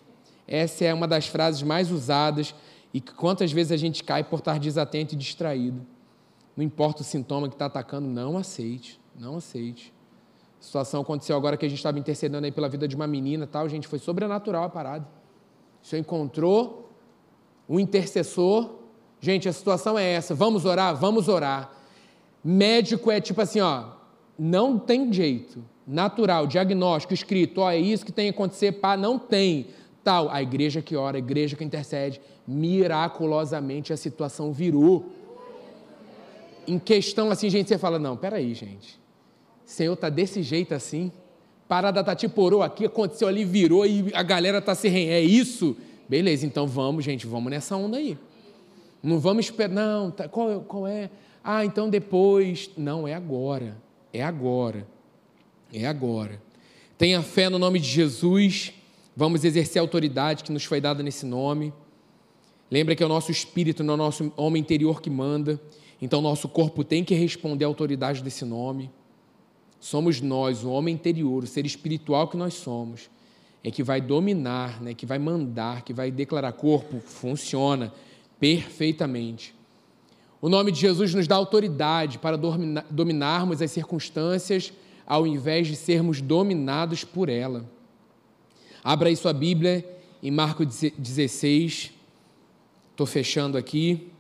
Essa 0.48 0.86
é 0.86 0.94
uma 0.94 1.08
das 1.08 1.28
frases 1.28 1.62
mais 1.62 1.92
usadas 1.92 2.56
e 2.92 3.00
quantas 3.00 3.52
vezes 3.52 3.72
a 3.72 3.78
gente 3.78 4.04
cai 4.04 4.24
por 4.24 4.40
estar 4.40 4.58
desatento 4.58 5.14
e 5.14 5.16
distraído. 5.16 5.86
Não 6.56 6.66
importa 6.66 7.04
o 7.04 7.06
sintoma 7.06 7.48
que 7.48 7.54
está 7.54 7.68
atacando, 7.68 8.08
não 8.08 8.40
aceite, 8.40 9.00
não 9.16 9.38
aceite. 9.38 9.94
A 10.60 10.64
situação 10.64 11.02
aconteceu 11.02 11.38
agora 11.38 11.56
que 11.58 11.66
a 11.68 11.70
gente 11.70 11.78
estava 11.78 12.00
intercedendo 12.00 12.44
aí 12.44 12.52
pela 12.52 12.68
vida 12.68 12.88
de 12.88 12.96
uma 12.96 13.06
menina 13.06 13.46
tal, 13.46 13.70
gente, 13.70 13.88
foi 13.88 14.00
sobrenatural 14.00 14.64
a 14.64 14.70
parada. 14.70 15.08
O 15.84 15.86
Senhor 15.86 16.00
encontrou 16.00 16.92
um 17.70 17.80
intercessor. 17.80 18.80
Gente, 19.22 19.48
a 19.48 19.54
situação 19.54 19.96
é 19.96 20.14
essa, 20.14 20.34
vamos 20.34 20.66
orar? 20.66 20.96
Vamos 20.96 21.28
orar. 21.28 21.77
Médico 22.50 23.12
é 23.12 23.20
tipo 23.20 23.42
assim, 23.42 23.60
ó, 23.60 23.90
não 24.40 24.80
tem 24.80 25.12
jeito. 25.12 25.62
Natural, 25.86 26.48
diagnóstico, 26.48 27.14
escrito, 27.14 27.60
ó, 27.60 27.70
é 27.70 27.78
isso 27.78 28.06
que 28.06 28.12
tem 28.12 28.32
que 28.32 28.36
acontecer, 28.36 28.72
pá, 28.72 28.96
não 28.96 29.20
tem. 29.20 29.68
Tal, 30.02 30.30
a 30.30 30.42
igreja 30.42 30.82
que 30.82 30.96
ora, 30.96 31.18
a 31.18 31.20
igreja 31.20 31.58
que 31.58 31.64
intercede, 31.66 32.22
miraculosamente 32.48 33.92
a 33.92 33.98
situação 33.98 34.54
virou 34.54 35.12
em 36.66 36.80
questão 36.80 37.30
assim, 37.32 37.50
gente, 37.50 37.68
você 37.68 37.78
fala, 37.78 38.00
não, 38.00 38.16
peraí, 38.16 38.54
gente. 38.54 38.98
Senhor 39.66 39.94
está 39.94 40.08
desse 40.08 40.42
jeito 40.42 40.74
assim. 40.74 41.12
Parada 41.68 42.02
tá 42.02 42.16
tipo 42.16 42.42
orou 42.42 42.64
aqui, 42.64 42.86
aconteceu 42.86 43.28
ali, 43.28 43.44
virou 43.44 43.86
e 43.86 44.10
a 44.14 44.24
galera 44.24 44.62
tá 44.62 44.74
se 44.74 44.88
re... 44.88 45.10
É 45.10 45.20
isso? 45.20 45.76
Beleza, 46.08 46.46
então 46.46 46.66
vamos, 46.66 47.04
gente, 47.04 47.28
vamos 47.28 47.52
nessa 47.52 47.76
onda 47.76 47.98
aí. 47.98 48.18
Não 49.04 49.20
vamos 49.20 49.46
esperar, 49.46 49.74
não, 49.74 50.12
tá, 50.12 50.30
qual, 50.30 50.62
qual 50.62 50.88
é? 50.88 51.10
Ah, 51.50 51.64
então 51.64 51.90
depois. 51.90 52.70
Não, 52.76 53.08
é 53.08 53.14
agora. 53.14 53.78
É 54.12 54.22
agora. 54.22 54.86
É 55.72 55.88
agora. 55.88 56.42
Tenha 56.98 57.22
fé 57.22 57.48
no 57.48 57.58
nome 57.58 57.80
de 57.80 57.88
Jesus. 57.88 58.74
Vamos 59.16 59.46
exercer 59.46 59.80
a 59.80 59.84
autoridade 59.84 60.44
que 60.44 60.52
nos 60.52 60.66
foi 60.66 60.82
dada 60.82 61.02
nesse 61.02 61.26
nome. 61.26 61.74
Lembra 62.70 62.98
que 62.98 63.02
é 63.02 63.06
o 63.06 63.10
nosso 63.10 63.32
espírito, 63.32 63.82
não 63.82 63.94
é 63.94 63.96
o 63.96 63.98
nosso 63.98 64.34
homem 64.36 64.60
interior 64.60 65.02
que 65.02 65.10
manda. 65.10 65.58
Então, 66.02 66.22
nosso 66.22 66.50
corpo 66.50 66.84
tem 66.84 67.02
que 67.02 67.16
responder 67.16 67.64
à 67.64 67.70
autoridade 67.70 68.22
desse 68.22 68.44
nome. 68.44 68.92
Somos 69.80 70.20
nós, 70.20 70.66
o 70.66 70.70
homem 70.70 70.96
interior, 70.96 71.46
o 71.46 71.48
ser 71.48 71.66
espiritual 71.66 72.28
que 72.28 72.36
nós 72.36 72.56
somos, 72.56 73.10
é 73.64 73.72
que 73.72 73.84
vai 73.84 74.02
dominar, 74.02 74.82
né, 74.82 74.94
que 74.94 75.06
vai 75.06 75.18
mandar, 75.18 75.84
que 75.84 75.94
vai 75.94 76.12
declarar 76.12 76.52
corpo, 76.52 77.00
funciona 77.00 77.94
perfeitamente. 78.38 79.56
O 80.40 80.50
nome 80.50 80.72
de 80.72 80.80
Jesus 80.80 81.14
nos 81.14 81.28
dá 81.28 81.36
autoridade 81.36 82.20
para 82.20 82.38
dominarmos 82.38 83.62
as 83.62 83.72
circunstâncias 83.72 84.72
ao 85.06 85.26
invés 85.26 85.68
de 85.68 85.76
sermos 85.76 86.22
dominados 86.22 87.04
por 87.04 87.28
ela. 87.28 87.68
Abra 88.84 89.10
aí 89.10 89.16
sua 89.16 89.34
Bíblia 89.34 89.84
em 90.22 90.30
Marcos 90.30 90.82
16. 90.98 91.92
Estou 92.92 93.08
fechando 93.08 93.58
aqui. 93.58 94.12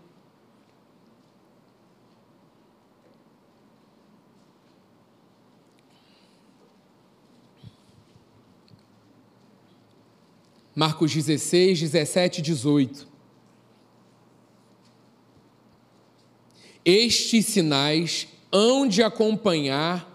Marcos 10.75 11.13
16, 11.13 11.79
17 11.79 12.39
e 12.39 12.41
18. 12.41 13.16
Estes 16.89 17.47
sinais 17.47 18.29
hão 18.49 18.87
de 18.87 19.03
acompanhar 19.03 20.09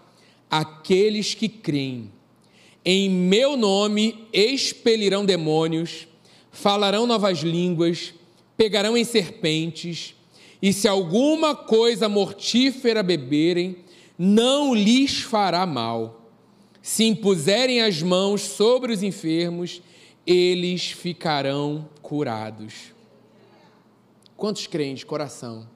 aqueles 0.49 1.35
que 1.35 1.47
creem. 1.47 2.11
Em 2.83 3.07
meu 3.11 3.55
nome 3.55 4.27
expelirão 4.33 5.23
demônios, 5.23 6.07
falarão 6.51 7.05
novas 7.05 7.41
línguas, 7.41 8.15
pegarão 8.57 8.97
em 8.97 9.03
serpentes, 9.03 10.15
e 10.59 10.73
se 10.73 10.87
alguma 10.87 11.55
coisa 11.55 12.09
mortífera 12.09 13.03
beberem, 13.03 13.77
não 14.17 14.73
lhes 14.73 15.21
fará 15.21 15.67
mal. 15.67 16.27
Se 16.81 17.03
impuserem 17.03 17.83
as 17.83 18.01
mãos 18.01 18.41
sobre 18.41 18.91
os 18.91 19.03
enfermos, 19.03 19.79
eles 20.25 20.89
ficarão 20.89 21.87
curados. 22.01 22.93
Quantos 24.35 24.65
creem 24.65 24.95
de 24.95 25.05
coração? 25.05 25.71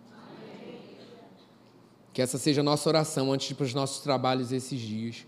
Que 2.18 2.22
essa 2.24 2.40
seja 2.40 2.62
a 2.62 2.64
nossa 2.64 2.90
oração 2.90 3.32
antes 3.32 3.54
para 3.54 3.64
os 3.64 3.76
nossos 3.76 4.00
trabalhos 4.02 4.52
esses 4.52 4.82
dias. 4.82 5.28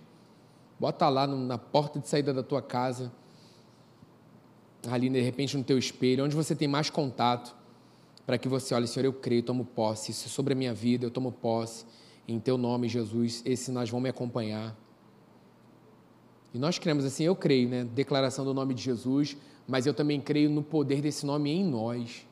Bota 0.80 1.08
lá 1.08 1.28
na 1.28 1.56
porta 1.56 2.00
de 2.00 2.08
saída 2.08 2.34
da 2.34 2.42
tua 2.42 2.64
casa, 2.64 3.12
ali 4.90 5.08
de 5.08 5.22
repente 5.22 5.56
no 5.56 5.64
teu 5.64 5.78
espelho, 5.78 6.26
onde 6.26 6.36
você 6.36 6.56
tem 6.56 6.68
mais 6.68 6.90
contato, 6.90 7.56
para 8.26 8.40
que 8.40 8.48
você 8.50 8.74
olhe, 8.74 8.88
Senhor, 8.88 9.06
eu 9.06 9.14
creio, 9.14 9.44
tomo 9.44 9.66
posse, 9.66 10.10
isso 10.10 10.26
é 10.26 10.30
sobre 10.32 10.54
a 10.54 10.56
minha 10.56 10.74
vida, 10.74 11.06
eu 11.06 11.12
tomo 11.12 11.32
posse, 11.32 11.86
em 12.28 12.40
teu 12.40 12.58
nome, 12.58 12.90
Jesus, 12.90 13.44
esses 13.46 13.68
sinais 13.68 13.92
vão 13.92 14.02
me 14.02 14.10
acompanhar. 14.10 14.76
E 16.56 16.58
nós 16.58 16.80
cremos 16.80 17.06
assim, 17.06 17.24
eu 17.24 17.36
creio, 17.36 17.70
né? 17.70 17.84
Declaração 17.84 18.44
do 18.44 18.52
nome 18.52 18.74
de 18.74 18.82
Jesus, 18.82 19.38
mas 19.68 19.86
eu 19.86 19.94
também 19.94 20.20
creio 20.20 20.50
no 20.50 20.64
poder 20.64 21.04
desse 21.04 21.24
nome 21.24 21.52
em 21.52 21.64
nós. 21.64 22.26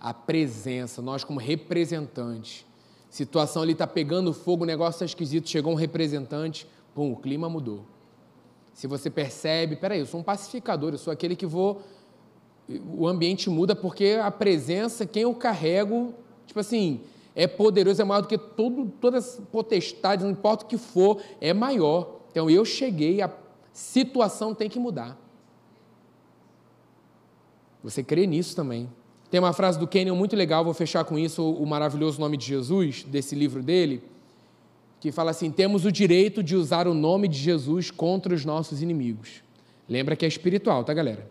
A 0.00 0.12
presença, 0.12 1.00
nós 1.00 1.22
como 1.22 1.38
representantes. 1.38 2.66
Situação 3.14 3.62
ali 3.62 3.74
está 3.74 3.86
pegando 3.86 4.32
fogo, 4.34 4.64
o 4.64 4.66
negócio 4.66 4.96
está 4.96 5.04
esquisito, 5.04 5.48
chegou 5.48 5.72
um 5.72 5.76
representante, 5.76 6.66
pum, 6.92 7.12
o 7.12 7.16
clima 7.16 7.48
mudou. 7.48 7.84
Se 8.72 8.88
você 8.88 9.08
percebe, 9.08 9.76
peraí, 9.76 10.00
eu 10.00 10.06
sou 10.06 10.18
um 10.18 10.22
pacificador, 10.24 10.90
eu 10.90 10.98
sou 10.98 11.12
aquele 11.12 11.36
que 11.36 11.46
vou. 11.46 11.80
O 12.68 13.06
ambiente 13.06 13.48
muda 13.48 13.76
porque 13.76 14.18
a 14.20 14.32
presença, 14.32 15.06
quem 15.06 15.22
eu 15.22 15.32
carrego, 15.32 16.12
tipo 16.44 16.58
assim, 16.58 17.02
é 17.36 17.46
poderoso, 17.46 18.02
é 18.02 18.04
maior 18.04 18.22
do 18.22 18.26
que 18.26 18.36
todo, 18.36 18.92
todas 19.00 19.38
as 19.38 19.46
potestades, 19.46 20.24
não 20.24 20.32
importa 20.32 20.64
o 20.64 20.68
que 20.68 20.76
for, 20.76 21.22
é 21.40 21.52
maior. 21.52 22.18
Então 22.32 22.50
eu 22.50 22.64
cheguei, 22.64 23.22
a 23.22 23.32
situação 23.72 24.52
tem 24.56 24.68
que 24.68 24.80
mudar. 24.80 25.16
Você 27.80 28.02
crê 28.02 28.26
nisso 28.26 28.56
também. 28.56 28.90
Tem 29.34 29.40
uma 29.40 29.52
frase 29.52 29.80
do 29.80 29.88
Kenyon 29.88 30.14
muito 30.14 30.36
legal, 30.36 30.64
vou 30.64 30.72
fechar 30.72 31.04
com 31.04 31.18
isso, 31.18 31.44
o 31.44 31.66
maravilhoso 31.66 32.20
nome 32.20 32.36
de 32.36 32.46
Jesus, 32.46 33.02
desse 33.02 33.34
livro 33.34 33.64
dele, 33.64 34.00
que 35.00 35.10
fala 35.10 35.32
assim: 35.32 35.50
temos 35.50 35.84
o 35.84 35.90
direito 35.90 36.40
de 36.40 36.54
usar 36.54 36.86
o 36.86 36.94
nome 36.94 37.26
de 37.26 37.36
Jesus 37.36 37.90
contra 37.90 38.32
os 38.32 38.44
nossos 38.44 38.80
inimigos. 38.80 39.42
Lembra 39.88 40.14
que 40.14 40.24
é 40.24 40.28
espiritual, 40.28 40.84
tá, 40.84 40.94
galera? 40.94 41.28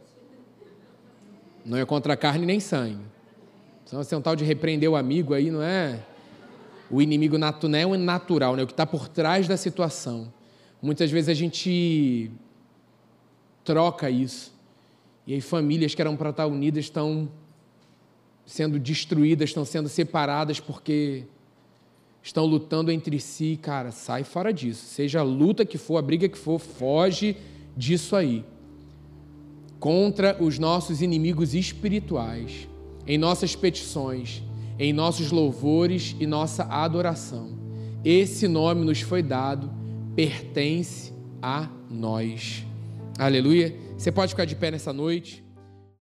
Não 1.66 1.78
é 1.78 1.86
contra 1.86 2.18
carne 2.18 2.45
nem 2.45 2.60
sangue. 2.60 3.06
Senão 3.86 4.04
você 4.04 4.14
é 4.14 4.18
um 4.18 4.22
tal 4.22 4.36
de 4.36 4.43
repreender 4.43 4.91
o 4.91 4.97
amigo 4.97 5.34
aí, 5.34 5.49
não 5.49 5.64
é? 5.64 6.04
O 6.91 7.01
inimigo 7.01 7.38
natu, 7.38 7.70
não 7.70 7.80
é 7.80 7.86
o 7.86 7.97
natural, 7.97 8.58
né? 8.58 8.64
o 8.64 8.68
que 8.68 8.74
está 8.74 8.86
por 8.86 9.08
trás 9.08 9.47
da 9.47 9.56
situação. 9.56 10.28
Muitas 10.82 11.10
vezes 11.10 11.30
a 11.30 11.34
gente 11.34 12.30
troca 13.64 14.10
isso. 14.10 14.54
E 15.26 15.36
aí 15.36 15.39
famílias 15.39 15.95
que 15.95 16.01
eram 16.01 16.18
para 16.18 16.32
estar 16.32 16.47
unidas 16.47 16.84
estão 16.84 17.30
sendo 18.46 18.80
destruídas, 18.80 19.50
estão 19.50 19.66
sendo 19.66 19.89
separadas 19.89 20.60
porque 20.60 21.24
estão 22.22 22.46
lutando 22.46 22.91
entre 22.91 23.20
si. 23.20 23.60
Cara, 23.62 23.91
sai 23.91 24.24
fora 24.24 24.52
disso. 24.54 24.86
Seja 24.86 25.20
a 25.20 25.24
luta 25.24 25.66
que 25.66 25.78
for, 25.78 25.98
a 25.98 26.02
briga 26.02 26.28
que 26.30 26.38
for, 26.38 26.60
foge 26.60 27.38
disso 27.76 28.16
aí. 28.16 28.46
Contra 29.80 30.38
os 30.41 30.58
nossos 30.58 31.02
inimigos 31.02 31.54
espirituais, 31.54 32.68
em 33.06 33.18
nossas 33.18 33.56
petições, 33.56 34.41
em 34.80 34.94
nossos 34.94 35.32
louvores 35.32 36.16
e 36.20 36.26
nossa 36.26 36.64
adoração. 36.64 37.52
Esse 38.04 38.48
nome 38.48 38.86
nos 38.86 39.02
foi 39.02 39.22
dado 39.22 39.70
pertence 40.16 41.12
a 41.41 41.70
nós. 41.89 42.66
Aleluia. 43.18 43.76
Você 43.98 44.12
pode 44.12 44.32
ficar 44.32 44.46
de 44.46 44.56
pé 44.56 44.72
nessa 44.72 44.94
noite. 44.94 45.43